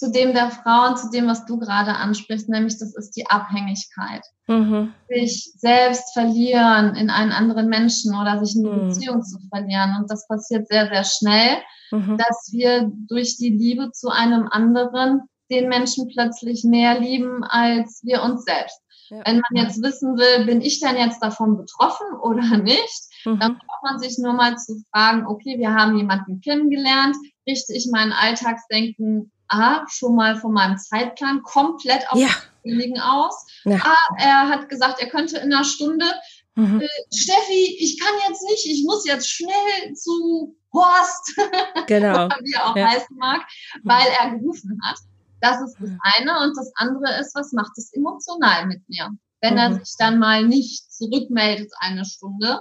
zu 0.00 0.10
dem 0.10 0.32
der 0.32 0.50
Frauen, 0.50 0.96
zu 0.96 1.10
dem, 1.10 1.26
was 1.26 1.44
du 1.44 1.58
gerade 1.58 1.94
ansprichst, 1.94 2.48
nämlich 2.48 2.78
das 2.78 2.96
ist 2.96 3.10
die 3.16 3.26
Abhängigkeit. 3.26 4.22
Mhm. 4.46 4.94
Sich 5.10 5.52
selbst 5.58 6.14
verlieren 6.14 6.94
in 6.94 7.10
einen 7.10 7.32
anderen 7.32 7.68
Menschen 7.68 8.18
oder 8.18 8.42
sich 8.42 8.56
in 8.56 8.64
die 8.64 8.70
mhm. 8.70 8.88
Beziehung 8.88 9.22
zu 9.22 9.38
verlieren. 9.50 9.96
Und 10.00 10.10
das 10.10 10.26
passiert 10.26 10.68
sehr, 10.68 10.88
sehr 10.88 11.04
schnell, 11.04 11.58
mhm. 11.90 12.16
dass 12.16 12.48
wir 12.50 12.90
durch 13.08 13.36
die 13.36 13.50
Liebe 13.50 13.92
zu 13.92 14.08
einem 14.08 14.48
anderen 14.50 15.20
den 15.50 15.68
Menschen 15.68 16.08
plötzlich 16.08 16.64
mehr 16.64 16.98
lieben 16.98 17.44
als 17.44 18.00
wir 18.02 18.22
uns 18.22 18.44
selbst. 18.44 18.80
Ja. 19.10 19.20
Wenn 19.26 19.42
man 19.50 19.66
jetzt 19.66 19.82
wissen 19.82 20.16
will, 20.16 20.46
bin 20.46 20.62
ich 20.62 20.80
denn 20.80 20.96
jetzt 20.96 21.22
davon 21.22 21.58
betroffen 21.58 22.06
oder 22.22 22.56
nicht, 22.56 23.02
mhm. 23.26 23.38
dann 23.38 23.58
braucht 23.58 23.82
man 23.82 23.98
sich 23.98 24.16
nur 24.16 24.32
mal 24.32 24.56
zu 24.56 24.82
fragen, 24.90 25.26
okay, 25.26 25.58
wir 25.58 25.74
haben 25.74 25.98
jemanden 25.98 26.40
kennengelernt, 26.40 27.16
richte 27.46 27.74
ich 27.74 27.86
mein 27.92 28.12
Alltagsdenken 28.12 29.30
A, 29.50 29.84
schon 29.88 30.14
mal 30.14 30.36
von 30.36 30.52
meinem 30.52 30.78
Zeitplan 30.78 31.42
komplett 31.42 32.10
auf 32.10 32.18
ja. 32.18 32.28
denjenigen 32.64 33.00
aus. 33.00 33.46
Ja. 33.64 33.76
A, 33.76 33.96
er 34.18 34.48
hat 34.48 34.68
gesagt, 34.68 35.00
er 35.00 35.08
könnte 35.08 35.38
in 35.38 35.52
einer 35.52 35.64
Stunde. 35.64 36.06
Mhm. 36.54 36.80
Äh, 36.80 36.88
Steffi, 37.14 37.76
ich 37.80 38.00
kann 38.00 38.14
jetzt 38.28 38.42
nicht, 38.48 38.66
ich 38.66 38.84
muss 38.84 39.06
jetzt 39.06 39.28
schnell 39.28 39.94
zu 39.94 40.56
Horst, 40.72 41.36
genau. 41.86 42.28
wie 42.42 42.52
er 42.52 42.66
auch 42.66 42.76
ja. 42.76 42.88
heißen 42.88 43.16
mag, 43.16 43.42
weil 43.82 44.06
er 44.20 44.30
gerufen 44.30 44.80
hat. 44.84 44.98
Das 45.40 45.60
ist 45.62 45.76
das 45.80 45.90
eine. 46.16 46.40
Und 46.40 46.56
das 46.56 46.70
andere 46.76 47.18
ist, 47.18 47.34
was 47.34 47.52
macht 47.52 47.72
es 47.76 47.92
emotional 47.92 48.66
mit 48.66 48.88
mir? 48.88 49.10
Wenn 49.40 49.54
mhm. 49.54 49.58
er 49.58 49.74
sich 49.74 49.96
dann 49.98 50.18
mal 50.18 50.46
nicht 50.46 50.92
zurückmeldet 50.92 51.72
eine 51.78 52.04
Stunde, 52.04 52.60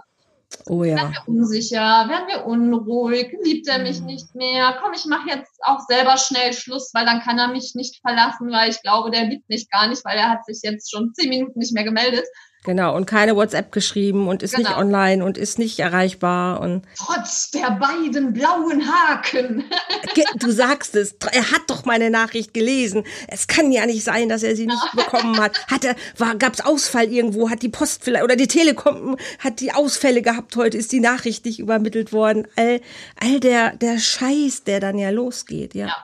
Oh 0.65 0.83
ja. 0.83 0.95
Werden 0.95 1.13
wir 1.13 1.27
unsicher, 1.27 2.07
werden 2.09 2.27
wir 2.27 2.45
unruhig, 2.45 3.37
liebt 3.43 3.67
er 3.67 3.79
mich 3.79 3.99
mhm. 3.99 4.07
nicht 4.07 4.35
mehr? 4.35 4.77
Komm, 4.81 4.93
ich 4.93 5.05
mache 5.05 5.29
jetzt 5.29 5.59
auch 5.63 5.79
selber 5.87 6.17
schnell 6.17 6.53
Schluss, 6.53 6.91
weil 6.93 7.05
dann 7.05 7.21
kann 7.21 7.37
er 7.37 7.49
mich 7.49 7.75
nicht 7.75 8.01
verlassen, 8.01 8.51
weil 8.51 8.69
ich 8.69 8.81
glaube, 8.81 9.11
der 9.11 9.25
liebt 9.25 9.47
mich 9.47 9.69
gar 9.69 9.87
nicht, 9.87 10.03
weil 10.05 10.17
er 10.17 10.29
hat 10.29 10.45
sich 10.45 10.59
jetzt 10.63 10.91
schon 10.91 11.13
zehn 11.13 11.29
Minuten 11.29 11.59
nicht 11.59 11.73
mehr 11.73 11.83
gemeldet. 11.83 12.25
Genau, 12.65 12.93
und 12.93 13.05
keine 13.05 13.37
WhatsApp 13.37 13.71
geschrieben 13.71 14.27
und 14.27 14.43
ist 14.43 14.55
genau. 14.55 14.69
nicht 14.69 14.77
online 14.77 15.23
und 15.23 15.37
ist 15.37 15.59
nicht 15.59 15.79
erreichbar 15.79 16.59
und. 16.59 16.85
Trotz 16.97 17.51
der 17.51 17.71
beiden 17.71 18.33
blauen 18.33 18.83
Haken. 18.85 19.63
du 20.35 20.51
sagst 20.51 20.93
es, 20.95 21.15
er 21.31 21.51
hat 21.51 21.61
doch 21.67 21.85
meine 21.85 22.09
Nachricht 22.09 22.53
gelesen. 22.53 23.05
Es 23.29 23.47
kann 23.47 23.71
ja 23.71 23.85
nicht 23.85 24.03
sein, 24.03 24.27
dass 24.27 24.43
er 24.43 24.57
sie 24.57 24.67
nicht 24.67 24.91
bekommen 24.93 25.39
hat. 25.39 25.67
Hat 25.67 25.85
er, 25.85 25.95
war, 26.17 26.35
gab's 26.35 26.59
Ausfall 26.59 27.09
irgendwo, 27.09 27.49
hat 27.49 27.61
die 27.61 27.69
Post 27.69 28.03
vielleicht, 28.03 28.25
oder 28.25 28.35
die 28.35 28.47
Telekom 28.47 29.15
hat 29.39 29.61
die 29.61 29.71
Ausfälle 29.71 30.21
gehabt 30.21 30.57
heute, 30.57 30.77
ist 30.77 30.91
die 30.91 30.99
Nachricht 30.99 31.45
nicht 31.45 31.59
übermittelt 31.59 32.11
worden. 32.11 32.45
All, 32.57 32.81
all 33.21 33.39
der, 33.39 33.77
der 33.77 33.99
Scheiß, 33.99 34.65
der 34.65 34.81
dann 34.81 34.97
ja 34.97 35.11
losgeht, 35.11 35.75
ja. 35.75 35.95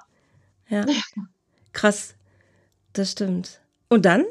Ja. 0.69 0.85
ja. 0.87 0.95
Krass. 1.73 2.15
Das 2.93 3.11
stimmt. 3.11 3.59
Und 3.89 4.05
dann? 4.05 4.23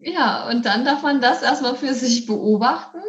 Ja, 0.00 0.48
und 0.48 0.64
dann 0.64 0.84
darf 0.84 1.02
man 1.02 1.20
das 1.20 1.42
erstmal 1.42 1.76
für 1.76 1.94
sich 1.94 2.26
beobachten 2.26 3.00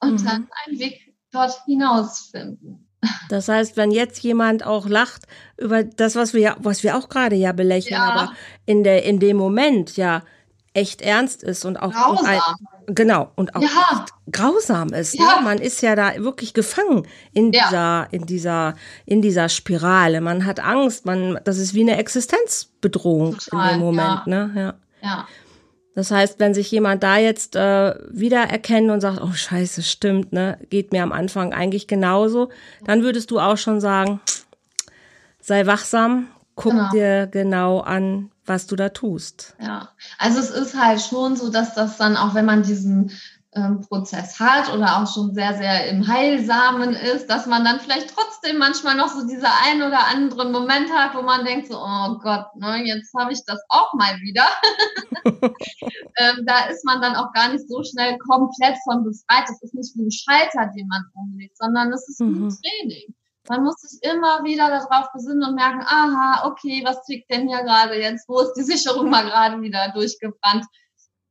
und 0.00 0.20
mhm. 0.20 0.24
dann 0.24 0.48
einen 0.66 0.78
Weg 0.78 1.14
dort 1.30 1.64
hinausfinden. 1.64 2.88
Das 3.28 3.48
heißt, 3.48 3.76
wenn 3.76 3.90
jetzt 3.90 4.20
jemand 4.20 4.64
auch 4.64 4.88
lacht 4.88 5.22
über 5.56 5.82
das, 5.82 6.14
was 6.14 6.34
wir 6.34 6.40
ja, 6.40 6.56
was 6.58 6.82
wir 6.82 6.96
auch 6.96 7.08
gerade 7.08 7.34
ja 7.34 7.52
belächeln, 7.52 7.94
ja. 7.94 8.04
aber 8.04 8.32
in 8.64 8.84
der, 8.84 9.04
in 9.04 9.18
dem 9.18 9.36
Moment 9.36 9.96
ja 9.96 10.22
echt 10.74 11.02
ernst 11.02 11.42
ist 11.42 11.64
und 11.64 11.76
auch, 11.76 11.94
auch 11.94 12.24
ein, 12.24 12.40
genau 12.86 13.30
und 13.34 13.54
auch 13.54 13.62
ja. 13.62 14.06
grausam 14.30 14.92
ist. 14.92 15.14
Ja. 15.14 15.36
Ne? 15.36 15.42
Man 15.42 15.58
ist 15.58 15.82
ja 15.82 15.96
da 15.96 16.14
wirklich 16.16 16.54
gefangen 16.54 17.06
in 17.32 17.52
ja. 17.52 17.64
dieser, 17.64 18.12
in 18.12 18.26
dieser, 18.26 18.74
in 19.04 19.20
dieser 19.20 19.48
Spirale. 19.48 20.20
Man 20.20 20.46
hat 20.46 20.60
Angst, 20.60 21.04
man, 21.04 21.38
das 21.44 21.58
ist 21.58 21.74
wie 21.74 21.82
eine 21.82 21.96
Existenzbedrohung 21.96 23.38
Total, 23.38 23.74
in 23.74 23.78
dem 23.78 23.84
Moment, 23.84 24.26
ne? 24.26 24.76
Ja. 25.02 25.26
Das 25.94 26.10
heißt, 26.10 26.40
wenn 26.40 26.54
sich 26.54 26.70
jemand 26.70 27.02
da 27.02 27.18
jetzt 27.18 27.54
äh, 27.54 27.94
wiedererkennt 28.10 28.90
und 28.90 29.00
sagt, 29.00 29.20
oh 29.20 29.32
scheiße, 29.32 29.82
stimmt, 29.82 30.32
ne, 30.32 30.58
geht 30.70 30.92
mir 30.92 31.02
am 31.02 31.12
Anfang 31.12 31.52
eigentlich 31.52 31.86
genauso, 31.86 32.48
dann 32.84 33.02
würdest 33.02 33.30
du 33.30 33.38
auch 33.38 33.58
schon 33.58 33.80
sagen, 33.80 34.20
sei 35.40 35.66
wachsam, 35.66 36.28
guck 36.54 36.72
genau. 36.72 36.90
dir 36.90 37.26
genau 37.26 37.80
an, 37.80 38.30
was 38.46 38.66
du 38.66 38.76
da 38.76 38.88
tust. 38.88 39.54
Ja, 39.60 39.90
also 40.18 40.38
es 40.38 40.50
ist 40.50 40.80
halt 40.80 41.00
schon 41.00 41.36
so, 41.36 41.50
dass 41.50 41.74
das 41.74 41.98
dann 41.98 42.16
auch, 42.16 42.34
wenn 42.34 42.46
man 42.46 42.62
diesen 42.62 43.12
Prozess 43.88 44.40
hat 44.40 44.72
oder 44.72 44.96
auch 44.96 45.12
schon 45.12 45.34
sehr, 45.34 45.54
sehr 45.54 45.88
im 45.88 46.06
Heilsamen 46.08 46.94
ist, 46.94 47.26
dass 47.26 47.46
man 47.46 47.64
dann 47.64 47.80
vielleicht 47.80 48.14
trotzdem 48.14 48.56
manchmal 48.56 48.96
noch 48.96 49.08
so 49.08 49.26
diese 49.26 49.48
ein 49.64 49.82
oder 49.82 50.06
andere 50.06 50.46
Moment 50.50 50.90
hat, 50.90 51.14
wo 51.14 51.20
man 51.20 51.44
denkt 51.44 51.68
so, 51.68 51.76
oh 51.76 52.18
Gott, 52.22 52.46
ne, 52.56 52.82
jetzt 52.84 53.12
habe 53.18 53.32
ich 53.32 53.44
das 53.44 53.60
auch 53.68 53.92
mal 53.92 54.14
wieder. 54.20 54.46
ähm, 56.16 56.46
da 56.46 56.64
ist 56.70 56.84
man 56.86 57.02
dann 57.02 57.14
auch 57.14 57.30
gar 57.34 57.52
nicht 57.52 57.68
so 57.68 57.82
schnell 57.84 58.16
komplett 58.18 58.76
von 58.84 59.04
befreit. 59.04 59.44
Das 59.46 59.62
ist 59.62 59.74
nicht 59.74 59.94
wie 59.96 60.06
ein 60.06 60.10
Schalter, 60.10 60.72
den 60.74 60.88
man 60.88 61.04
umlegt, 61.14 61.58
sondern 61.58 61.92
es 61.92 62.08
ist 62.08 62.20
mhm. 62.20 62.46
ein 62.46 62.56
Training. 62.56 63.14
Man 63.50 63.64
muss 63.64 63.74
sich 63.82 63.98
immer 64.02 64.42
wieder 64.44 64.68
darauf 64.68 65.12
besinnen 65.12 65.46
und 65.46 65.56
merken, 65.56 65.82
aha, 65.84 66.46
okay, 66.46 66.80
was 66.86 67.04
tickt 67.04 67.30
denn 67.30 67.48
hier 67.48 67.62
gerade 67.64 68.00
jetzt? 68.00 68.26
Wo 68.28 68.40
ist 68.40 68.54
die 68.54 68.62
Sicherung 68.62 69.10
mal 69.10 69.24
gerade 69.24 69.60
wieder 69.60 69.92
durchgebrannt? 69.92 70.64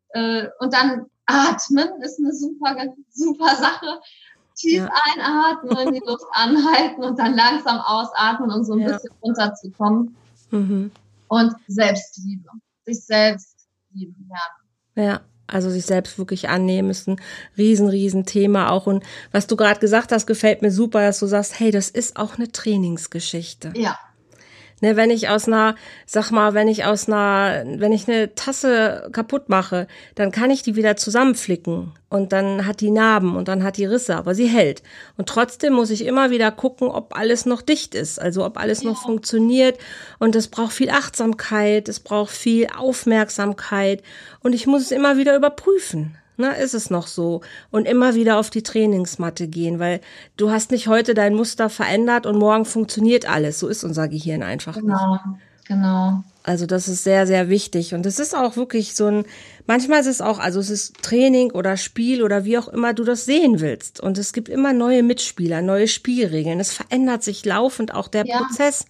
Äh, 0.10 0.50
und 0.60 0.72
dann 0.72 1.08
Atmen 1.32 2.02
ist 2.02 2.20
eine 2.20 2.34
super, 2.34 2.76
super 3.12 3.56
Sache. 3.56 4.00
Tief 4.56 4.80
ja. 4.80 4.90
einatmen, 5.16 5.94
die 5.94 6.02
Luft 6.06 6.26
anhalten 6.34 7.04
und 7.04 7.18
dann 7.18 7.36
langsam 7.36 7.80
ausatmen, 7.80 8.52
um 8.52 8.64
so 8.64 8.74
ein 8.74 8.80
ja. 8.80 8.94
bisschen 8.94 9.12
runterzukommen. 9.22 10.16
Mhm. 10.52 10.92
Und 11.28 11.56
Selbstliebe. 11.68 12.50
Sich 12.86 13.06
selbst 13.06 13.56
lieben 13.94 14.28
lernen. 14.28 15.10
Ja. 15.10 15.22
Also 15.48 15.70
sich 15.70 15.86
selbst 15.86 16.18
wirklich 16.18 16.48
annehmen 16.48 16.90
ist 16.90 17.10
ein 17.10 17.20
riesen, 17.58 17.90
riesen 17.90 18.26
Thema 18.26 18.72
auch. 18.72 18.88
Und 18.88 19.04
was 19.34 19.48
du 19.48 19.58
gerade 19.58 19.82
gesagt 19.82 20.14
hast, 20.14 20.26
gefällt 20.26 20.62
mir 20.62 20.72
super, 20.72 21.02
dass 21.02 21.20
du 21.20 21.28
sagst, 21.28 21.60
hey, 21.60 21.72
das 21.72 21.90
ist 21.90 22.16
auch 22.16 22.38
eine 22.38 22.52
Trainingsgeschichte. 22.52 23.74
Ja. 23.76 24.00
Ne, 24.82 24.96
wenn 24.96 25.12
ich 25.12 25.30
aus 25.30 25.48
einer, 25.48 25.76
sag 26.08 26.32
mal, 26.32 26.56
wenn 26.56 26.68
ich 26.68 26.86
aus 26.86 27.08
einer, 27.08 27.64
wenn 27.78 27.92
ich 27.92 28.08
eine 28.08 28.34
Tasse 28.34 29.10
kaputt 29.12 29.48
mache, 29.48 29.88
dann 30.16 30.32
kann 30.32 30.50
ich 30.50 30.64
die 30.64 30.76
wieder 30.76 30.96
zusammenflicken 30.96 31.92
und 32.10 32.34
dann 32.34 32.66
hat 32.66 32.82
die 32.82 32.90
Narben 32.90 33.36
und 33.36 33.48
dann 33.48 33.64
hat 33.64 33.78
die 33.78 33.86
Risse, 33.86 34.16
aber 34.16 34.34
sie 34.34 34.48
hält. 34.48 34.82
Und 35.18 35.30
trotzdem 35.30 35.74
muss 35.74 35.92
ich 35.92 36.04
immer 36.04 36.32
wieder 36.32 36.52
gucken, 36.52 36.88
ob 36.88 37.16
alles 37.16 37.46
noch 37.46 37.62
dicht 37.62 37.94
ist, 37.94 38.20
also 38.20 38.44
ob 38.44 38.58
alles 38.58 38.82
ja. 38.82 38.90
noch 38.90 39.04
funktioniert. 39.04 39.78
Und 40.18 40.36
es 40.36 40.48
braucht 40.48 40.74
viel 40.74 40.90
Achtsamkeit, 40.90 41.88
es 41.88 42.00
braucht 42.00 42.32
viel 42.32 42.68
Aufmerksamkeit 42.76 44.02
und 44.42 44.54
ich 44.54 44.66
muss 44.66 44.82
es 44.82 44.92
immer 44.92 45.16
wieder 45.16 45.36
überprüfen. 45.36 46.18
Na, 46.42 46.52
ist 46.52 46.74
es 46.74 46.90
noch 46.90 47.08
so? 47.08 47.42
Und 47.70 47.88
immer 47.88 48.16
wieder 48.16 48.38
auf 48.38 48.50
die 48.50 48.64
Trainingsmatte 48.64 49.48
gehen, 49.48 49.80
weil 49.80 50.02
du 50.38 50.52
hast 50.52 50.72
nicht 50.72 50.88
heute 50.88 51.14
dein 51.14 51.36
Muster 51.36 51.70
verändert 51.70 52.26
und 52.26 52.38
morgen 52.38 52.66
funktioniert 52.66 53.30
alles. 53.30 53.60
So 53.60 53.68
ist 53.68 53.84
unser 53.84 54.08
Gehirn 54.08 54.44
einfach. 54.44 54.76
Genau, 54.76 55.14
nicht. 55.14 55.24
genau. 55.68 56.24
Also 56.44 56.66
das 56.66 56.88
ist 56.88 57.04
sehr, 57.04 57.28
sehr 57.28 57.50
wichtig. 57.50 57.94
Und 57.94 58.06
es 58.06 58.20
ist 58.20 58.36
auch 58.36 58.56
wirklich 58.56 58.96
so 58.96 59.06
ein, 59.06 59.26
manchmal 59.68 60.02
ist 60.02 60.08
es 60.08 60.22
auch, 60.22 60.40
also 60.40 60.60
es 60.60 60.70
ist 60.70 61.02
Training 61.04 61.52
oder 61.52 61.78
Spiel 61.78 62.24
oder 62.24 62.46
wie 62.46 62.58
auch 62.58 62.68
immer 62.68 62.94
du 62.94 63.04
das 63.04 63.26
sehen 63.26 63.60
willst. 63.60 64.00
Und 64.00 64.18
es 64.18 64.34
gibt 64.34 64.50
immer 64.50 64.74
neue 64.74 65.04
Mitspieler, 65.04 65.62
neue 65.62 65.88
Spielregeln. 65.88 66.60
Es 66.60 66.74
verändert 66.74 67.24
sich 67.24 67.46
laufend 67.46 67.94
auch 67.94 68.08
der 68.08 68.26
ja. 68.26 68.40
Prozess. 68.40 68.86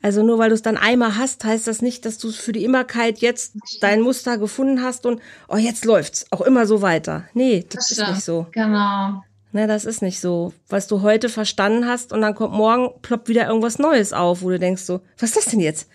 Also 0.00 0.22
nur 0.22 0.38
weil 0.38 0.50
du 0.50 0.54
es 0.54 0.62
dann 0.62 0.76
einmal 0.76 1.16
hast, 1.16 1.44
heißt 1.44 1.66
das 1.66 1.82
nicht, 1.82 2.04
dass 2.04 2.18
du 2.18 2.30
für 2.30 2.52
die 2.52 2.64
Immerkeit 2.64 3.18
jetzt 3.18 3.54
dein 3.80 4.00
Muster 4.00 4.38
gefunden 4.38 4.82
hast 4.82 5.06
und 5.06 5.20
oh, 5.48 5.56
jetzt 5.56 5.84
läuft's 5.84 6.26
auch 6.30 6.40
immer 6.40 6.66
so 6.66 6.82
weiter. 6.82 7.24
Nee, 7.34 7.66
das, 7.68 7.88
das 7.88 7.98
ist 7.98 8.08
nicht 8.08 8.24
so. 8.24 8.46
Genau. 8.52 9.22
Ne, 9.50 9.66
das 9.66 9.84
ist 9.84 10.02
nicht 10.02 10.20
so. 10.20 10.52
Was 10.68 10.86
du 10.86 11.02
heute 11.02 11.28
verstanden 11.28 11.86
hast 11.86 12.12
und 12.12 12.20
dann 12.20 12.34
kommt 12.34 12.54
morgen, 12.54 12.90
ploppt 13.02 13.28
wieder 13.28 13.46
irgendwas 13.46 13.78
Neues 13.78 14.12
auf, 14.12 14.42
wo 14.42 14.50
du 14.50 14.58
denkst 14.58 14.82
so, 14.82 15.00
was 15.18 15.30
ist 15.30 15.36
das 15.36 15.44
denn 15.46 15.60
jetzt? 15.60 15.88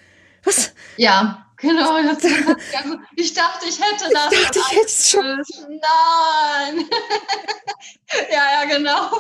Was? 0.44 0.74
Ja, 0.98 1.46
genau. 1.58 2.02
Das, 2.04 2.24
also, 2.24 2.98
ich 3.16 3.34
dachte, 3.34 3.68
ich 3.70 3.80
hätte 3.80 4.12
das. 4.12 4.32
Ich 4.32 4.42
dachte, 4.42 4.60
ich 4.60 4.72
hätte 4.72 4.86
es 4.86 5.10
schon. 5.10 5.26
Nein. 5.70 6.86
ja, 8.32 8.64
ja, 8.64 8.78
genau. 8.78 9.12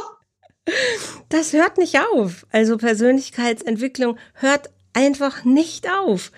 Das 1.29 1.53
hört 1.53 1.77
nicht 1.77 1.99
auf. 1.99 2.45
Also 2.51 2.77
Persönlichkeitsentwicklung 2.77 4.17
hört 4.35 4.69
einfach 4.93 5.43
nicht 5.43 5.89
auf. 5.89 6.31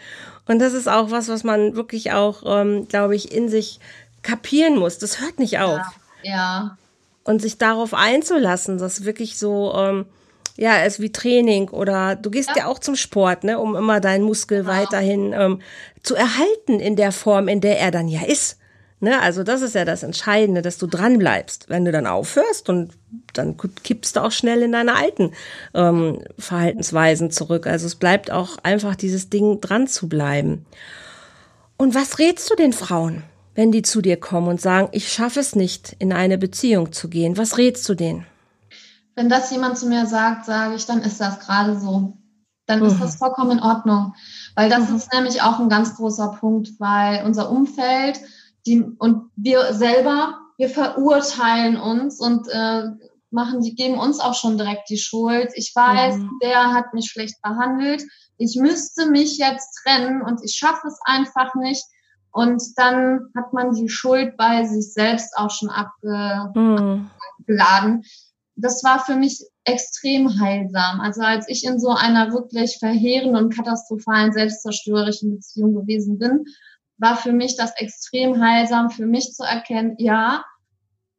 Und 0.48 0.60
das 0.60 0.74
ist 0.74 0.88
auch 0.88 1.12
was, 1.12 1.28
was 1.28 1.44
man 1.44 1.76
wirklich 1.76 2.12
auch, 2.14 2.44
ähm, 2.46 2.88
glaube 2.88 3.16
ich, 3.16 3.32
in 3.32 3.50
sich 3.50 3.80
kapieren 4.22 4.78
muss. 4.78 4.98
Das 4.98 5.22
hört 5.22 5.40
nicht 5.40 5.60
auf. 5.60 5.82
Ja. 6.24 6.32
ja. 6.32 6.78
Und 7.24 7.42
sich 7.42 7.58
darauf 7.58 7.94
einzulassen, 7.94 8.78
dass 8.78 9.04
wirklich 9.04 9.38
so, 9.38 9.74
ähm, 9.76 10.06
ja, 10.58 10.78
es 10.78 11.00
wie 11.00 11.12
Training 11.12 11.70
oder 11.70 12.16
du 12.16 12.30
gehst 12.30 12.50
ja. 12.50 12.64
ja, 12.64 12.66
auch 12.68 12.80
zum 12.80 12.96
Sport, 12.96 13.44
ne, 13.44 13.60
um 13.60 13.76
immer 13.76 14.00
deinen 14.00 14.24
Muskel 14.24 14.62
genau. 14.62 14.72
weiterhin 14.72 15.34
ähm, 15.34 15.62
zu 16.04 16.16
erhalten 16.16 16.80
in 16.80 16.96
der 16.96 17.12
Form, 17.12 17.48
in 17.48 17.62
der 17.62 17.80
er 17.80 17.92
dann 17.92 18.08
ja 18.08 18.24
ist. 18.26 18.60
Ne, 19.02 19.22
also 19.22 19.44
das 19.44 19.62
ist 19.62 19.76
ja 19.76 19.84
das 19.84 20.04
Entscheidende, 20.04 20.62
dass 20.62 20.78
du 20.78 20.88
dran 20.88 21.20
bleibst. 21.20 21.68
Wenn 21.68 21.84
du 21.84 21.92
dann 21.92 22.08
aufhörst 22.08 22.70
und 22.70 22.94
dann 23.34 23.58
kippst 23.58 24.16
du 24.16 24.22
auch 24.22 24.32
schnell 24.32 24.62
in 24.64 24.72
deine 24.72 24.96
alten 24.96 25.32
ähm, 25.74 26.22
Verhaltensweisen 26.40 27.30
zurück. 27.30 27.68
Also 27.68 27.88
es 27.88 27.96
bleibt 27.96 28.32
auch 28.32 28.58
einfach 28.64 28.96
dieses 28.96 29.30
Ding 29.30 29.60
dran 29.60 29.88
zu 29.88 30.08
bleiben. 30.08 30.66
Und 31.78 31.94
was 31.94 32.20
rätst 32.20 32.50
du 32.50 32.56
den 32.56 32.72
Frauen, 32.72 33.24
wenn 33.54 33.72
die 33.72 33.82
zu 33.82 34.02
dir 34.02 34.18
kommen 34.18 34.48
und 34.48 34.62
sagen, 34.62 34.88
ich 34.94 35.12
schaffe 35.12 35.42
es 35.42 35.56
nicht, 35.56 35.96
in 36.00 36.14
eine 36.14 36.38
Beziehung 36.38 36.94
zu 36.94 37.10
gehen? 37.10 37.38
Was 37.38 37.58
rätst 37.58 37.88
du 37.90 37.96
denen? 37.96 38.26
Wenn 39.16 39.28
das 39.28 39.52
jemand 39.52 39.78
zu 39.78 39.88
mir 39.88 40.06
sagt, 40.06 40.46
sage 40.46 40.76
ich, 40.76 40.86
dann 40.86 41.02
ist 41.02 41.20
das 41.20 41.40
gerade 41.42 41.78
so. 41.78 42.14
Dann 42.66 42.80
mhm. 42.80 42.88
ist 42.88 43.02
das 43.02 43.18
vollkommen 43.18 43.52
in 43.52 43.64
Ordnung. 43.64 44.14
Weil 44.56 44.70
das 44.70 44.90
mhm. 44.90 44.96
ist 44.96 45.14
nämlich 45.14 45.42
auch 45.42 45.60
ein 45.60 45.70
ganz 45.70 45.96
großer 45.96 46.38
Punkt, 46.40 46.80
weil 46.80 47.26
unser 47.26 47.50
Umfeld 47.50 48.20
die, 48.66 48.84
und 48.98 49.32
wir 49.36 49.74
selber, 49.74 50.40
wir 50.58 50.70
verurteilen 50.70 51.78
uns 51.78 52.20
und 52.20 52.48
äh, 52.50 52.90
machen, 53.32 53.62
die 53.62 53.76
geben 53.76 54.00
uns 54.00 54.20
auch 54.20 54.34
schon 54.34 54.58
direkt 54.58 54.90
die 54.90 54.98
Schuld. 54.98 55.52
Ich 55.56 55.74
weiß, 55.76 56.18
mhm. 56.18 56.32
der 56.42 56.74
hat 56.74 56.94
mich 56.94 57.12
schlecht 57.12 57.42
behandelt. 57.42 58.04
Ich 58.38 58.56
müsste 58.60 59.10
mich 59.10 59.38
jetzt 59.38 59.82
trennen 59.84 60.22
und 60.22 60.42
ich 60.44 60.56
schaffe 60.56 60.88
es 60.88 60.98
einfach 61.04 61.54
nicht. 61.56 61.84
Und 62.32 62.62
dann 62.76 63.30
hat 63.36 63.54
man 63.54 63.74
die 63.74 63.90
Schuld 63.90 64.36
bei 64.36 64.66
sich 64.66 64.94
selbst 64.94 65.38
auch 65.38 65.52
schon 65.52 65.70
abgeladen. 65.70 66.52
Mhm. 67.94 68.04
Das 68.58 68.84
war 68.84 69.00
für 69.00 69.16
mich 69.16 69.46
extrem 69.66 70.40
heilsam. 70.40 71.02
Also 71.02 71.22
als 71.22 71.48
ich 71.50 71.66
in 71.66 71.80
so 71.80 71.90
einer 71.90 72.32
wirklich 72.34 72.78
verheerenden 72.80 73.36
und 73.36 73.56
katastrophalen, 73.56 74.34
selbstzerstörerischen 74.34 75.36
Beziehung 75.36 75.76
gewesen 75.76 76.18
bin, 76.20 76.46
war 76.98 77.18
für 77.18 77.34
mich 77.34 77.58
das 77.58 77.76
extrem 77.78 78.42
heilsam, 78.42 78.90
für 78.90 79.06
mich 79.06 79.34
zu 79.34 79.44
erkennen, 79.44 79.96
ja, 79.98 80.44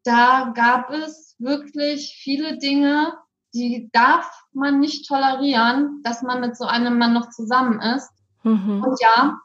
da 0.04 0.52
gab 0.54 0.90
es 0.90 1.34
wirklich 1.38 2.18
viele 2.22 2.58
Dinge, 2.58 3.14
die 3.54 3.90
darf 3.92 4.30
man 4.52 4.80
nicht 4.80 5.08
tolerieren, 5.08 6.00
dass 6.04 6.22
man 6.22 6.40
mit 6.40 6.56
so 6.56 6.64
einem 6.64 6.98
Mann 6.98 7.12
noch 7.12 7.30
zusammen 7.30 7.80
ist. 7.80 8.10
Mhm. 8.42 8.84
Und 8.84 9.00
ja, 9.00 9.38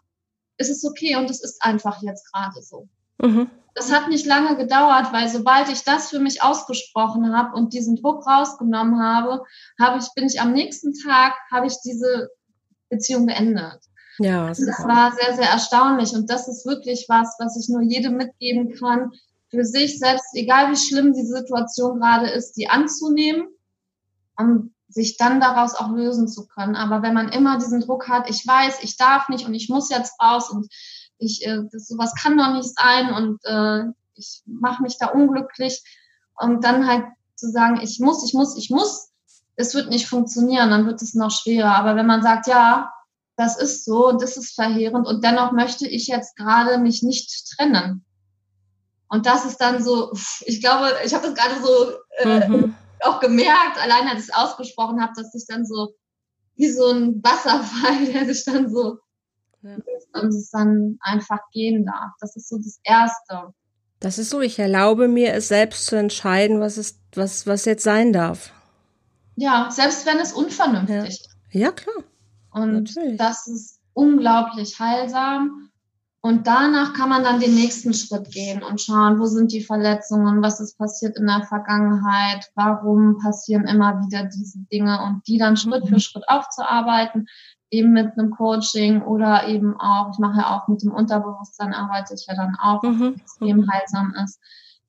es 0.57 0.69
ist 0.69 0.85
okay 0.85 1.15
und 1.15 1.29
es 1.29 1.43
ist 1.43 1.63
einfach 1.63 2.01
jetzt 2.03 2.31
gerade 2.31 2.61
so. 2.61 2.87
Mhm. 3.17 3.49
Das 3.73 3.91
hat 3.91 4.09
nicht 4.09 4.25
lange 4.25 4.57
gedauert, 4.57 5.13
weil 5.13 5.29
sobald 5.29 5.69
ich 5.69 5.83
das 5.83 6.09
für 6.09 6.19
mich 6.19 6.43
ausgesprochen 6.43 7.35
habe 7.35 7.55
und 7.55 7.73
diesen 7.73 7.95
Druck 7.95 8.27
rausgenommen 8.27 9.01
habe, 9.01 9.43
habe 9.79 9.97
ich, 9.97 10.13
bin 10.13 10.25
ich 10.25 10.41
am 10.41 10.51
nächsten 10.51 10.93
Tag, 10.93 11.33
habe 11.51 11.67
ich 11.67 11.77
diese 11.83 12.29
Beziehung 12.89 13.25
beendet. 13.25 13.79
Ja, 14.19 14.47
das 14.47 14.59
war 14.59 15.11
sehr, 15.13 15.35
sehr 15.35 15.49
erstaunlich. 15.49 16.13
Und 16.13 16.29
das 16.29 16.47
ist 16.47 16.65
wirklich 16.65 17.05
was, 17.07 17.35
was 17.39 17.57
ich 17.57 17.69
nur 17.69 17.81
jedem 17.81 18.17
mitgeben 18.17 18.73
kann, 18.75 19.11
für 19.49 19.65
sich 19.65 19.99
selbst, 19.99 20.33
egal 20.33 20.71
wie 20.71 20.77
schlimm 20.77 21.13
die 21.13 21.25
Situation 21.25 21.99
gerade 21.99 22.29
ist, 22.29 22.53
die 22.53 22.69
anzunehmen 22.69 23.47
und 24.37 24.73
sich 24.87 25.17
dann 25.17 25.39
daraus 25.39 25.75
auch 25.75 25.91
lösen 25.91 26.27
zu 26.27 26.47
können. 26.47 26.75
Aber 26.75 27.01
wenn 27.01 27.13
man 27.13 27.29
immer 27.29 27.57
diesen 27.57 27.81
Druck 27.81 28.09
hat, 28.09 28.29
ich 28.29 28.45
weiß, 28.45 28.79
ich 28.81 28.97
darf 28.97 29.29
nicht 29.29 29.45
und 29.45 29.53
ich 29.53 29.69
muss 29.69 29.89
jetzt 29.89 30.21
raus 30.21 30.49
und 30.49 30.67
ich, 31.17 31.45
äh, 31.45 31.59
das, 31.71 31.87
sowas 31.87 32.13
kann 32.15 32.37
doch 32.37 32.53
nicht 32.53 32.77
sein 32.77 33.13
und 33.13 33.39
äh, 33.43 33.91
ich 34.15 34.41
mache 34.45 34.83
mich 34.83 34.97
da 34.97 35.07
unglücklich 35.07 35.81
und 36.35 36.63
dann 36.63 36.87
halt 36.87 37.05
zu 37.35 37.49
sagen, 37.49 37.79
ich 37.81 37.99
muss, 37.99 38.25
ich 38.25 38.33
muss, 38.33 38.57
ich 38.57 38.69
muss, 38.69 39.11
es 39.55 39.73
wird 39.75 39.89
nicht 39.89 40.07
funktionieren, 40.07 40.69
dann 40.69 40.85
wird 40.85 41.01
es 41.01 41.13
noch 41.13 41.31
schwerer. 41.31 41.75
Aber 41.75 41.95
wenn 41.95 42.07
man 42.07 42.21
sagt, 42.21 42.47
ja, 42.47 42.91
das 43.35 43.57
ist 43.57 43.85
so 43.85 44.09
und 44.09 44.21
das 44.21 44.37
ist 44.37 44.53
verheerend 44.53 45.07
und 45.07 45.23
dennoch 45.23 45.51
möchte 45.51 45.87
ich 45.87 46.07
jetzt 46.07 46.35
gerade 46.35 46.77
mich 46.77 47.01
nicht 47.03 47.55
trennen. 47.55 48.05
Und 49.07 49.25
das 49.25 49.45
ist 49.45 49.57
dann 49.57 49.83
so, 49.83 50.13
ich 50.45 50.61
glaube, 50.61 50.93
ich 51.03 51.13
habe 51.13 51.27
das 51.27 51.35
gerade 51.35 51.61
so 51.61 51.97
äh, 52.19 52.47
mhm. 52.47 52.75
auch 53.01 53.19
gemerkt, 53.19 53.77
allein 53.81 54.07
als 54.07 54.23
ich 54.23 54.29
es 54.29 54.33
ausgesprochen 54.33 55.01
habe, 55.01 55.11
dass 55.15 55.35
ich 55.35 55.45
dann 55.47 55.65
so 55.65 55.93
wie 56.55 56.69
so 56.69 56.91
ein 56.91 57.21
Wasserfall, 57.23 58.05
der 58.13 58.25
sich 58.25 58.45
dann 58.45 58.69
so 58.69 58.99
ja. 59.63 59.75
und 60.13 60.29
es 60.29 60.49
dann 60.51 60.97
einfach 61.01 61.39
gehen 61.51 61.85
darf. 61.85 62.11
Das 62.19 62.35
ist 62.35 62.49
so 62.49 62.57
das 62.57 62.79
Erste. 62.83 63.53
Das 63.99 64.17
ist 64.17 64.29
so, 64.29 64.41
ich 64.41 64.57
erlaube 64.59 65.07
mir 65.07 65.33
es 65.33 65.47
selbst 65.47 65.85
zu 65.85 65.95
entscheiden, 65.95 66.59
was 66.59 66.77
es, 66.77 66.99
was, 67.13 67.45
was 67.45 67.65
jetzt 67.65 67.83
sein 67.83 68.13
darf. 68.13 68.51
Ja, 69.35 69.69
selbst 69.71 70.05
wenn 70.05 70.19
es 70.19 70.33
unvernünftig 70.33 70.95
ja. 70.95 71.03
ist. 71.03 71.29
Ja, 71.51 71.71
klar. 71.71 72.03
Und 72.51 72.73
Natürlich. 72.73 73.17
das 73.17 73.47
ist 73.47 73.79
unglaublich 73.93 74.79
heilsam. 74.79 75.69
Und 76.23 76.45
danach 76.45 76.93
kann 76.93 77.09
man 77.09 77.23
dann 77.23 77.39
den 77.39 77.55
nächsten 77.55 77.95
Schritt 77.95 78.29
gehen 78.29 78.61
und 78.61 78.79
schauen, 78.79 79.19
wo 79.19 79.25
sind 79.25 79.51
die 79.51 79.63
Verletzungen, 79.63 80.43
was 80.43 80.59
ist 80.59 80.77
passiert 80.77 81.17
in 81.17 81.25
der 81.25 81.41
Vergangenheit, 81.41 82.51
warum 82.53 83.17
passieren 83.17 83.65
immer 83.65 83.99
wieder 84.01 84.25
diese 84.25 84.59
Dinge 84.71 85.01
und 85.01 85.27
die 85.27 85.39
dann 85.39 85.57
Schritt 85.57 85.87
für 85.87 85.95
mhm. 85.95 85.99
Schritt 85.99 86.23
aufzuarbeiten, 86.27 87.27
eben 87.71 87.91
mit 87.91 88.19
einem 88.19 88.29
Coaching 88.29 89.01
oder 89.01 89.47
eben 89.47 89.75
auch, 89.79 90.11
ich 90.13 90.19
mache 90.19 90.41
ja 90.41 90.55
auch 90.55 90.67
mit 90.67 90.83
dem 90.83 90.91
Unterbewusstsein, 90.91 91.73
arbeite 91.73 92.13
ich 92.13 92.27
ja 92.27 92.35
dann 92.35 92.55
auch, 92.61 92.83
mhm. 92.83 93.15
extrem 93.19 93.57
mhm. 93.57 93.71
heilsam 93.71 94.13
ist, 94.23 94.39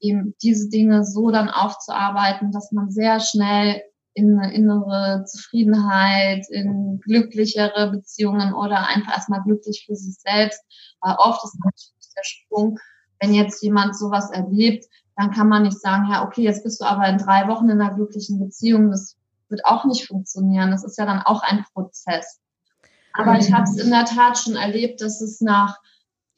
eben 0.00 0.34
diese 0.42 0.68
Dinge 0.68 1.02
so 1.02 1.30
dann 1.30 1.48
aufzuarbeiten, 1.48 2.52
dass 2.52 2.72
man 2.72 2.90
sehr 2.90 3.20
schnell 3.20 3.80
in 4.14 4.38
eine 4.38 4.54
innere 4.54 5.24
Zufriedenheit, 5.24 6.46
in 6.50 7.00
glücklichere 7.00 7.90
Beziehungen 7.90 8.52
oder 8.52 8.86
einfach 8.88 9.12
erstmal 9.12 9.42
glücklich 9.42 9.84
für 9.86 9.96
sich 9.96 10.16
selbst. 10.18 10.60
Weil 11.00 11.16
oft 11.18 11.44
ist 11.44 11.56
natürlich 11.64 11.92
der 12.16 12.24
Sprung, 12.24 12.78
wenn 13.20 13.34
jetzt 13.34 13.62
jemand 13.62 13.96
sowas 13.96 14.30
erlebt, 14.30 14.86
dann 15.16 15.30
kann 15.30 15.48
man 15.48 15.62
nicht 15.62 15.80
sagen, 15.80 16.08
ja, 16.10 16.24
okay, 16.24 16.42
jetzt 16.42 16.64
bist 16.64 16.80
du 16.80 16.84
aber 16.84 17.08
in 17.08 17.18
drei 17.18 17.48
Wochen 17.48 17.68
in 17.68 17.80
einer 17.80 17.94
glücklichen 17.94 18.38
Beziehung. 18.38 18.90
Das 18.90 19.16
wird 19.48 19.64
auch 19.64 19.84
nicht 19.84 20.06
funktionieren. 20.06 20.70
Das 20.70 20.84
ist 20.84 20.98
ja 20.98 21.06
dann 21.06 21.20
auch 21.22 21.42
ein 21.42 21.64
Prozess. 21.72 22.40
Aber 23.14 23.38
ich 23.38 23.52
habe 23.52 23.64
es 23.64 23.76
in 23.76 23.90
der 23.90 24.06
Tat 24.06 24.38
schon 24.38 24.56
erlebt, 24.56 25.02
dass 25.02 25.20
es 25.20 25.40
nach 25.40 25.78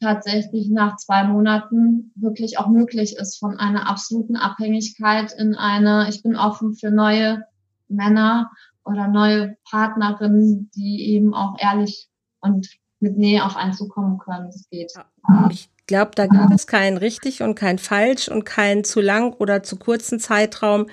tatsächlich 0.01 0.69
nach 0.71 0.97
zwei 0.97 1.25
Monaten 1.25 2.13
wirklich 2.17 2.59
auch 2.59 2.67
möglich 2.67 3.17
ist, 3.17 3.39
von 3.39 3.59
einer 3.59 3.89
absoluten 3.89 4.37
Abhängigkeit 4.37 5.33
in 5.33 5.55
eine, 5.55 6.09
ich 6.09 6.23
bin 6.23 6.37
offen 6.37 6.75
für 6.75 6.91
neue 6.91 7.45
Männer 7.89 8.51
oder 8.85 9.09
neue 9.09 9.57
Partnerinnen, 9.69 10.71
die 10.75 11.15
eben 11.15 11.35
auch 11.35 11.57
ehrlich 11.59 12.09
und 12.41 12.69
mit 13.01 13.17
Nähe 13.17 13.45
auf 13.45 13.57
einen 13.57 13.73
zukommen 13.73 14.19
können. 14.19 14.47
Das 14.47 14.69
geht. 14.71 14.93
Ich 15.51 15.71
glaube, 15.87 16.13
da 16.15 16.27
gibt 16.27 16.53
es 16.55 16.67
kein 16.67 16.97
richtig 16.97 17.43
und 17.43 17.55
kein 17.55 17.79
falsch 17.79 18.29
und 18.29 18.45
kein 18.45 18.85
zu 18.85 19.01
lang 19.01 19.33
oder 19.35 19.63
zu 19.63 19.77
kurzen 19.77 20.19
Zeitraum. 20.19 20.87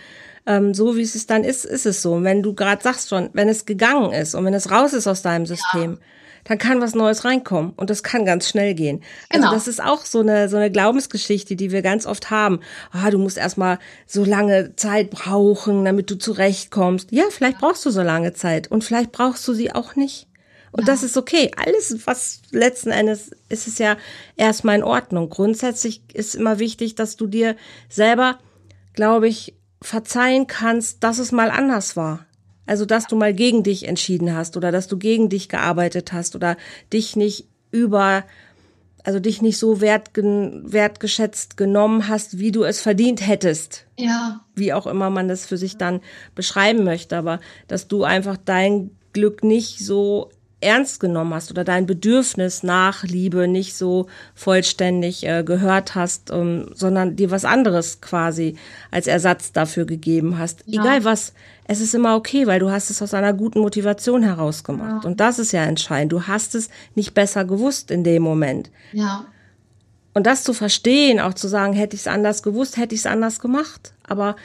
Ähm, 0.46 0.74
so 0.74 0.96
wie 0.96 1.02
es 1.02 1.28
dann 1.28 1.44
ist, 1.44 1.66
ist 1.66 1.86
es 1.86 2.02
so. 2.02 2.14
Und 2.14 2.24
wenn 2.24 2.42
du 2.44 2.54
gerade 2.54 2.82
sagst 2.82 3.10
schon, 3.10 3.30
wenn 3.34 3.48
es 3.48 3.66
gegangen 3.66 4.12
ist 4.12 4.34
und 4.34 4.44
wenn 4.44 4.54
es 4.54 4.72
raus 4.72 4.94
ist 4.94 5.08
aus 5.08 5.22
deinem 5.22 5.46
System, 5.46 5.94
ja 5.94 5.98
dann 6.44 6.58
kann 6.58 6.82
was 6.82 6.96
Neues 6.96 7.26
reinkommen 7.26 7.74
und 7.76 7.90
das 7.90 8.04
kann 8.04 8.26
ganz 8.26 8.50
schnell 8.50 8.74
gehen. 8.74 9.02
Also 9.30 9.44
genau. 9.44 9.54
das 9.54 9.68
ist 9.68 9.82
auch 9.82 10.06
so 10.06 10.20
eine 10.20 10.50
so 10.50 10.58
eine 10.58 10.72
Glaubensgeschichte, 10.72 11.56
die 11.56 11.72
wir 11.72 11.82
ganz 11.82 12.06
oft 12.06 12.32
haben. 12.32 12.60
Ah, 12.92 13.10
du 13.10 13.18
musst 13.18 13.38
erstmal 13.38 13.80
so 14.06 14.24
lange 14.24 14.76
Zeit 14.76 15.10
brauchen, 15.10 15.86
damit 15.86 16.10
du 16.10 16.18
zurechtkommst. 16.18 17.12
Ja, 17.12 17.24
vielleicht 17.30 17.60
brauchst 17.60 17.86
du 17.86 17.90
so 17.90 18.02
lange 18.02 18.34
Zeit 18.34 18.70
und 18.70 18.84
vielleicht 18.84 19.12
brauchst 19.12 19.48
du 19.48 19.54
sie 19.54 19.72
auch 19.72 19.96
nicht. 19.96 20.28
Und 20.72 20.82
ja. 20.82 20.94
das 20.94 21.04
ist 21.04 21.18
okay. 21.18 21.52
Alles, 21.58 22.08
was 22.08 22.42
letzten 22.52 22.92
Endes 22.92 23.32
ist 23.50 23.68
es 23.68 23.78
ja 23.78 23.98
erstmal 24.38 24.78
in 24.78 24.84
Ordnung. 24.84 25.30
Grundsätzlich 25.30 26.02
ist 26.14 26.36
immer 26.36 26.60
wichtig, 26.60 26.96
dass 26.96 27.18
du 27.18 27.28
dir 27.28 27.56
selber, 27.90 28.40
glaube 28.94 29.28
ich, 29.28 29.54
verzeihen 29.82 30.48
kannst, 30.48 31.04
dass 31.04 31.20
es 31.20 31.32
mal 31.32 31.50
anders 31.52 31.98
war. 31.98 32.26
Also, 32.66 32.86
dass 32.86 33.08
du 33.08 33.16
mal 33.16 33.34
gegen 33.34 33.64
dich 33.64 33.88
entschieden 33.88 34.36
hast 34.36 34.56
oder 34.58 34.72
dass 34.72 34.88
du 34.88 34.98
gegen 34.98 35.30
dich 35.30 35.50
gearbeitet 35.50 36.14
hast 36.14 36.36
oder 36.36 36.58
dich 36.94 37.16
nicht 37.16 37.48
über, 37.72 38.24
also 39.04 39.20
dich 39.20 39.42
nicht 39.42 39.58
so 39.58 39.82
wert, 39.82 40.12
wertgeschätzt 40.16 41.58
genommen 41.58 42.08
hast, 42.08 42.38
wie 42.38 42.52
du 42.52 42.64
es 42.64 42.80
verdient 42.80 43.26
hättest. 43.26 43.88
Ja. 43.98 44.42
Wie 44.56 44.74
auch 44.74 44.88
immer 44.88 45.10
man 45.10 45.28
das 45.28 45.46
für 45.46 45.58
sich 45.58 45.78
dann 45.78 46.02
beschreiben 46.36 46.84
möchte, 46.84 47.18
aber 47.18 47.40
dass 47.68 47.88
du 47.88 48.04
einfach 48.04 48.38
dein 48.38 48.92
Glück 49.14 49.44
nicht 49.44 49.80
so 49.80 50.30
ernst 50.62 51.00
genommen 51.00 51.34
hast 51.34 51.52
oder 51.52 51.64
dein 51.64 51.86
Bedürfnis 51.86 52.64
nach 52.64 53.04
Liebe 53.04 53.48
nicht 53.48 53.76
so 53.76 54.08
vollständig 54.36 55.28
äh, 55.28 55.44
gehört 55.44 55.96
hast, 55.96 56.32
ähm, 56.32 56.68
sondern 56.74 57.16
dir 57.16 57.32
was 57.32 57.46
anderes 57.46 58.00
quasi 58.00 58.56
als 58.92 59.08
Ersatz 59.08 59.52
dafür 59.52 59.86
gegeben 59.86 60.38
hast. 60.38 60.64
Ja. 60.66 60.82
Egal 60.82 61.04
was, 61.04 61.34
es 61.66 61.82
ist 61.82 61.96
immer 61.96 62.16
okay, 62.16 62.48
weil 62.48 62.60
du 62.60 62.70
hast 62.70 62.90
es 62.90 63.02
aus 63.02 63.14
einer 63.14 63.34
guten 63.34 63.60
Motivation 63.60 64.24
heraus 64.24 64.64
gemacht. 64.64 65.04
Ja. 65.04 65.10
Und 65.10 65.20
das 65.20 65.40
ist 65.40 65.52
ja 65.52 65.64
entscheidend. 65.64 66.12
Du 66.12 66.28
hast 66.28 66.56
es 66.56 66.70
nicht 66.96 67.14
besser 67.14 67.46
gewusst 67.46 67.92
in 67.92 68.04
dem 68.04 68.24
Moment. 68.24 68.70
Ja. 68.94 69.26
Und 70.14 70.28
das 70.28 70.44
zu 70.44 70.54
verstehen, 70.54 71.20
auch 71.20 71.34
zu 71.34 71.48
sagen, 71.48 71.74
hätte 71.74 71.96
ich 71.96 72.02
es 72.02 72.08
anders 72.08 72.44
gewusst, 72.44 72.78
hätte 72.78 72.94
ich 72.94 73.02
es 73.02 73.06
anders 73.06 73.40
gemacht. 73.40 73.94
Aber 74.04 74.36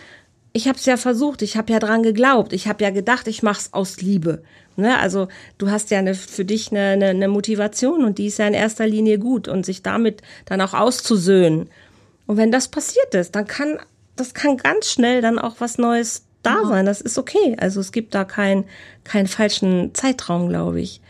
ich 0.53 0.69
habe 0.69 0.79
es 0.79 0.87
ja 0.87 0.97
versucht, 0.97 1.43
ich 1.43 1.57
habe 1.57 1.73
ja 1.73 1.79
dran 1.79 2.03
geglaubt, 2.03 2.53
ich 2.53 2.69
habe 2.69 2.83
ja 2.83 2.91
gedacht, 2.91 3.27
ich 3.29 3.43
mache 3.43 3.61
es 3.61 3.73
aus 3.75 4.01
Liebe. 4.01 4.43
Ne? 4.77 4.99
Also 4.99 5.29
du 5.59 5.71
hast 5.71 5.91
ja 5.91 5.99
eine, 5.99 6.15
für 6.15 6.45
dich 6.45 6.71
eine, 6.71 6.91
eine, 6.91 7.07
eine 7.07 7.29
Motivation 7.29 8.05
und 8.05 8.19
die 8.19 8.27
ist 8.27 8.39
ja 8.39 8.47
in 8.47 8.55
erster 8.55 8.87
Linie 8.87 9.19
gut 9.19 9.49
und 9.49 9.67
sich 9.67 9.83
damit 9.83 10.23
dann 10.45 10.61
auch 10.61 10.75
auszusöhnen. 10.75 11.69
Und 12.27 12.37
wenn 12.37 12.53
das 12.53 12.69
passiert 12.69 13.15
ist, 13.15 13.35
dann 13.35 13.47
kann 13.47 13.79
das 14.17 14.33
kann 14.33 14.57
ganz 14.57 14.91
schnell 14.91 15.21
dann 15.21 15.39
auch 15.39 15.57
was 15.59 15.79
Neues 15.79 16.25
da 16.43 16.65
sein. 16.65 16.87
Das 16.87 17.01
ist 17.01 17.19
okay. 17.19 17.57
Also 17.59 17.81
es 17.81 17.93
gibt 17.93 18.15
da 18.15 18.25
keinen 18.25 18.65
keinen 19.05 19.27
falschen 19.27 19.95
Zeitraum, 19.95 20.49
glaube 20.49 20.81
ich. 20.81 21.01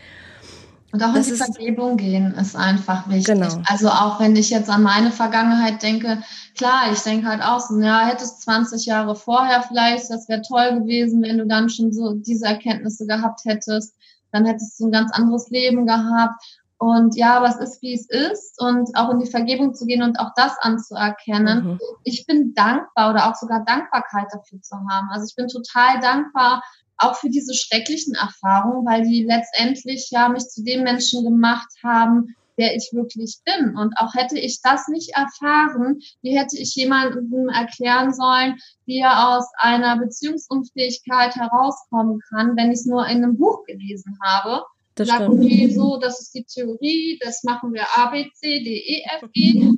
Und 0.93 1.03
auch 1.03 1.13
in 1.13 1.23
die 1.23 1.31
Vergebung 1.31 1.97
gehen 1.97 2.33
ist 2.35 2.55
einfach 2.55 3.09
wichtig. 3.09 3.35
Genau. 3.35 3.61
Also 3.65 3.89
auch 3.89 4.19
wenn 4.19 4.35
ich 4.35 4.49
jetzt 4.49 4.69
an 4.69 4.83
meine 4.83 5.11
Vergangenheit 5.11 5.83
denke, 5.83 6.21
klar, 6.55 6.91
ich 6.91 6.99
denke 6.99 7.27
halt 7.27 7.41
auch 7.43 7.59
so, 7.59 7.79
ja, 7.81 8.05
hättest 8.05 8.41
20 8.43 8.85
Jahre 8.85 9.15
vorher 9.15 9.63
vielleicht, 9.63 10.09
das 10.09 10.29
wäre 10.29 10.41
toll 10.41 10.79
gewesen, 10.79 11.21
wenn 11.23 11.37
du 11.37 11.45
dann 11.45 11.69
schon 11.69 11.91
so 11.91 12.13
diese 12.13 12.45
Erkenntnisse 12.45 13.05
gehabt 13.05 13.41
hättest, 13.43 13.95
dann 14.31 14.45
hättest 14.45 14.79
du 14.79 14.85
ein 14.85 14.91
ganz 14.91 15.11
anderes 15.11 15.49
Leben 15.49 15.85
gehabt. 15.85 16.41
Und 16.79 17.15
ja, 17.15 17.41
was 17.41 17.57
ist, 17.57 17.81
wie 17.81 17.93
es 17.93 18.07
ist 18.07 18.61
und 18.61 18.95
auch 18.95 19.09
in 19.09 19.19
die 19.19 19.29
Vergebung 19.29 19.73
zu 19.73 19.85
gehen 19.85 20.03
und 20.03 20.19
auch 20.19 20.31
das 20.35 20.57
anzuerkennen. 20.59 21.65
Mhm. 21.65 21.79
Ich 22.03 22.25
bin 22.27 22.53
dankbar 22.53 23.09
oder 23.09 23.27
auch 23.27 23.35
sogar 23.35 23.65
Dankbarkeit 23.65 24.27
dafür 24.31 24.61
zu 24.61 24.75
haben. 24.75 25.09
Also 25.11 25.25
ich 25.27 25.35
bin 25.35 25.47
total 25.47 25.99
dankbar, 25.99 26.61
auch 26.97 27.15
für 27.15 27.29
diese 27.29 27.53
schrecklichen 27.53 28.15
Erfahrungen, 28.15 28.85
weil 28.85 29.03
die 29.03 29.23
letztendlich 29.23 30.09
ja 30.11 30.29
mich 30.29 30.47
zu 30.47 30.63
dem 30.63 30.83
Menschen 30.83 31.23
gemacht 31.23 31.69
haben, 31.83 32.35
der 32.57 32.75
ich 32.75 32.89
wirklich 32.91 33.37
bin. 33.45 33.77
Und 33.77 33.93
auch 33.97 34.13
hätte 34.15 34.39
ich 34.39 34.61
das 34.61 34.87
nicht 34.87 35.15
erfahren, 35.15 35.99
wie 36.21 36.37
hätte 36.37 36.57
ich 36.57 36.75
jemandem 36.75 37.49
erklären 37.49 38.13
sollen, 38.13 38.57
wie 38.85 38.99
er 38.99 39.29
aus 39.29 39.45
einer 39.57 39.97
Beziehungsunfähigkeit 39.97 41.35
herauskommen 41.35 42.19
kann, 42.29 42.57
wenn 42.57 42.71
ich 42.71 42.79
es 42.79 42.85
nur 42.85 43.05
in 43.07 43.23
einem 43.23 43.37
Buch 43.37 43.63
gelesen 43.65 44.17
habe. 44.23 44.65
Das 44.95 45.09
Sag, 45.09 45.29
okay, 45.29 45.69
so, 45.69 45.97
das 45.97 46.19
ist 46.19 46.33
die 46.33 46.43
Theorie, 46.43 47.19
das 47.23 47.43
machen 47.43 47.71
wir 47.73 47.85
A, 47.95 48.07
B, 48.07 48.31
C, 48.33 48.63
D, 48.63 48.71
E, 48.71 49.03
F, 49.19 49.29
G. 49.31 49.77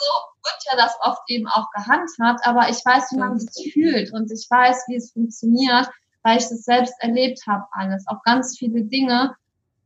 So 0.00 0.08
wird 0.42 0.64
ja 0.68 0.76
das 0.76 0.96
oft 1.02 1.22
eben 1.28 1.46
auch 1.46 1.70
gehandhabt, 1.70 2.44
aber 2.44 2.68
ich 2.68 2.84
weiß, 2.84 3.12
wie 3.12 3.18
man 3.18 3.38
sich 3.38 3.72
fühlt 3.72 4.12
und 4.12 4.28
ich 4.32 4.44
weiß, 4.50 4.86
wie 4.88 4.96
es 4.96 5.12
funktioniert 5.12 5.88
weil 6.22 6.38
ich 6.38 6.48
das 6.48 6.62
selbst 6.64 6.94
erlebt 7.00 7.40
habe 7.46 7.64
alles, 7.72 8.06
auch 8.06 8.22
ganz 8.22 8.56
viele 8.58 8.84
Dinge. 8.84 9.34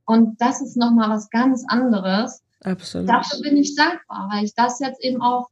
Und 0.05 0.41
das 0.41 0.61
ist 0.61 0.77
nochmal 0.77 1.11
was 1.11 1.31
ganz 1.31 1.65
anderes. 1.69 2.43
Absolut. 2.63 3.09
Dafür 3.09 3.41
bin 3.43 3.57
ich 3.57 3.75
dankbar, 3.75 4.29
weil 4.33 4.45
ich 4.45 4.55
das 4.55 4.79
jetzt 4.81 5.03
eben 5.03 5.21
auch 5.21 5.49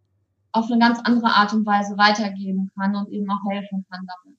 auf 0.52 0.70
eine 0.70 0.78
ganz 0.78 1.00
andere 1.02 1.28
Art 1.28 1.52
und 1.52 1.66
Weise 1.66 1.96
weitergeben 1.98 2.70
kann 2.78 2.94
und 2.94 3.10
eben 3.10 3.28
auch 3.28 3.50
helfen 3.50 3.84
kann 3.90 4.06
damit. 4.06 4.38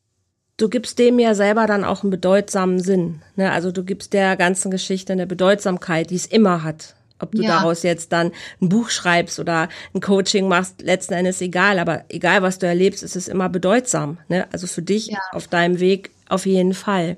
Du 0.58 0.70
gibst 0.70 0.98
dem 1.00 1.20
ja 1.20 1.36
selber 1.36 1.68
dann 1.68 1.84
auch 1.84 2.04
einen 2.04 2.12
bedeutsamen 2.12 2.80
Sinn. 2.80 3.22
Ne? 3.36 3.52
Also 3.52 3.74
du 3.74 3.84
gibst 3.84 4.14
der 4.14 4.38
ganzen 4.38 4.72
Geschichte 4.72 5.12
eine 5.12 5.28
Bedeutsamkeit, 5.28 6.10
die 6.10 6.16
es 6.16 6.26
immer 6.26 6.64
hat. 6.64 6.96
Ob 7.20 7.32
du 7.32 7.44
ja. 7.44 7.58
daraus 7.58 7.84
jetzt 7.84 8.12
dann 8.12 8.32
ein 8.62 8.70
Buch 8.70 8.90
schreibst 8.90 9.40
oder 9.40 9.70
ein 9.94 10.02
Coaching 10.02 10.48
machst, 10.48 10.82
letzten 10.82 11.14
Endes 11.14 11.42
egal. 11.42 11.80
Aber 11.80 12.06
egal, 12.08 12.42
was 12.42 12.60
du 12.60 12.68
erlebst, 12.68 13.04
ist 13.04 13.18
es 13.18 13.28
immer 13.28 13.50
bedeutsam. 13.50 14.18
Ne? 14.30 14.48
Also 14.54 14.68
für 14.68 14.82
dich 14.82 15.08
ja. 15.08 15.20
auf 15.32 15.48
deinem 15.48 15.80
Weg 15.80 16.12
auf 16.30 16.46
jeden 16.46 16.74
Fall. 16.74 17.18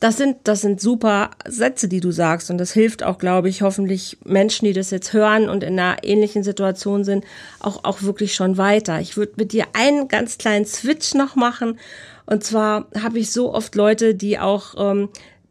Das 0.00 0.16
sind, 0.16 0.36
das 0.44 0.60
sind 0.60 0.80
super 0.80 1.30
Sätze, 1.46 1.88
die 1.88 1.98
du 1.98 2.12
sagst. 2.12 2.50
Und 2.50 2.58
das 2.58 2.72
hilft 2.72 3.02
auch, 3.02 3.18
glaube 3.18 3.48
ich, 3.48 3.62
hoffentlich 3.62 4.16
Menschen, 4.24 4.64
die 4.66 4.72
das 4.72 4.90
jetzt 4.90 5.12
hören 5.12 5.48
und 5.48 5.64
in 5.64 5.78
einer 5.78 6.04
ähnlichen 6.04 6.44
Situation 6.44 7.02
sind, 7.02 7.24
auch, 7.58 7.82
auch 7.82 8.02
wirklich 8.02 8.34
schon 8.34 8.56
weiter. 8.58 9.00
Ich 9.00 9.16
würde 9.16 9.32
mit 9.36 9.52
dir 9.52 9.64
einen 9.72 10.06
ganz 10.06 10.38
kleinen 10.38 10.66
Switch 10.66 11.14
noch 11.14 11.34
machen. 11.34 11.80
Und 12.26 12.44
zwar 12.44 12.86
habe 13.02 13.18
ich 13.18 13.32
so 13.32 13.52
oft 13.52 13.74
Leute, 13.74 14.14
die 14.14 14.38
auch 14.38 14.74
ähm, 14.78 15.08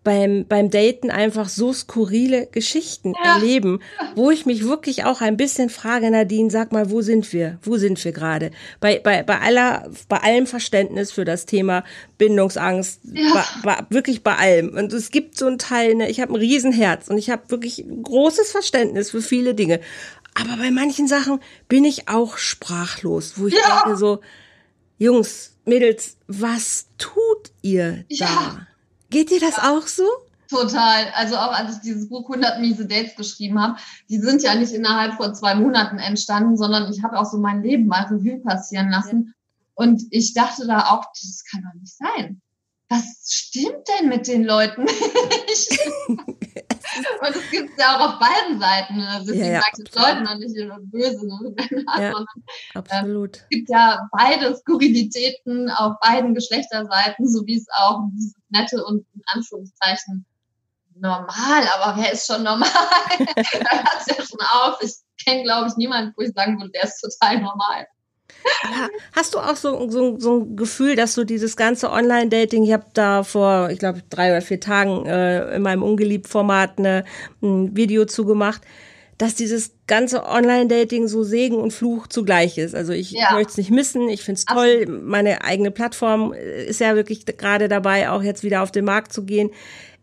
beim, 0.07 0.45
beim 0.47 0.69
Daten 0.69 1.11
einfach 1.11 1.49
so 1.49 1.73
skurrile 1.73 2.47
Geschichten 2.49 3.13
ja. 3.21 3.35
erleben, 3.35 3.81
wo 4.15 4.31
ich 4.31 4.45
mich 4.45 4.63
wirklich 4.63 5.03
auch 5.03 5.19
ein 5.19 5.35
bisschen 5.35 5.69
frage, 5.69 6.09
Nadine, 6.09 6.49
sag 6.49 6.71
mal, 6.71 6.89
wo 6.89 7.01
sind 7.01 7.33
wir? 7.33 7.59
Wo 7.61 7.75
sind 7.75 8.01
wir 8.05 8.13
gerade? 8.13 8.51
Bei, 8.79 8.99
bei, 8.99 9.21
bei 9.23 9.37
aller, 9.37 9.91
bei 10.07 10.19
allem 10.19 10.47
Verständnis 10.47 11.11
für 11.11 11.25
das 11.25 11.45
Thema 11.45 11.83
Bindungsangst, 12.17 13.01
ja. 13.03 13.33
bei, 13.33 13.73
bei, 13.75 13.85
wirklich 13.89 14.23
bei 14.23 14.37
allem. 14.37 14.69
Und 14.77 14.93
es 14.93 15.11
gibt 15.11 15.37
so 15.37 15.45
einen 15.45 15.57
Teil, 15.57 15.95
ne, 15.95 16.09
ich 16.09 16.21
habe 16.21 16.31
ein 16.31 16.37
Riesenherz 16.37 17.09
und 17.09 17.17
ich 17.17 17.29
habe 17.29 17.49
wirklich 17.49 17.83
großes 18.03 18.51
Verständnis 18.51 19.11
für 19.11 19.21
viele 19.21 19.55
Dinge. 19.55 19.81
Aber 20.35 20.55
bei 20.55 20.71
manchen 20.71 21.09
Sachen 21.09 21.41
bin 21.67 21.83
ich 21.83 22.07
auch 22.07 22.37
sprachlos, 22.37 23.33
wo 23.35 23.47
ich 23.47 23.55
ja. 23.55 23.83
denke 23.83 23.97
so, 23.97 24.21
Jungs, 24.99 25.57
Mädels, 25.65 26.15
was 26.27 26.85
tut 26.97 27.51
ihr 27.61 28.05
da? 28.07 28.67
Geht 29.09 29.31
dir 29.31 29.39
das 29.39 29.57
ja. 29.57 29.71
auch 29.71 29.87
so? 29.87 30.05
Total. 30.49 31.07
Also 31.15 31.35
auch 31.35 31.51
als 31.51 31.75
ich 31.75 31.81
dieses 31.81 32.09
Buch 32.09 32.29
100 32.29 32.61
miese 32.61 32.85
Dates 32.85 33.15
geschrieben 33.15 33.61
habe, 33.61 33.77
die 34.09 34.19
sind 34.19 34.41
ja 34.43 34.55
nicht 34.55 34.73
innerhalb 34.73 35.15
von 35.15 35.35
zwei 35.35 35.55
Monaten 35.55 35.97
entstanden, 35.97 36.57
sondern 36.57 36.91
ich 36.91 37.03
habe 37.03 37.19
auch 37.19 37.25
so 37.25 37.37
mein 37.37 37.63
Leben 37.63 37.87
mal 37.87 38.03
Revue 38.03 38.39
passieren 38.39 38.89
lassen. 38.89 39.33
Und 39.73 40.03
ich 40.09 40.33
dachte 40.33 40.65
da 40.65 40.89
auch, 40.91 41.05
das 41.13 41.43
kann 41.49 41.63
doch 41.63 41.79
nicht 41.79 41.95
sein 41.95 42.41
was 42.89 43.27
stimmt 43.29 43.87
denn 43.87 44.09
mit 44.09 44.27
den 44.27 44.43
Leuten 44.43 44.83
nicht? 45.47 45.79
und 47.21 47.35
es 47.35 47.49
gibt 47.51 47.79
ja 47.79 47.95
auch 47.95 48.13
auf 48.13 48.19
beiden 48.19 48.59
Seiten. 48.59 49.01
Also 49.01 49.27
deswegen 49.27 49.45
ja, 49.45 49.51
ja, 49.53 49.61
sage 49.61 49.83
ich 49.83 49.95
Leuten 49.95 50.27
und 50.27 50.39
nicht 50.39 50.91
böse. 50.91 51.27
Ne? 51.27 51.55
Ja, 51.97 52.11
sondern, 52.11 52.43
absolut. 52.73 53.37
Äh, 53.37 53.39
es 53.41 53.49
gibt 53.49 53.69
ja 53.69 54.09
beide 54.11 54.55
Skurrilitäten 54.55 55.69
auf 55.71 55.99
beiden 56.01 56.33
Geschlechterseiten, 56.33 57.27
so 57.27 57.45
wie 57.45 57.57
es 57.57 57.67
auch 57.77 58.01
dieses 58.13 58.33
nette 58.49 58.83
und 58.85 59.05
in 59.13 59.21
Anführungszeichen 59.27 60.25
normal, 60.99 61.63
aber 61.75 62.01
wer 62.01 62.11
ist 62.11 62.25
schon 62.25 62.43
normal? 62.43 62.69
da 63.19 63.25
hört 63.25 63.87
es 63.99 64.07
ja 64.07 64.25
schon 64.25 64.39
auf. 64.51 64.81
Ich 64.81 64.95
kenne, 65.23 65.43
glaube 65.43 65.67
ich, 65.67 65.77
niemanden, 65.77 66.13
wo 66.15 66.21
ich 66.21 66.33
sagen 66.33 66.59
würde, 66.59 66.71
der 66.71 66.83
ist 66.83 66.99
total 66.99 67.39
normal. 67.39 67.87
Hast 69.13 69.33
du 69.33 69.39
auch 69.39 69.55
so, 69.55 69.89
so, 69.89 70.19
so 70.19 70.39
ein 70.39 70.55
Gefühl, 70.55 70.95
dass 70.95 71.15
du 71.15 71.23
dieses 71.23 71.55
ganze 71.55 71.91
Online-Dating, 71.91 72.63
ich 72.63 72.73
habe 72.73 72.85
da 72.93 73.23
vor, 73.23 73.69
ich 73.69 73.79
glaube, 73.79 74.03
drei 74.09 74.31
oder 74.31 74.41
vier 74.41 74.59
Tagen 74.59 75.05
äh, 75.05 75.55
in 75.55 75.61
meinem 75.61 75.83
Ungeliebt-Format 75.83 76.79
ein 76.79 77.05
Video 77.41 78.05
zugemacht, 78.05 78.61
dass 79.17 79.33
dieses 79.33 79.71
ganze 79.87 80.25
Online-Dating 80.25 81.07
so 81.07 81.23
Segen 81.23 81.57
und 81.57 81.73
Fluch 81.73 82.07
zugleich 82.07 82.57
ist. 82.57 82.75
Also 82.75 82.93
ich 82.93 83.11
ja. 83.11 83.33
möchte 83.33 83.51
es 83.51 83.57
nicht 83.57 83.71
missen, 83.71 84.09
ich 84.09 84.21
finde 84.23 84.39
es 84.39 84.45
toll. 84.45 84.85
Meine 84.85 85.43
eigene 85.43 85.71
Plattform 85.71 86.33
äh, 86.33 86.65
ist 86.65 86.79
ja 86.79 86.95
wirklich 86.95 87.25
gerade 87.25 87.67
dabei, 87.67 88.09
auch 88.11 88.21
jetzt 88.21 88.43
wieder 88.43 88.61
auf 88.61 88.71
den 88.71 88.85
Markt 88.85 89.11
zu 89.11 89.23
gehen. 89.23 89.49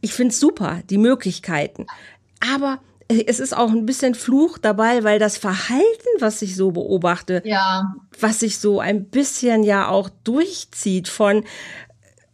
Ich 0.01 0.13
finde 0.13 0.33
es 0.33 0.41
super, 0.41 0.81
die 0.91 0.99
Möglichkeiten. 0.99 1.87
Aber 2.55 2.81
es 3.09 3.41
ist 3.41 3.57
auch 3.57 3.71
ein 3.71 3.87
bisschen 3.87 4.15
Fluch 4.15 4.59
dabei, 4.59 5.05
weil 5.05 5.19
das 5.19 5.37
Verhalten, 5.37 6.09
was 6.21 6.43
ich 6.43 6.57
so 6.57 6.71
beobachte, 6.71 7.43
ja. 7.45 7.95
was 8.19 8.41
sich 8.41 8.59
so 8.59 8.81
ein 8.81 9.07
bisschen 9.07 9.63
ja 9.63 9.89
auch 9.89 10.09
durchzieht 10.25 11.09
von 11.09 11.45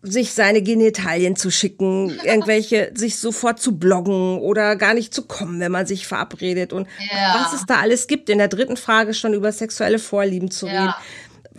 sich 0.03 0.33
seine 0.33 0.63
Genitalien 0.63 1.37
zu 1.37 1.51
schicken, 1.51 2.19
irgendwelche, 2.25 2.93
sich 2.95 3.19
sofort 3.19 3.61
zu 3.61 3.79
bloggen 3.79 4.39
oder 4.39 4.77
gar 4.77 4.95
nicht 4.95 5.13
zu 5.13 5.27
kommen, 5.27 5.61
wenn 5.61 5.73
man 5.73 5.87
sich 5.87 6.07
verabredet 6.07 6.73
und 6.73 6.89
ja. 7.13 7.43
was 7.43 7.53
es 7.53 7.67
da 7.67 7.81
alles 7.81 8.07
gibt. 8.07 8.31
In 8.31 8.39
der 8.39 8.49
dritten 8.49 8.77
Frage 8.77 9.13
schon 9.13 9.35
über 9.35 9.53
sexuelle 9.53 9.99
Vorlieben 9.99 10.51
zu 10.51 10.67
reden. 10.67 10.95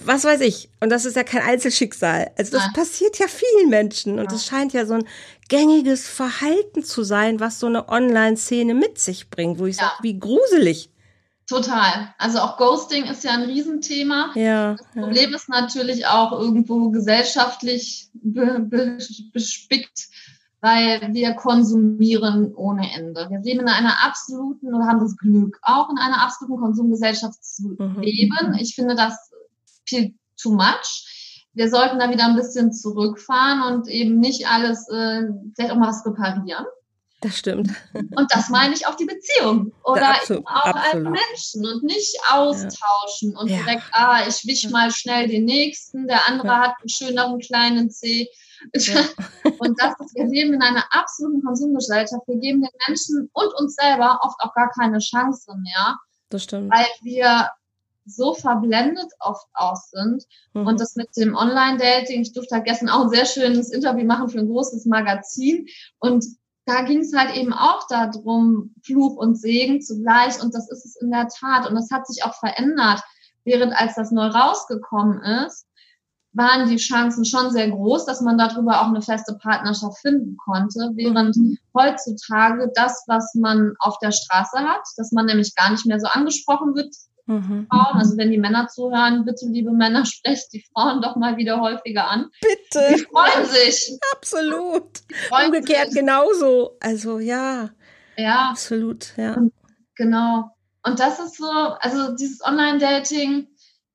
Was 0.05 0.23
weiß 0.23 0.41
ich. 0.41 0.69
Und 0.79 0.89
das 0.89 1.05
ist 1.05 1.15
ja 1.15 1.23
kein 1.23 1.41
Einzelschicksal. 1.41 2.31
Also 2.37 2.53
das 2.53 2.65
Nein. 2.65 2.73
passiert 2.73 3.19
ja 3.19 3.27
vielen 3.27 3.69
Menschen 3.69 4.19
und 4.19 4.31
es 4.31 4.45
scheint 4.45 4.73
ja 4.73 4.85
so 4.85 4.95
ein 4.95 5.07
gängiges 5.49 6.07
Verhalten 6.07 6.83
zu 6.83 7.03
sein, 7.03 7.39
was 7.39 7.59
so 7.59 7.67
eine 7.67 7.89
Online-Szene 7.89 8.73
mit 8.73 8.99
sich 8.99 9.29
bringt, 9.29 9.59
wo 9.59 9.65
ich 9.65 9.77
ja. 9.77 9.83
sage, 9.83 9.95
wie 10.01 10.19
gruselig. 10.19 10.89
Total. 11.51 12.13
Also 12.17 12.39
auch 12.39 12.55
Ghosting 12.57 13.03
ist 13.05 13.25
ja 13.25 13.31
ein 13.31 13.43
Riesenthema. 13.43 14.31
Ja, 14.35 14.75
das 14.75 14.87
Problem 14.93 15.31
ja. 15.31 15.35
ist 15.35 15.49
natürlich 15.49 16.07
auch 16.07 16.31
irgendwo 16.31 16.89
gesellschaftlich 16.91 18.09
be 18.13 18.59
be 18.61 18.97
bespickt, 19.33 20.07
weil 20.61 21.09
wir 21.11 21.33
konsumieren 21.33 22.53
ohne 22.55 22.89
Ende. 22.95 23.27
Wir 23.29 23.39
leben 23.41 23.61
in 23.61 23.67
einer 23.67 24.05
absoluten 24.05 24.73
oder 24.73 24.85
haben 24.85 25.01
das 25.01 25.17
Glück, 25.17 25.59
auch 25.63 25.89
in 25.89 25.97
einer 25.97 26.21
absoluten 26.23 26.57
Konsumgesellschaft 26.57 27.43
zu 27.43 27.75
mhm. 27.77 27.99
leben. 27.99 28.55
Ich 28.57 28.73
finde 28.73 28.95
das 28.95 29.30
viel 29.91 30.13
too 30.41 30.51
much. 30.51 31.49
Wir 31.53 31.69
sollten 31.69 31.99
da 31.99 32.09
wieder 32.09 32.25
ein 32.25 32.35
bisschen 32.35 32.71
zurückfahren 32.71 33.61
und 33.73 33.87
eben 33.89 34.19
nicht 34.19 34.47
alles, 34.47 34.87
äh, 34.89 35.23
vielleicht 35.55 35.71
auch 35.71 35.77
mal 35.77 35.89
was 35.89 36.05
reparieren. 36.05 36.65
Das 37.21 37.37
stimmt. 37.37 37.69
Und 37.93 38.33
das 38.33 38.49
meine 38.49 38.73
ich 38.73 38.87
auch 38.87 38.95
die 38.95 39.05
Beziehung 39.05 39.71
oder 39.83 40.09
absolut, 40.09 40.47
auch 40.47 40.65
absolut. 40.65 41.07
als 41.07 41.27
Menschen 41.27 41.65
und 41.67 41.83
nicht 41.83 42.17
austauschen 42.31 43.33
ja. 43.33 43.39
und 43.39 43.47
ja. 43.47 43.57
direkt, 43.57 43.83
ah, 43.91 44.25
ich 44.27 44.43
wisch 44.47 44.67
mal 44.71 44.89
schnell 44.91 45.27
den 45.27 45.45
nächsten, 45.45 46.07
der 46.07 46.27
andere 46.27 46.47
ja. 46.47 46.59
hat 46.61 46.73
einen 46.79 46.89
schöneren 46.89 47.39
kleinen 47.39 47.91
C. 47.91 48.27
und 48.73 49.79
das 49.79 49.93
ist, 49.99 50.15
wir 50.15 50.25
leben 50.25 50.53
in 50.53 50.61
einer 50.63 50.83
absoluten 50.91 51.43
Konsumgesellschaft. 51.43 52.27
Wir 52.27 52.37
geben 52.37 52.61
den 52.61 52.71
Menschen 52.87 53.29
und 53.33 53.53
uns 53.55 53.75
selber 53.75 54.19
oft 54.23 54.39
auch 54.39 54.53
gar 54.55 54.71
keine 54.71 54.97
Chance 54.97 55.51
mehr. 55.57 55.97
Das 56.29 56.43
stimmt. 56.43 56.71
Weil 56.71 56.87
wir 57.03 57.49
so 58.15 58.33
verblendet 58.33 59.11
oft 59.19 59.47
aus 59.53 59.89
sind. 59.91 60.23
Mhm. 60.53 60.67
Und 60.67 60.79
das 60.79 60.95
mit 60.95 61.09
dem 61.17 61.35
Online-Dating, 61.35 62.21
ich 62.21 62.33
durfte 62.33 62.55
halt 62.55 62.65
gestern 62.65 62.89
auch 62.89 63.03
ein 63.03 63.09
sehr 63.09 63.25
schönes 63.25 63.71
Interview 63.71 64.05
machen 64.05 64.29
für 64.29 64.39
ein 64.39 64.47
großes 64.47 64.85
Magazin. 64.85 65.65
Und 65.99 66.25
da 66.65 66.83
ging 66.83 66.99
es 66.99 67.13
halt 67.13 67.35
eben 67.35 67.53
auch 67.53 67.87
darum, 67.89 68.73
Fluch 68.83 69.15
und 69.15 69.35
Segen 69.35 69.81
zugleich. 69.81 70.41
Und 70.41 70.53
das 70.53 70.69
ist 70.69 70.85
es 70.85 70.95
in 70.95 71.11
der 71.11 71.27
Tat. 71.27 71.67
Und 71.67 71.75
das 71.75 71.89
hat 71.91 72.07
sich 72.07 72.23
auch 72.23 72.35
verändert. 72.35 73.01
Während 73.43 73.73
als 73.73 73.95
das 73.95 74.11
neu 74.11 74.27
rausgekommen 74.27 75.21
ist, 75.45 75.65
waren 76.33 76.69
die 76.69 76.77
Chancen 76.77 77.25
schon 77.25 77.51
sehr 77.51 77.69
groß, 77.69 78.05
dass 78.05 78.21
man 78.21 78.37
darüber 78.37 78.81
auch 78.81 78.87
eine 78.87 79.01
feste 79.01 79.37
Partnerschaft 79.41 79.97
finden 79.99 80.37
konnte. 80.37 80.91
Während 80.95 81.35
mhm. 81.35 81.57
heutzutage 81.77 82.71
das, 82.73 83.03
was 83.07 83.33
man 83.35 83.73
auf 83.79 83.97
der 83.99 84.11
Straße 84.11 84.59
hat, 84.59 84.81
dass 84.97 85.11
man 85.11 85.25
nämlich 85.25 85.55
gar 85.55 85.71
nicht 85.71 85.85
mehr 85.85 85.99
so 85.99 86.07
angesprochen 86.07 86.75
wird, 86.75 86.95
Mhm. 87.25 87.67
Frauen, 87.69 87.97
also 87.97 88.17
wenn 88.17 88.31
die 88.31 88.37
Männer 88.37 88.67
zuhören, 88.67 89.25
bitte 89.25 89.45
liebe 89.47 89.71
Männer, 89.71 90.05
sprecht 90.05 90.51
die 90.53 90.65
Frauen 90.73 91.01
doch 91.01 91.15
mal 91.15 91.37
wieder 91.37 91.59
häufiger 91.61 92.09
an. 92.09 92.29
Bitte. 92.41 92.95
Die 92.95 93.05
freuen 93.05 93.45
sich. 93.45 93.97
Absolut. 94.13 94.99
Freuen 95.29 95.47
Umgekehrt 95.47 95.91
sich. 95.91 95.99
genauso. 95.99 96.77
Also 96.79 97.19
ja. 97.19 97.69
Ja. 98.17 98.49
Absolut, 98.49 99.15
ja. 99.17 99.33
Und, 99.33 99.53
genau. 99.95 100.51
Und 100.83 100.99
das 100.99 101.19
ist 101.19 101.37
so, 101.37 101.45
also 101.45 102.15
dieses 102.15 102.43
Online-Dating, 102.43 103.47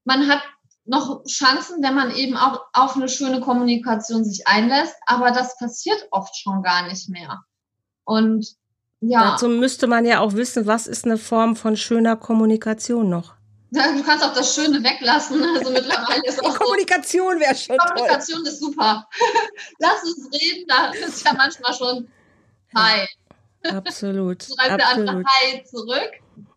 man 0.04 0.28
hat 0.28 0.42
noch 0.84 1.24
Chancen, 1.24 1.82
wenn 1.82 1.94
man 1.94 2.12
eben 2.12 2.36
auch 2.36 2.60
auf 2.72 2.96
eine 2.96 3.08
schöne 3.08 3.40
Kommunikation 3.40 4.24
sich 4.24 4.46
einlässt, 4.46 4.94
aber 5.06 5.32
das 5.32 5.58
passiert 5.58 6.06
oft 6.12 6.36
schon 6.36 6.62
gar 6.62 6.86
nicht 6.88 7.08
mehr. 7.08 7.40
Und 8.04 8.46
ja. 9.00 9.32
Dazu 9.32 9.48
müsste 9.48 9.86
man 9.86 10.04
ja 10.04 10.20
auch 10.20 10.34
wissen, 10.34 10.66
was 10.66 10.86
ist 10.86 11.04
eine 11.04 11.18
Form 11.18 11.56
von 11.56 11.76
schöner 11.76 12.16
Kommunikation 12.16 13.08
noch. 13.08 13.34
Du 13.70 14.02
kannst 14.04 14.24
auch 14.24 14.32
das 14.32 14.54
Schöne 14.54 14.82
weglassen. 14.82 15.42
Also 15.42 15.70
mittlerweile 15.70 16.22
ist 16.24 16.42
auch 16.44 16.58
Kommunikation 16.58 17.38
wäre 17.40 17.54
schon 17.54 17.76
Kommunikation 17.76 18.38
toll. 18.38 18.48
ist 18.48 18.60
super. 18.60 19.06
Lass 19.78 20.02
uns 20.04 20.28
reden, 20.32 20.66
da 20.68 20.90
ist 20.92 21.24
ja 21.24 21.34
manchmal 21.34 21.74
schon 21.74 22.08
Hi. 22.74 23.06
Absolut. 23.64 24.44
Schreibt 24.44 24.80
der 24.80 24.88
andere 24.88 25.22
Hi 25.24 25.64
zurück. 25.64 26.10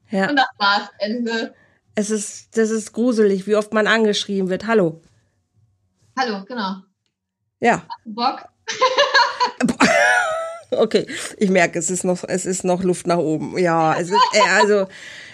Ja. 0.09 0.29
Und 0.29 0.35
das 0.35 0.47
war's, 0.57 0.89
Ende. 0.99 1.53
Es 1.95 2.09
ist, 2.09 2.57
das 2.57 2.69
ist 2.69 2.93
gruselig, 2.93 3.47
wie 3.47 3.55
oft 3.55 3.73
man 3.73 3.87
angeschrieben 3.87 4.49
wird. 4.49 4.67
Hallo. 4.67 5.01
Hallo, 6.17 6.43
genau. 6.45 6.75
Ja. 7.59 7.83
Hast 7.87 8.05
du 8.05 8.13
Bock? 8.13 8.45
Okay, 10.71 11.07
ich 11.37 11.49
merke, 11.49 11.79
es 11.79 11.89
ist 11.89 12.03
noch, 12.03 12.23
es 12.27 12.45
ist 12.45 12.63
noch 12.63 12.83
Luft 12.83 13.07
nach 13.07 13.17
oben. 13.17 13.57
Ja, 13.57 13.95
es 13.95 14.09
ist, 14.09 14.19
äh, 14.33 14.49
also, 14.49 14.87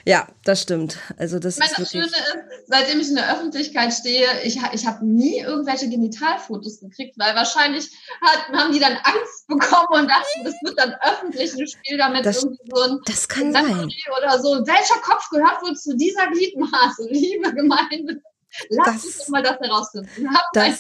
ja, 0.06 0.28
das 0.44 0.62
stimmt. 0.62 0.98
Also 1.18 1.40
das 1.40 1.58
Meine, 1.58 1.72
ist. 1.72 1.80
Das 1.80 1.92
Schöne 1.92 2.06
ist, 2.06 2.16
seitdem 2.68 3.00
ich 3.00 3.10
in 3.10 3.16
der 3.16 3.34
Öffentlichkeit 3.34 3.92
stehe, 3.94 4.28
ich, 4.44 4.60
ich 4.72 4.86
habe 4.86 5.06
nie 5.06 5.40
irgendwelche 5.40 5.90
Genitalfotos 5.90 6.80
gekriegt, 6.80 7.18
weil 7.18 7.36
wahrscheinlich 7.36 7.90
hat, 8.22 8.48
haben 8.58 8.72
die 8.72 8.80
dann 8.80 8.94
Angst 8.94 9.48
bekommen 9.48 10.02
und 10.02 10.08
dachten, 10.08 10.44
das 10.44 10.54
wird 10.62 10.80
dann 10.80 10.94
öffentlich 11.02 11.54
ein 11.54 11.68
Spiel 11.68 11.98
damit 11.98 12.26
das, 12.26 12.44
irgendwie 12.44 12.72
so 12.74 12.82
ein 12.82 13.00
das 13.06 13.28
kann 13.28 13.52
sein. 13.52 13.90
oder 14.18 14.40
so. 14.40 14.66
Welcher 14.66 15.02
Kopf 15.02 15.30
gehört 15.30 15.62
wohl 15.64 15.76
zu 15.76 15.98
dieser 15.98 16.28
Gliedmaße, 16.28 17.08
liebe 17.10 17.54
Gemeinde? 17.54 18.22
Lass 18.70 19.04
uns 19.04 19.18
doch 19.18 19.28
mal 19.30 19.44
das 19.44 19.60
herausfinden. 19.60 20.30
Das, 20.54 20.80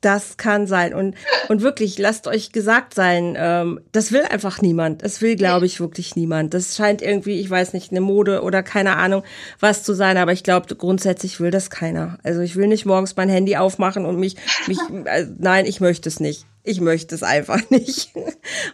das 0.00 0.36
kann 0.36 0.66
sein. 0.66 0.94
Und, 0.94 1.14
und 1.48 1.62
wirklich, 1.62 1.98
lasst 1.98 2.26
euch 2.26 2.52
gesagt 2.52 2.94
sein, 2.94 3.34
ähm, 3.38 3.80
das 3.92 4.12
will 4.12 4.22
einfach 4.22 4.60
niemand. 4.60 5.02
Das 5.02 5.20
will, 5.22 5.36
glaube 5.36 5.66
ich, 5.66 5.80
wirklich 5.80 6.16
niemand. 6.16 6.54
Das 6.54 6.76
scheint 6.76 7.02
irgendwie, 7.02 7.40
ich 7.40 7.48
weiß 7.48 7.72
nicht, 7.72 7.90
eine 7.90 8.00
Mode 8.00 8.42
oder 8.42 8.62
keine 8.62 8.96
Ahnung, 8.96 9.22
was 9.58 9.82
zu 9.82 9.94
sein, 9.94 10.16
aber 10.16 10.32
ich 10.32 10.44
glaube, 10.44 10.74
grundsätzlich 10.74 11.40
will 11.40 11.50
das 11.50 11.70
keiner. 11.70 12.18
Also 12.22 12.40
ich 12.40 12.56
will 12.56 12.68
nicht 12.68 12.86
morgens 12.86 13.16
mein 13.16 13.28
Handy 13.28 13.56
aufmachen 13.56 14.04
und 14.04 14.18
mich, 14.18 14.36
mich, 14.66 14.78
äh, 15.06 15.26
nein, 15.38 15.66
ich 15.66 15.80
möchte 15.80 16.08
es 16.08 16.20
nicht. 16.20 16.46
Ich 16.62 16.80
möchte 16.80 17.14
es 17.14 17.22
einfach 17.22 17.62
nicht. 17.70 18.10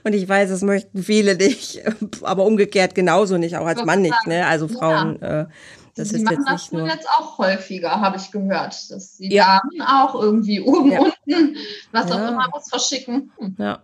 Und 0.03 0.15
ich 0.15 0.29
weiß, 0.29 0.51
es 0.51 0.63
möchten 0.63 1.03
viele 1.03 1.37
nicht, 1.37 1.83
aber 2.23 2.45
umgekehrt 2.45 2.95
genauso 2.95 3.39
nicht, 3.39 3.57
auch 3.57 3.67
als 3.67 3.85
Mann 3.85 4.03
nicht, 4.03 4.27
ne? 4.27 4.47
Also 4.47 4.67
Frauen. 4.67 5.21
Äh, 5.23 5.47
das 5.95 6.09
sie 6.09 6.17
ist 6.17 6.25
machen 6.25 6.39
jetzt 6.39 6.49
das 6.49 6.73
nur 6.73 6.87
jetzt 6.87 7.09
auch 7.09 7.39
häufiger, 7.39 8.01
habe 8.01 8.17
ich 8.17 8.31
gehört, 8.31 8.91
dass 8.91 9.17
die 9.17 9.33
ja. 9.33 9.61
Damen 9.61 9.83
auch 9.83 10.15
irgendwie 10.15 10.61
oben, 10.61 10.91
ja. 10.93 11.01
unten, 11.01 11.57
was 11.91 12.09
ja. 12.09 12.15
auch 12.15 12.29
immer, 12.31 12.49
was 12.53 12.69
verschicken. 12.69 13.33
Hm. 13.39 13.57
Ja. 13.59 13.83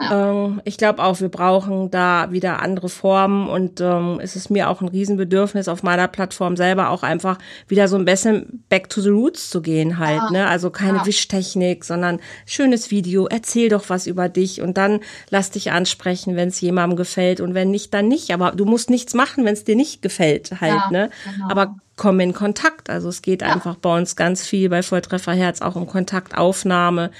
Ja. 0.00 0.30
Ähm, 0.30 0.60
ich 0.64 0.76
glaube 0.76 1.02
auch, 1.02 1.20
wir 1.20 1.28
brauchen 1.28 1.90
da 1.90 2.30
wieder 2.30 2.60
andere 2.62 2.88
Formen 2.88 3.48
und 3.48 3.80
ähm, 3.80 4.18
es 4.22 4.36
ist 4.36 4.50
mir 4.50 4.68
auch 4.68 4.80
ein 4.80 4.88
Riesenbedürfnis 4.88 5.68
auf 5.68 5.82
meiner 5.82 6.08
Plattform 6.08 6.56
selber 6.56 6.90
auch 6.90 7.02
einfach 7.02 7.38
wieder 7.68 7.88
so 7.88 7.96
ein 7.96 8.04
bisschen 8.04 8.64
back 8.68 8.88
to 8.88 9.00
the 9.00 9.10
roots 9.10 9.50
zu 9.50 9.62
gehen 9.62 9.98
halt, 9.98 10.16
ja. 10.16 10.30
ne? 10.30 10.46
Also 10.48 10.70
keine 10.70 10.98
ja. 10.98 11.06
Wischtechnik, 11.06 11.84
sondern 11.84 12.20
schönes 12.46 12.90
Video, 12.90 13.26
erzähl 13.26 13.68
doch 13.68 13.88
was 13.88 14.06
über 14.06 14.28
dich 14.28 14.60
und 14.60 14.76
dann 14.76 15.00
lass 15.30 15.50
dich 15.50 15.70
ansprechen, 15.70 16.36
wenn 16.36 16.48
es 16.48 16.60
jemandem 16.60 16.96
gefällt 16.96 17.40
und 17.40 17.54
wenn 17.54 17.70
nicht, 17.70 17.94
dann 17.94 18.08
nicht. 18.08 18.32
Aber 18.32 18.52
du 18.52 18.64
musst 18.64 18.90
nichts 18.90 19.14
machen, 19.14 19.44
wenn 19.44 19.54
es 19.54 19.64
dir 19.64 19.76
nicht 19.76 20.02
gefällt 20.02 20.60
halt, 20.60 20.90
ne? 20.90 21.10
Genau. 21.24 21.50
Aber 21.50 21.76
komm 21.96 22.20
in 22.20 22.32
Kontakt. 22.32 22.90
Also 22.90 23.08
es 23.08 23.22
geht 23.22 23.42
einfach 23.42 23.76
bei 23.76 23.96
uns 23.96 24.16
ganz 24.16 24.46
viel 24.46 24.68
bei 24.68 24.82
Volltreffer 24.82 25.32
Herz 25.32 25.60
auch 25.62 25.76
um 25.76 25.86
Kontaktaufnahme 25.86 27.10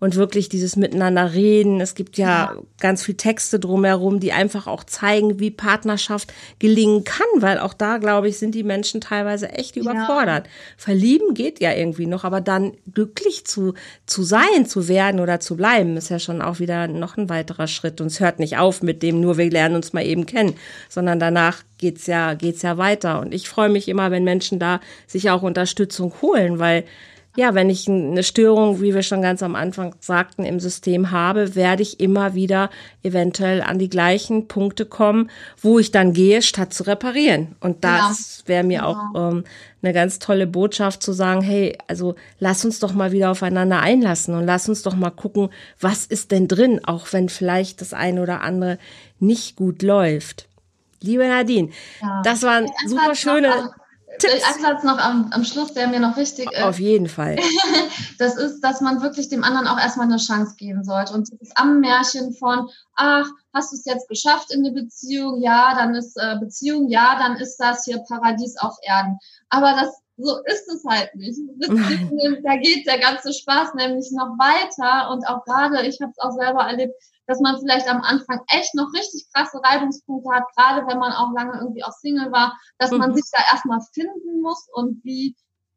und 0.00 0.16
wirklich 0.16 0.48
dieses 0.48 0.76
Miteinander 0.76 1.34
reden. 1.34 1.80
Es 1.80 1.94
gibt 1.94 2.16
ja, 2.16 2.26
ja, 2.26 2.56
ganz 2.80 3.04
viel 3.04 3.14
Texte 3.14 3.60
drumherum, 3.60 4.18
die 4.18 4.32
einfach 4.32 4.66
auch 4.66 4.82
zeigen, 4.82 5.38
wie 5.38 5.50
Partnerschaft 5.50 6.32
gelingen 6.58 7.04
kann, 7.04 7.26
weil 7.36 7.58
auch 7.58 7.74
da, 7.74 7.98
glaube 7.98 8.28
ich, 8.28 8.38
sind 8.38 8.54
die 8.54 8.64
Menschen 8.64 9.02
teilweise 9.02 9.50
echt 9.50 9.76
überfordert. 9.76 10.46
Ja. 10.46 10.52
Verlieben 10.78 11.34
geht 11.34 11.60
ja 11.60 11.72
irgendwie 11.72 12.06
noch, 12.06 12.24
aber 12.24 12.40
dann 12.40 12.72
glücklich 12.92 13.44
zu, 13.44 13.74
zu 14.06 14.22
sein, 14.22 14.66
zu 14.66 14.88
werden 14.88 15.20
oder 15.20 15.38
zu 15.38 15.56
bleiben, 15.56 15.98
ist 15.98 16.08
ja 16.08 16.18
schon 16.18 16.40
auch 16.40 16.58
wieder 16.58 16.88
noch 16.88 17.18
ein 17.18 17.28
weiterer 17.28 17.66
Schritt. 17.66 18.00
Und 18.00 18.08
es 18.08 18.20
hört 18.20 18.38
nicht 18.38 18.56
auf 18.56 18.82
mit 18.82 19.02
dem, 19.02 19.20
nur 19.20 19.36
wir 19.36 19.50
lernen 19.50 19.76
uns 19.76 19.92
mal 19.92 20.04
eben 20.04 20.24
kennen, 20.24 20.54
sondern 20.88 21.20
danach 21.20 21.62
geht's 21.76 22.06
ja, 22.06 22.32
geht's 22.34 22.62
ja 22.62 22.78
weiter. 22.78 23.20
Und 23.20 23.34
ich 23.34 23.48
freue 23.50 23.68
mich 23.68 23.86
immer, 23.86 24.10
wenn 24.10 24.24
Menschen 24.24 24.58
da 24.58 24.80
sich 25.06 25.30
auch 25.30 25.42
Unterstützung 25.42 26.14
holen, 26.22 26.58
weil 26.58 26.84
ja, 27.40 27.54
wenn 27.54 27.70
ich 27.70 27.88
eine 27.88 28.22
Störung, 28.22 28.82
wie 28.82 28.94
wir 28.94 29.02
schon 29.02 29.22
ganz 29.22 29.42
am 29.42 29.54
Anfang 29.54 29.94
sagten, 29.98 30.44
im 30.44 30.60
System 30.60 31.10
habe, 31.10 31.54
werde 31.54 31.82
ich 31.82 31.98
immer 31.98 32.34
wieder 32.34 32.68
eventuell 33.02 33.62
an 33.62 33.78
die 33.78 33.88
gleichen 33.88 34.46
Punkte 34.46 34.84
kommen, 34.84 35.30
wo 35.62 35.78
ich 35.78 35.90
dann 35.90 36.12
gehe, 36.12 36.42
statt 36.42 36.74
zu 36.74 36.82
reparieren. 36.82 37.56
Und 37.60 37.82
das 37.82 38.40
ja. 38.42 38.48
wäre 38.48 38.64
mir 38.64 38.86
auch 38.86 38.98
ähm, 39.16 39.44
eine 39.80 39.94
ganz 39.94 40.18
tolle 40.18 40.46
Botschaft 40.46 41.02
zu 41.02 41.14
sagen, 41.14 41.40
hey, 41.40 41.78
also 41.88 42.14
lass 42.40 42.62
uns 42.66 42.78
doch 42.78 42.92
mal 42.92 43.10
wieder 43.10 43.30
aufeinander 43.30 43.80
einlassen 43.80 44.34
und 44.34 44.44
lass 44.44 44.68
uns 44.68 44.82
doch 44.82 44.94
mal 44.94 45.08
gucken, 45.08 45.48
was 45.80 46.04
ist 46.04 46.32
denn 46.32 46.46
drin, 46.46 46.82
auch 46.84 47.10
wenn 47.12 47.30
vielleicht 47.30 47.80
das 47.80 47.94
eine 47.94 48.20
oder 48.20 48.42
andere 48.42 48.76
nicht 49.18 49.56
gut 49.56 49.80
läuft. 49.80 50.46
Liebe 51.00 51.26
Nadine, 51.26 51.70
ja. 52.02 52.20
das 52.22 52.42
waren 52.42 52.70
super 52.86 53.14
schöne 53.14 53.70
Tipps. 54.20 54.44
Ein 54.44 54.62
Satz 54.62 54.84
noch 54.84 54.98
am, 54.98 55.30
am 55.32 55.44
Schluss, 55.44 55.72
der 55.72 55.88
mir 55.88 56.00
noch 56.00 56.16
wichtig 56.16 56.50
ist. 56.52 56.62
Auf 56.62 56.78
jeden 56.78 57.08
Fall. 57.08 57.36
das 58.18 58.36
ist, 58.36 58.60
dass 58.60 58.80
man 58.80 59.02
wirklich 59.02 59.28
dem 59.28 59.42
anderen 59.42 59.66
auch 59.66 59.78
erstmal 59.78 60.06
eine 60.06 60.18
Chance 60.18 60.54
geben 60.56 60.84
sollte. 60.84 61.14
Und 61.14 61.30
dieses 61.30 61.56
Ammärchen 61.56 62.32
von, 62.34 62.68
ach, 62.94 63.26
hast 63.52 63.72
du 63.72 63.76
es 63.76 63.84
jetzt 63.84 64.08
geschafft 64.08 64.52
in 64.52 64.64
der 64.64 64.72
Beziehung? 64.72 65.42
Ja, 65.42 65.74
dann 65.74 65.94
ist 65.94 66.16
äh, 66.16 66.36
Beziehung, 66.38 66.88
ja, 66.88 67.18
dann 67.18 67.36
ist 67.36 67.56
das 67.56 67.84
hier 67.84 67.98
Paradies 68.08 68.56
auf 68.58 68.76
Erden. 68.82 69.18
Aber 69.48 69.72
das 69.72 70.00
so 70.22 70.36
ist 70.44 70.68
es 70.68 70.84
halt 70.84 71.14
nicht. 71.14 71.38
da 72.44 72.56
geht 72.56 72.86
der 72.86 72.98
ganze 72.98 73.32
Spaß 73.32 73.74
nämlich 73.74 74.10
noch 74.12 74.36
weiter. 74.38 75.10
Und 75.10 75.26
auch 75.26 75.44
gerade, 75.44 75.86
ich 75.86 76.00
habe 76.00 76.12
es 76.12 76.18
auch 76.18 76.32
selber 76.32 76.64
erlebt, 76.64 76.94
dass 77.30 77.38
man 77.38 77.60
vielleicht 77.60 77.88
am 77.88 78.02
Anfang 78.02 78.40
echt 78.48 78.74
noch 78.74 78.92
richtig 78.92 79.24
krasse 79.32 79.60
Reibungspunkte 79.62 80.30
hat, 80.34 80.42
gerade 80.56 80.84
wenn 80.88 80.98
man 80.98 81.12
auch 81.12 81.32
lange 81.32 81.60
irgendwie 81.60 81.84
auch 81.84 81.92
Single 81.92 82.32
war, 82.32 82.58
dass 82.78 82.90
man 82.90 83.12
mhm. 83.12 83.14
sich 83.14 83.26
da 83.30 83.40
erstmal 83.52 83.78
finden 83.92 84.40
muss 84.42 84.68
und 84.72 85.04
wie 85.04 85.36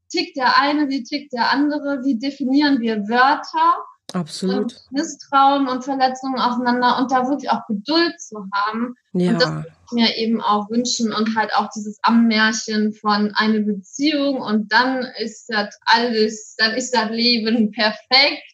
tickt 0.10 0.36
der 0.36 0.60
eine, 0.60 0.90
wie 0.90 1.04
tickt 1.04 1.32
der 1.32 1.52
andere, 1.52 2.02
wie 2.04 2.18
definieren 2.18 2.82
wir 2.82 3.08
Wörter. 3.08 3.86
Absolut. 4.14 4.58
Und 4.58 4.82
Misstrauen 4.92 5.68
und 5.68 5.84
Verletzungen 5.84 6.40
auseinander 6.40 6.98
und 6.98 7.12
da 7.12 7.28
wirklich 7.30 7.52
auch 7.52 7.66
Geduld 7.68 8.20
zu 8.20 8.48
haben. 8.52 8.96
Ja. 9.14 9.34
Und 9.34 9.42
das 9.42 9.50
würde 9.52 9.68
ich 9.86 9.92
mir 9.92 10.18
eben 10.18 10.42
auch 10.42 10.72
wünschen 10.72 11.14
und 11.14 11.36
halt 11.36 11.54
auch 11.56 11.70
dieses 11.76 12.00
Ammärchen 12.02 12.94
von 12.94 13.32
eine 13.36 13.62
Beziehung 13.62 14.42
und 14.42 14.72
dann 14.72 15.06
ist 15.20 15.46
das 15.50 15.78
alles, 15.86 16.56
dann 16.58 16.74
ist 16.74 16.96
das 16.96 17.12
Leben 17.12 17.72
perfekt 17.72 18.53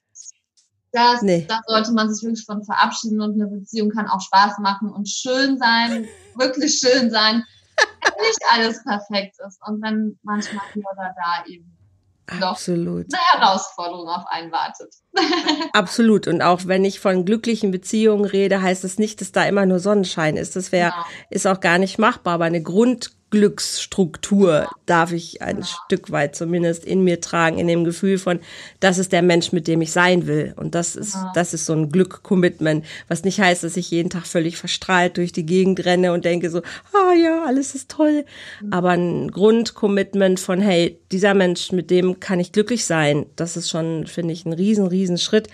das, 0.91 1.21
nee. 1.21 1.45
da 1.47 1.61
sollte 1.67 1.91
man 1.91 2.13
sich 2.13 2.23
wirklich 2.23 2.45
von 2.45 2.63
verabschieden 2.63 3.21
und 3.21 3.33
eine 3.33 3.47
Beziehung 3.47 3.89
kann 3.89 4.07
auch 4.07 4.21
Spaß 4.21 4.59
machen 4.59 4.91
und 4.91 5.07
schön 5.07 5.57
sein, 5.57 6.07
wirklich 6.35 6.79
schön 6.79 7.11
sein, 7.11 7.43
wenn 7.77 8.25
nicht 8.25 8.39
alles 8.51 8.83
perfekt 8.83 9.37
ist 9.45 9.59
und 9.67 9.81
wenn 9.81 10.17
manchmal 10.23 10.65
hier 10.73 10.83
oder 10.91 11.13
da 11.15 11.45
eben 11.47 11.79
Absolut. 12.41 13.07
eine 13.11 13.41
Herausforderung 13.41 14.07
auf 14.07 14.25
einen 14.27 14.51
wartet. 14.51 14.93
Absolut. 15.73 16.27
Und 16.27 16.41
auch 16.41 16.61
wenn 16.65 16.85
ich 16.85 16.99
von 16.99 17.25
glücklichen 17.25 17.71
Beziehungen 17.71 18.25
rede, 18.25 18.61
heißt 18.61 18.83
es 18.83 18.99
nicht, 18.99 19.21
dass 19.21 19.31
da 19.31 19.45
immer 19.45 19.65
nur 19.65 19.79
Sonnenschein 19.79 20.37
ist. 20.37 20.55
Das 20.55 20.71
wäre, 20.71 20.91
genau. 20.91 21.05
ist 21.29 21.47
auch 21.47 21.59
gar 21.59 21.77
nicht 21.77 21.97
machbar. 21.97 22.35
Aber 22.35 22.45
eine 22.45 22.61
Grund 22.61 23.11
Glücksstruktur 23.31 24.67
darf 24.85 25.11
ich 25.11 25.41
ein 25.41 25.63
Stück 25.63 26.11
weit 26.11 26.35
zumindest 26.35 26.83
in 26.83 27.03
mir 27.03 27.21
tragen, 27.21 27.59
in 27.59 27.67
dem 27.67 27.83
Gefühl 27.83 28.17
von, 28.17 28.39
das 28.79 28.97
ist 28.97 29.11
der 29.11 29.21
Mensch, 29.21 29.51
mit 29.51 29.67
dem 29.67 29.81
ich 29.81 29.91
sein 29.91 30.25
will. 30.25 30.53
Und 30.55 30.73
das 30.75 30.95
ist, 30.95 31.15
das 31.35 31.53
ist 31.53 31.65
so 31.65 31.73
ein 31.73 31.91
Glück-Commitment, 31.91 32.85
was 33.07 33.23
nicht 33.23 33.39
heißt, 33.39 33.63
dass 33.63 33.77
ich 33.77 33.91
jeden 33.91 34.09
Tag 34.09 34.25
völlig 34.25 34.57
verstrahlt 34.57 35.17
durch 35.17 35.31
die 35.31 35.45
Gegend 35.45 35.85
renne 35.85 36.11
und 36.13 36.25
denke 36.25 36.49
so, 36.49 36.59
ah 36.93 37.13
ja, 37.13 37.43
alles 37.45 37.75
ist 37.75 37.89
toll. 37.89 38.25
Mhm. 38.61 38.73
Aber 38.73 38.89
ein 38.89 39.29
Grund-Commitment 39.29 40.39
von, 40.39 40.59
hey, 40.59 40.99
dieser 41.11 41.33
Mensch, 41.33 41.71
mit 41.71 41.91
dem 41.91 42.19
kann 42.19 42.39
ich 42.39 42.51
glücklich 42.51 42.85
sein, 42.85 43.25
das 43.35 43.57
ist 43.57 43.69
schon, 43.69 44.07
finde 44.07 44.33
ich, 44.33 44.45
ein 44.45 44.53
riesen, 44.53 44.87
riesen 44.87 45.17
Schritt. 45.17 45.49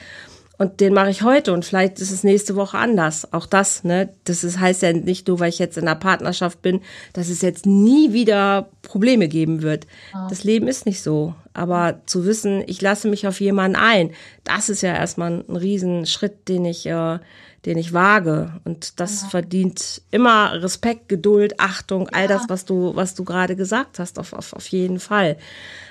Und 0.58 0.80
den 0.80 0.94
mache 0.94 1.10
ich 1.10 1.22
heute 1.22 1.52
und 1.54 1.66
vielleicht 1.66 2.00
ist 2.00 2.12
es 2.12 2.24
nächste 2.24 2.56
Woche 2.56 2.78
anders. 2.78 3.34
Auch 3.34 3.46
das, 3.46 3.84
ne? 3.84 4.10
Das 4.24 4.44
ist, 4.44 4.60
heißt 4.60 4.82
ja 4.84 4.94
nicht 4.94 5.28
nur, 5.28 5.40
weil 5.40 5.50
ich 5.50 5.60
jetzt 5.60 5.78
in 5.78 5.88
einer 5.88 6.00
Partnerschaft 6.00 6.62
bin, 6.62 6.82
dass 7.14 7.30
es 7.30 7.42
jetzt 7.42 7.66
nie 7.66 8.14
wieder 8.14 8.70
Probleme 8.82 9.28
geben 9.28 9.62
wird. 9.62 9.86
Ja. 10.14 10.28
Das 10.30 10.44
Leben 10.44 10.68
ist 10.68 10.86
nicht 10.86 11.02
so. 11.02 11.36
Aber 11.54 12.02
zu 12.06 12.26
wissen, 12.26 12.64
ich 12.68 12.82
lasse 12.82 13.10
mich 13.10 13.28
auf 13.28 13.42
jemanden 13.42 13.78
ein, 13.78 14.12
das 14.44 14.70
ist 14.70 14.82
ja 14.82 14.94
erstmal 14.94 15.44
ein 15.48 15.56
Riesenschritt, 15.56 16.48
den 16.48 16.66
ich, 16.66 16.86
äh, 16.86 17.20
den 17.66 17.78
ich 17.78 17.92
wage. 17.92 18.54
Und 18.64 19.00
das 19.00 19.24
ja. 19.24 19.28
verdient 19.30 20.02
immer 20.12 20.62
Respekt, 20.62 21.10
Geduld, 21.10 21.60
Achtung, 21.60 22.10
all 22.10 22.28
das, 22.28 22.44
was 22.48 22.64
du, 22.64 22.96
was 22.96 23.16
du 23.16 23.26
gerade 23.26 23.58
gesagt 23.58 24.00
hast, 24.00 24.20
auf, 24.20 24.32
auf, 24.32 24.54
auf 24.54 24.68
jeden 24.68 25.00
Fall. 25.00 25.38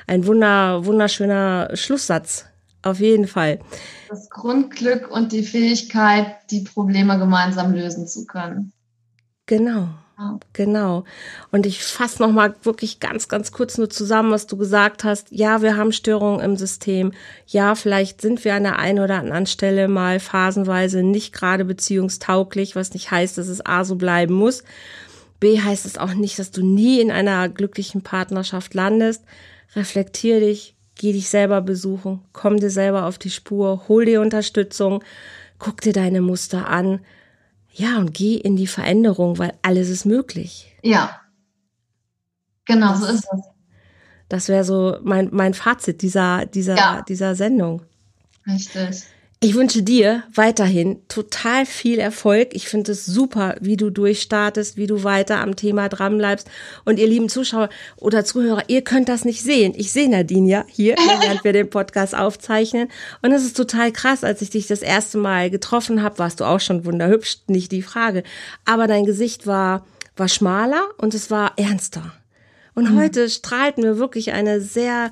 Ein 0.06 0.26
wunder, 0.26 0.86
wunderschöner 0.86 1.70
Schlusssatz 1.74 2.46
auf 2.84 3.00
jeden 3.00 3.26
Fall. 3.26 3.60
Das 4.08 4.30
Grundglück 4.30 5.10
und 5.10 5.32
die 5.32 5.42
Fähigkeit, 5.42 6.36
die 6.50 6.60
Probleme 6.60 7.18
gemeinsam 7.18 7.72
lösen 7.72 8.06
zu 8.06 8.26
können. 8.26 8.72
Genau. 9.46 9.88
Ja. 10.16 10.38
Genau. 10.52 11.04
Und 11.50 11.66
ich 11.66 11.82
fasse 11.82 12.22
nochmal 12.22 12.54
wirklich 12.62 13.00
ganz, 13.00 13.26
ganz 13.28 13.50
kurz 13.50 13.78
nur 13.78 13.90
zusammen, 13.90 14.30
was 14.30 14.46
du 14.46 14.56
gesagt 14.56 15.02
hast. 15.02 15.28
Ja, 15.30 15.60
wir 15.60 15.76
haben 15.76 15.90
Störungen 15.90 16.40
im 16.40 16.56
System. 16.56 17.12
Ja, 17.46 17.74
vielleicht 17.74 18.20
sind 18.20 18.44
wir 18.44 18.54
an 18.54 18.62
der 18.62 18.78
einen 18.78 19.00
oder 19.00 19.16
anderen 19.16 19.46
Stelle 19.46 19.88
mal 19.88 20.20
phasenweise 20.20 21.02
nicht 21.02 21.32
gerade 21.32 21.64
beziehungstauglich, 21.64 22.76
was 22.76 22.94
nicht 22.94 23.10
heißt, 23.10 23.38
dass 23.38 23.48
es 23.48 23.66
A 23.66 23.84
so 23.84 23.96
bleiben 23.96 24.34
muss. 24.34 24.62
B 25.40 25.60
heißt 25.60 25.84
es 25.84 25.98
auch 25.98 26.14
nicht, 26.14 26.38
dass 26.38 26.52
du 26.52 26.64
nie 26.64 27.00
in 27.00 27.10
einer 27.10 27.48
glücklichen 27.48 28.02
Partnerschaft 28.02 28.72
landest. 28.72 29.24
Reflektier 29.74 30.38
dich, 30.38 30.76
geh 30.96 31.12
dich 31.12 31.28
selber 31.28 31.60
besuchen, 31.60 32.22
komm 32.32 32.58
dir 32.58 32.70
selber 32.70 33.06
auf 33.06 33.18
die 33.18 33.30
Spur, 33.30 33.88
hol 33.88 34.04
dir 34.04 34.20
Unterstützung, 34.20 35.02
guck 35.58 35.80
dir 35.80 35.92
deine 35.92 36.20
Muster 36.20 36.68
an. 36.68 37.00
Ja, 37.72 37.98
und 37.98 38.14
geh 38.14 38.36
in 38.36 38.56
die 38.56 38.68
Veränderung, 38.68 39.38
weil 39.38 39.54
alles 39.62 39.88
ist 39.88 40.04
möglich. 40.04 40.76
Ja. 40.82 41.20
Genau, 42.66 42.90
das, 42.90 43.00
so 43.00 43.06
ist 43.06 43.26
es. 43.32 43.40
Das 44.28 44.48
wäre 44.48 44.64
so 44.64 44.98
mein, 45.02 45.28
mein 45.32 45.54
Fazit 45.54 46.02
dieser, 46.02 46.46
dieser, 46.46 46.76
ja. 46.76 47.02
dieser 47.02 47.34
Sendung. 47.34 47.82
Richtig. 48.46 49.02
Ich 49.44 49.54
wünsche 49.54 49.82
dir 49.82 50.22
weiterhin 50.34 51.06
total 51.06 51.66
viel 51.66 51.98
Erfolg. 51.98 52.54
Ich 52.54 52.66
finde 52.66 52.92
es 52.92 53.04
super, 53.04 53.56
wie 53.60 53.76
du 53.76 53.90
durchstartest, 53.90 54.78
wie 54.78 54.86
du 54.86 55.04
weiter 55.04 55.40
am 55.40 55.54
Thema 55.54 55.90
dran 55.90 56.16
bleibst. 56.16 56.48
Und 56.86 56.98
ihr 56.98 57.06
lieben 57.06 57.28
Zuschauer 57.28 57.68
oder 57.98 58.24
Zuhörer, 58.24 58.62
ihr 58.68 58.80
könnt 58.80 59.10
das 59.10 59.26
nicht 59.26 59.42
sehen. 59.42 59.74
Ich 59.76 59.92
sehe 59.92 60.08
Nadine 60.08 60.48
ja 60.48 60.64
hier, 60.66 60.94
während 61.20 61.44
wir 61.44 61.52
den 61.52 61.68
Podcast 61.68 62.14
aufzeichnen. 62.14 62.88
Und 63.20 63.32
es 63.32 63.44
ist 63.44 63.54
total 63.54 63.92
krass, 63.92 64.24
als 64.24 64.40
ich 64.40 64.48
dich 64.48 64.66
das 64.66 64.80
erste 64.80 65.18
Mal 65.18 65.50
getroffen 65.50 66.02
habe, 66.02 66.18
warst 66.20 66.40
du 66.40 66.46
auch 66.46 66.60
schon 66.60 66.86
wunderhübsch, 66.86 67.40
nicht 67.46 67.70
die 67.70 67.82
Frage. 67.82 68.22
Aber 68.64 68.86
dein 68.86 69.04
Gesicht 69.04 69.46
war, 69.46 69.84
war 70.16 70.28
schmaler 70.28 70.88
und 70.96 71.12
es 71.12 71.30
war 71.30 71.52
ernster. 71.58 72.14
Und 72.74 72.90
mhm. 72.90 72.98
heute 72.98 73.28
strahlt 73.28 73.76
mir 73.76 73.98
wirklich 73.98 74.32
eine 74.32 74.62
sehr 74.62 75.10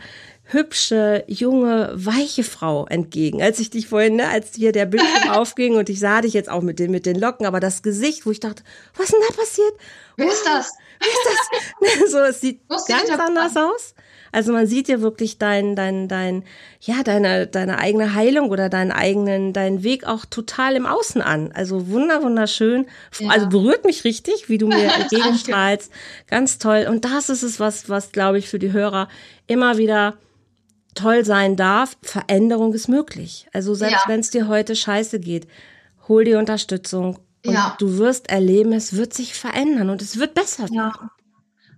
hübsche, 0.52 1.24
junge, 1.26 1.92
weiche 1.94 2.44
Frau 2.44 2.86
entgegen. 2.86 3.42
Als 3.42 3.58
ich 3.58 3.70
dich 3.70 3.88
vorhin, 3.88 4.16
ne, 4.16 4.28
als 4.28 4.54
hier 4.54 4.72
der 4.72 4.86
Bildschirm 4.86 5.30
aufging 5.30 5.76
und 5.76 5.88
ich 5.88 6.00
sah 6.00 6.20
dich 6.20 6.32
jetzt 6.32 6.50
auch 6.50 6.62
mit 6.62 6.78
den, 6.78 6.90
mit 6.90 7.06
den 7.06 7.18
Locken, 7.18 7.46
aber 7.46 7.60
das 7.60 7.82
Gesicht, 7.82 8.26
wo 8.26 8.30
ich 8.30 8.40
dachte, 8.40 8.62
was 8.96 9.06
ist 9.06 9.12
denn 9.12 9.20
da 9.28 9.34
passiert? 9.34 9.74
Wer 10.16 10.28
ist 10.28 10.44
das? 10.44 10.72
Wer 11.00 11.08
ist 11.08 12.10
das? 12.10 12.10
so, 12.12 12.18
es 12.18 12.40
sieht 12.40 12.60
ganz 12.68 13.10
anders 13.10 13.56
aus. 13.56 13.94
Also 14.34 14.54
man 14.54 14.66
sieht 14.66 14.88
ja 14.88 15.02
wirklich 15.02 15.36
dein, 15.36 15.76
dein, 15.76 16.08
dein, 16.08 16.44
ja, 16.80 17.02
deine, 17.02 17.46
deine 17.46 17.78
eigene 17.78 18.14
Heilung 18.14 18.48
oder 18.48 18.70
deinen 18.70 18.90
eigenen, 18.90 19.52
deinen 19.52 19.82
Weg 19.82 20.06
auch 20.06 20.24
total 20.24 20.74
im 20.74 20.86
Außen 20.86 21.20
an. 21.20 21.52
Also 21.52 21.88
wunder, 21.88 22.22
wunderschön. 22.22 22.86
Ja. 23.18 23.28
Also 23.28 23.50
berührt 23.50 23.84
mich 23.84 24.04
richtig, 24.04 24.48
wie 24.48 24.56
du 24.56 24.68
mir 24.68 24.90
entgegenstrahlst. 24.94 25.92
Ganz 26.28 26.56
toll. 26.56 26.86
Und 26.88 27.04
das 27.04 27.28
ist 27.28 27.42
es, 27.42 27.60
was, 27.60 27.90
was, 27.90 28.10
glaube 28.10 28.38
ich, 28.38 28.48
für 28.48 28.58
die 28.58 28.72
Hörer 28.72 29.08
immer 29.46 29.76
wieder 29.76 30.16
toll 30.94 31.24
sein 31.24 31.56
darf, 31.56 31.96
Veränderung 32.02 32.74
ist 32.74 32.88
möglich. 32.88 33.48
Also 33.52 33.74
selbst 33.74 34.04
ja. 34.04 34.08
wenn 34.08 34.20
es 34.20 34.30
dir 34.30 34.48
heute 34.48 34.76
scheiße 34.76 35.20
geht, 35.20 35.48
hol 36.08 36.24
die 36.24 36.34
Unterstützung 36.34 37.18
und 37.44 37.54
ja. 37.54 37.76
du 37.78 37.98
wirst 37.98 38.30
erleben, 38.30 38.72
es 38.72 38.94
wird 38.94 39.14
sich 39.14 39.34
verändern 39.34 39.90
und 39.90 40.02
es 40.02 40.18
wird 40.18 40.34
besser. 40.34 40.66
Ja. 40.70 40.92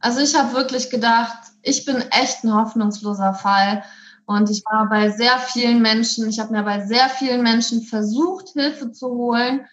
Also 0.00 0.20
ich 0.20 0.34
habe 0.34 0.54
wirklich 0.54 0.90
gedacht, 0.90 1.38
ich 1.62 1.84
bin 1.84 1.96
echt 2.10 2.44
ein 2.44 2.52
hoffnungsloser 2.52 3.34
Fall. 3.34 3.82
Und 4.26 4.50
ich 4.50 4.62
war 4.70 4.88
bei 4.88 5.10
sehr 5.10 5.38
vielen 5.38 5.82
Menschen, 5.82 6.28
ich 6.28 6.38
habe 6.38 6.52
mir 6.52 6.62
bei 6.62 6.86
sehr 6.86 7.08
vielen 7.10 7.42
Menschen 7.42 7.82
versucht, 7.82 8.50
Hilfe 8.50 8.90
zu 8.90 9.08
holen. 9.08 9.66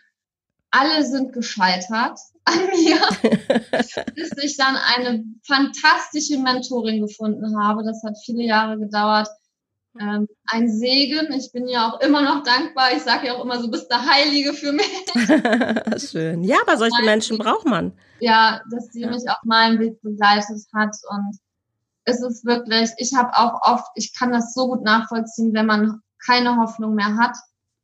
Alle 0.72 1.06
sind 1.06 1.32
gescheitert 1.34 2.20
an 2.46 2.68
mir, 2.68 3.00
bis 4.16 4.32
ich 4.42 4.58
dann 4.58 4.76
eine 4.76 5.24
fantastische 5.46 6.38
Mentorin 6.40 7.02
gefunden 7.02 7.60
habe. 7.60 7.84
Das 7.84 8.02
hat 8.04 8.18
viele 8.26 8.44
Jahre 8.44 8.78
gedauert. 8.78 9.28
Ähm, 10.00 10.28
ein 10.46 10.70
Segen. 10.70 11.34
Ich 11.34 11.52
bin 11.52 11.68
ja 11.68 11.90
auch 11.90 12.00
immer 12.00 12.22
noch 12.22 12.44
dankbar. 12.44 12.94
Ich 12.96 13.04
sage 13.04 13.28
ja 13.28 13.34
auch 13.34 13.44
immer, 13.44 13.60
so 13.60 13.70
bist 13.70 13.92
der 13.92 14.06
Heilige 14.06 14.54
für 14.54 14.72
mich. 14.72 14.86
Schön. 16.10 16.44
Ja, 16.44 16.58
aber 16.62 16.78
solche 16.78 17.04
Menschen 17.04 17.38
braucht 17.38 17.66
man. 17.66 17.92
Ja, 18.20 18.62
dass 18.72 18.88
sie 18.88 19.02
ja. 19.02 19.10
mich 19.10 19.24
auf 19.30 19.44
meinem 19.44 19.80
Weg 19.80 20.02
begleitet 20.02 20.66
hat 20.74 20.96
und 21.10 21.38
ist 22.06 22.24
es 22.24 22.46
wirklich, 22.46 22.90
ich 22.98 23.14
habe 23.16 23.38
auch 23.38 23.62
oft, 23.62 23.88
ich 23.96 24.18
kann 24.18 24.32
das 24.32 24.54
so 24.54 24.68
gut 24.68 24.84
nachvollziehen, 24.84 25.54
wenn 25.54 25.66
man 25.66 26.02
keine 26.26 26.58
Hoffnung 26.58 26.96
mehr 26.96 27.18
hat, 27.18 27.36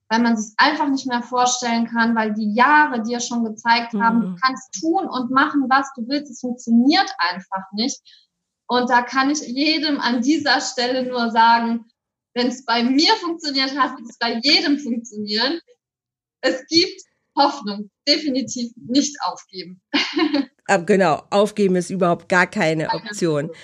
weil 0.09 0.21
man 0.21 0.37
sich 0.37 0.53
einfach 0.57 0.87
nicht 0.89 1.05
mehr 1.05 1.21
vorstellen 1.21 1.87
kann, 1.87 2.15
weil 2.15 2.33
die 2.33 2.53
Jahre 2.53 3.01
dir 3.01 3.19
schon 3.19 3.43
gezeigt 3.43 3.93
haben, 3.93 4.21
du 4.21 4.27
mhm. 4.29 4.39
kannst 4.41 4.79
tun 4.79 5.07
und 5.07 5.31
machen, 5.31 5.65
was 5.69 5.91
du 5.95 6.07
willst. 6.07 6.31
Es 6.31 6.39
funktioniert 6.39 7.11
einfach 7.17 7.71
nicht. 7.73 7.99
Und 8.67 8.89
da 8.89 9.01
kann 9.01 9.29
ich 9.29 9.41
jedem 9.41 9.99
an 9.99 10.21
dieser 10.21 10.61
Stelle 10.61 11.03
nur 11.03 11.31
sagen, 11.31 11.85
wenn 12.33 12.47
es 12.47 12.65
bei 12.65 12.83
mir 12.83 13.13
funktioniert 13.15 13.77
hat, 13.77 13.97
wird 13.97 14.09
es 14.09 14.17
bei 14.17 14.39
jedem 14.43 14.79
funktionieren. 14.79 15.59
Es 16.41 16.65
gibt 16.67 17.01
Hoffnung. 17.35 17.89
Definitiv 18.07 18.71
nicht 18.75 19.15
aufgeben. 19.21 19.81
genau, 20.85 21.23
aufgeben 21.29 21.75
ist 21.75 21.89
überhaupt 21.89 22.29
gar 22.29 22.47
keine 22.47 22.89
Option. 22.93 23.49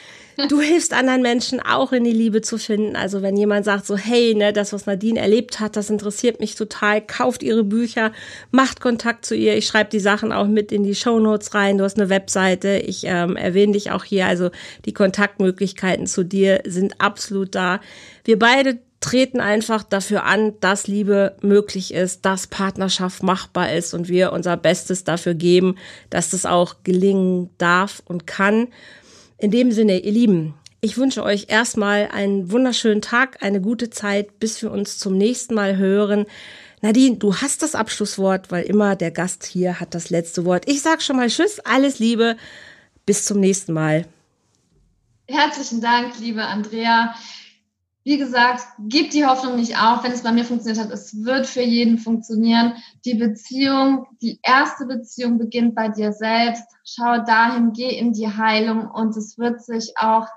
Du 0.49 0.61
hilfst 0.61 0.93
anderen 0.93 1.21
Menschen 1.21 1.59
auch 1.59 1.91
in 1.91 2.03
die 2.03 2.11
Liebe 2.11 2.41
zu 2.41 2.57
finden. 2.57 2.95
Also 2.95 3.21
wenn 3.21 3.37
jemand 3.37 3.65
sagt 3.65 3.85
so, 3.85 3.95
hey, 3.95 4.33
ne, 4.33 4.51
das, 4.51 4.73
was 4.73 4.87
Nadine 4.87 5.19
erlebt 5.19 5.59
hat, 5.59 5.75
das 5.75 5.91
interessiert 5.91 6.39
mich 6.39 6.55
total, 6.55 7.01
kauft 7.01 7.43
ihre 7.43 7.63
Bücher, 7.63 8.11
macht 8.49 8.81
Kontakt 8.81 9.25
zu 9.25 9.35
ihr. 9.35 9.55
Ich 9.55 9.67
schreibe 9.67 9.91
die 9.91 9.99
Sachen 9.99 10.31
auch 10.31 10.47
mit 10.47 10.71
in 10.71 10.83
die 10.83 10.95
Show 10.95 11.19
Notes 11.19 11.53
rein. 11.53 11.77
Du 11.77 11.83
hast 11.83 11.99
eine 11.99 12.09
Webseite. 12.09 12.77
Ich 12.77 13.03
ähm, 13.05 13.35
erwähne 13.35 13.73
dich 13.73 13.91
auch 13.91 14.03
hier. 14.03 14.25
Also 14.25 14.49
die 14.85 14.93
Kontaktmöglichkeiten 14.93 16.07
zu 16.07 16.23
dir 16.23 16.61
sind 16.65 16.99
absolut 16.99 17.53
da. 17.53 17.79
Wir 18.25 18.39
beide 18.39 18.79
treten 19.03 19.41
einfach 19.41 19.83
dafür 19.83 20.23
an, 20.23 20.53
dass 20.61 20.87
Liebe 20.87 21.35
möglich 21.41 21.93
ist, 21.93 22.25
dass 22.25 22.47
Partnerschaft 22.47 23.21
machbar 23.21 23.73
ist 23.73 23.93
und 23.93 24.07
wir 24.07 24.31
unser 24.31 24.55
Bestes 24.55 25.03
dafür 25.03 25.33
geben, 25.33 25.75
dass 26.09 26.29
das 26.29 26.45
auch 26.45 26.77
gelingen 26.83 27.49
darf 27.57 28.01
und 28.05 28.25
kann. 28.27 28.69
In 29.37 29.51
dem 29.51 29.73
Sinne, 29.73 29.99
ihr 29.99 30.13
Lieben, 30.13 30.53
ich 30.79 30.97
wünsche 30.97 31.21
euch 31.21 31.47
erstmal 31.49 32.07
einen 32.13 32.49
wunderschönen 32.49 33.01
Tag, 33.01 33.43
eine 33.43 33.59
gute 33.59 33.89
Zeit, 33.89 34.39
bis 34.39 34.61
wir 34.61 34.71
uns 34.71 34.97
zum 34.97 35.17
nächsten 35.17 35.53
Mal 35.53 35.75
hören. 35.75 36.25
Nadine, 36.81 37.17
du 37.17 37.35
hast 37.35 37.61
das 37.61 37.75
Abschlusswort, 37.75 38.51
weil 38.51 38.63
immer 38.63 38.95
der 38.95 39.11
Gast 39.11 39.43
hier 39.43 39.81
hat 39.81 39.95
das 39.95 40.11
letzte 40.11 40.45
Wort. 40.45 40.63
Ich 40.69 40.81
sag 40.81 41.01
schon 41.01 41.17
mal 41.17 41.27
Tschüss, 41.27 41.59
alles 41.59 41.99
Liebe, 41.99 42.37
bis 43.05 43.25
zum 43.25 43.41
nächsten 43.41 43.73
Mal. 43.73 44.05
Herzlichen 45.27 45.81
Dank, 45.81 46.17
liebe 46.19 46.43
Andrea. 46.43 47.13
Wie 48.03 48.17
gesagt, 48.17 48.65
gib 48.79 49.11
die 49.11 49.25
Hoffnung 49.25 49.55
nicht 49.55 49.79
auf, 49.79 50.03
wenn 50.03 50.11
es 50.11 50.23
bei 50.23 50.31
mir 50.33 50.43
funktioniert 50.43 50.83
hat. 50.83 50.91
Es 50.91 51.23
wird 51.23 51.45
für 51.47 51.61
jeden 51.61 51.97
funktionieren. 51.97 52.73
Die 53.05 53.13
Beziehung, 53.13 54.07
die 54.21 54.39
erste 54.43 54.85
Beziehung 54.85 55.37
beginnt 55.37 55.73
bei 55.73 55.87
dir 55.87 56.11
selbst 56.11 56.65
schau 56.83 57.23
dahin, 57.25 57.73
geh 57.73 57.97
in 57.97 58.13
die 58.13 58.27
Heilung 58.27 58.89
und 58.89 59.15
es 59.15 59.37
wird 59.37 59.63
sich 59.63 59.93
auch 59.97 60.27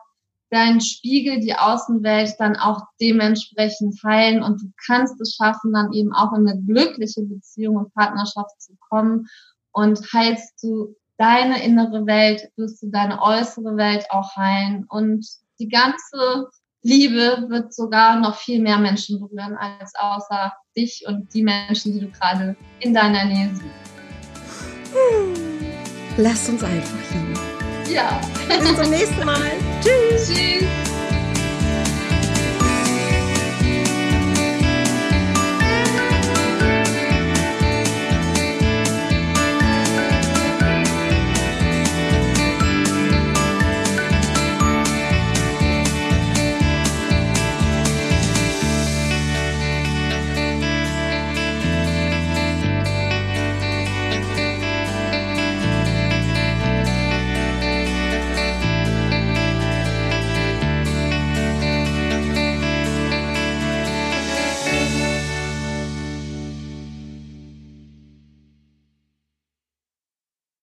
dein 0.51 0.81
Spiegel, 0.81 1.41
die 1.41 1.57
Außenwelt 1.57 2.35
dann 2.39 2.57
auch 2.57 2.83
dementsprechend 3.01 4.01
heilen 4.05 4.43
und 4.43 4.62
du 4.62 4.67
kannst 4.87 5.21
es 5.21 5.35
schaffen, 5.35 5.73
dann 5.73 5.93
eben 5.93 6.12
auch 6.12 6.33
in 6.33 6.49
eine 6.49 6.62
glückliche 6.62 7.23
Beziehung 7.23 7.77
und 7.77 7.95
Partnerschaft 7.95 8.61
zu 8.61 8.77
kommen 8.89 9.27
und 9.73 10.01
heilst 10.12 10.62
du 10.62 10.95
deine 11.19 11.64
innere 11.64 12.07
Welt, 12.07 12.49
wirst 12.57 12.83
du 12.83 12.91
deine 12.91 13.21
äußere 13.21 13.77
Welt 13.77 14.07
auch 14.11 14.37
heilen 14.37 14.87
und 14.89 15.27
die 15.59 15.69
ganze 15.69 16.49
Liebe 16.87 17.47
wird 17.49 17.74
sogar 17.74 18.20
noch 18.20 18.39
viel 18.39 18.62
mehr 18.62 18.78
Menschen 18.78 19.18
berühren 19.18 19.57
als 19.57 19.93
außer 19.97 20.53
dich 20.76 21.03
und 21.09 21.34
die 21.34 21.43
Menschen, 21.43 21.93
die 21.93 21.99
du 21.99 22.09
gerade 22.11 22.55
in 22.78 22.95
deiner 22.95 23.24
Nähe 23.24 23.51
siehst. 23.53 23.74
Lasst 26.16 26.49
uns 26.49 26.62
einfach 26.62 26.99
lieben. 27.12 27.34
Ja. 27.93 28.20
Bis 28.49 28.76
zum 28.76 28.89
nächsten 28.89 29.24
Mal. 29.24 29.51
Tschüss. 29.82 30.28
Tschüss. 30.28 30.86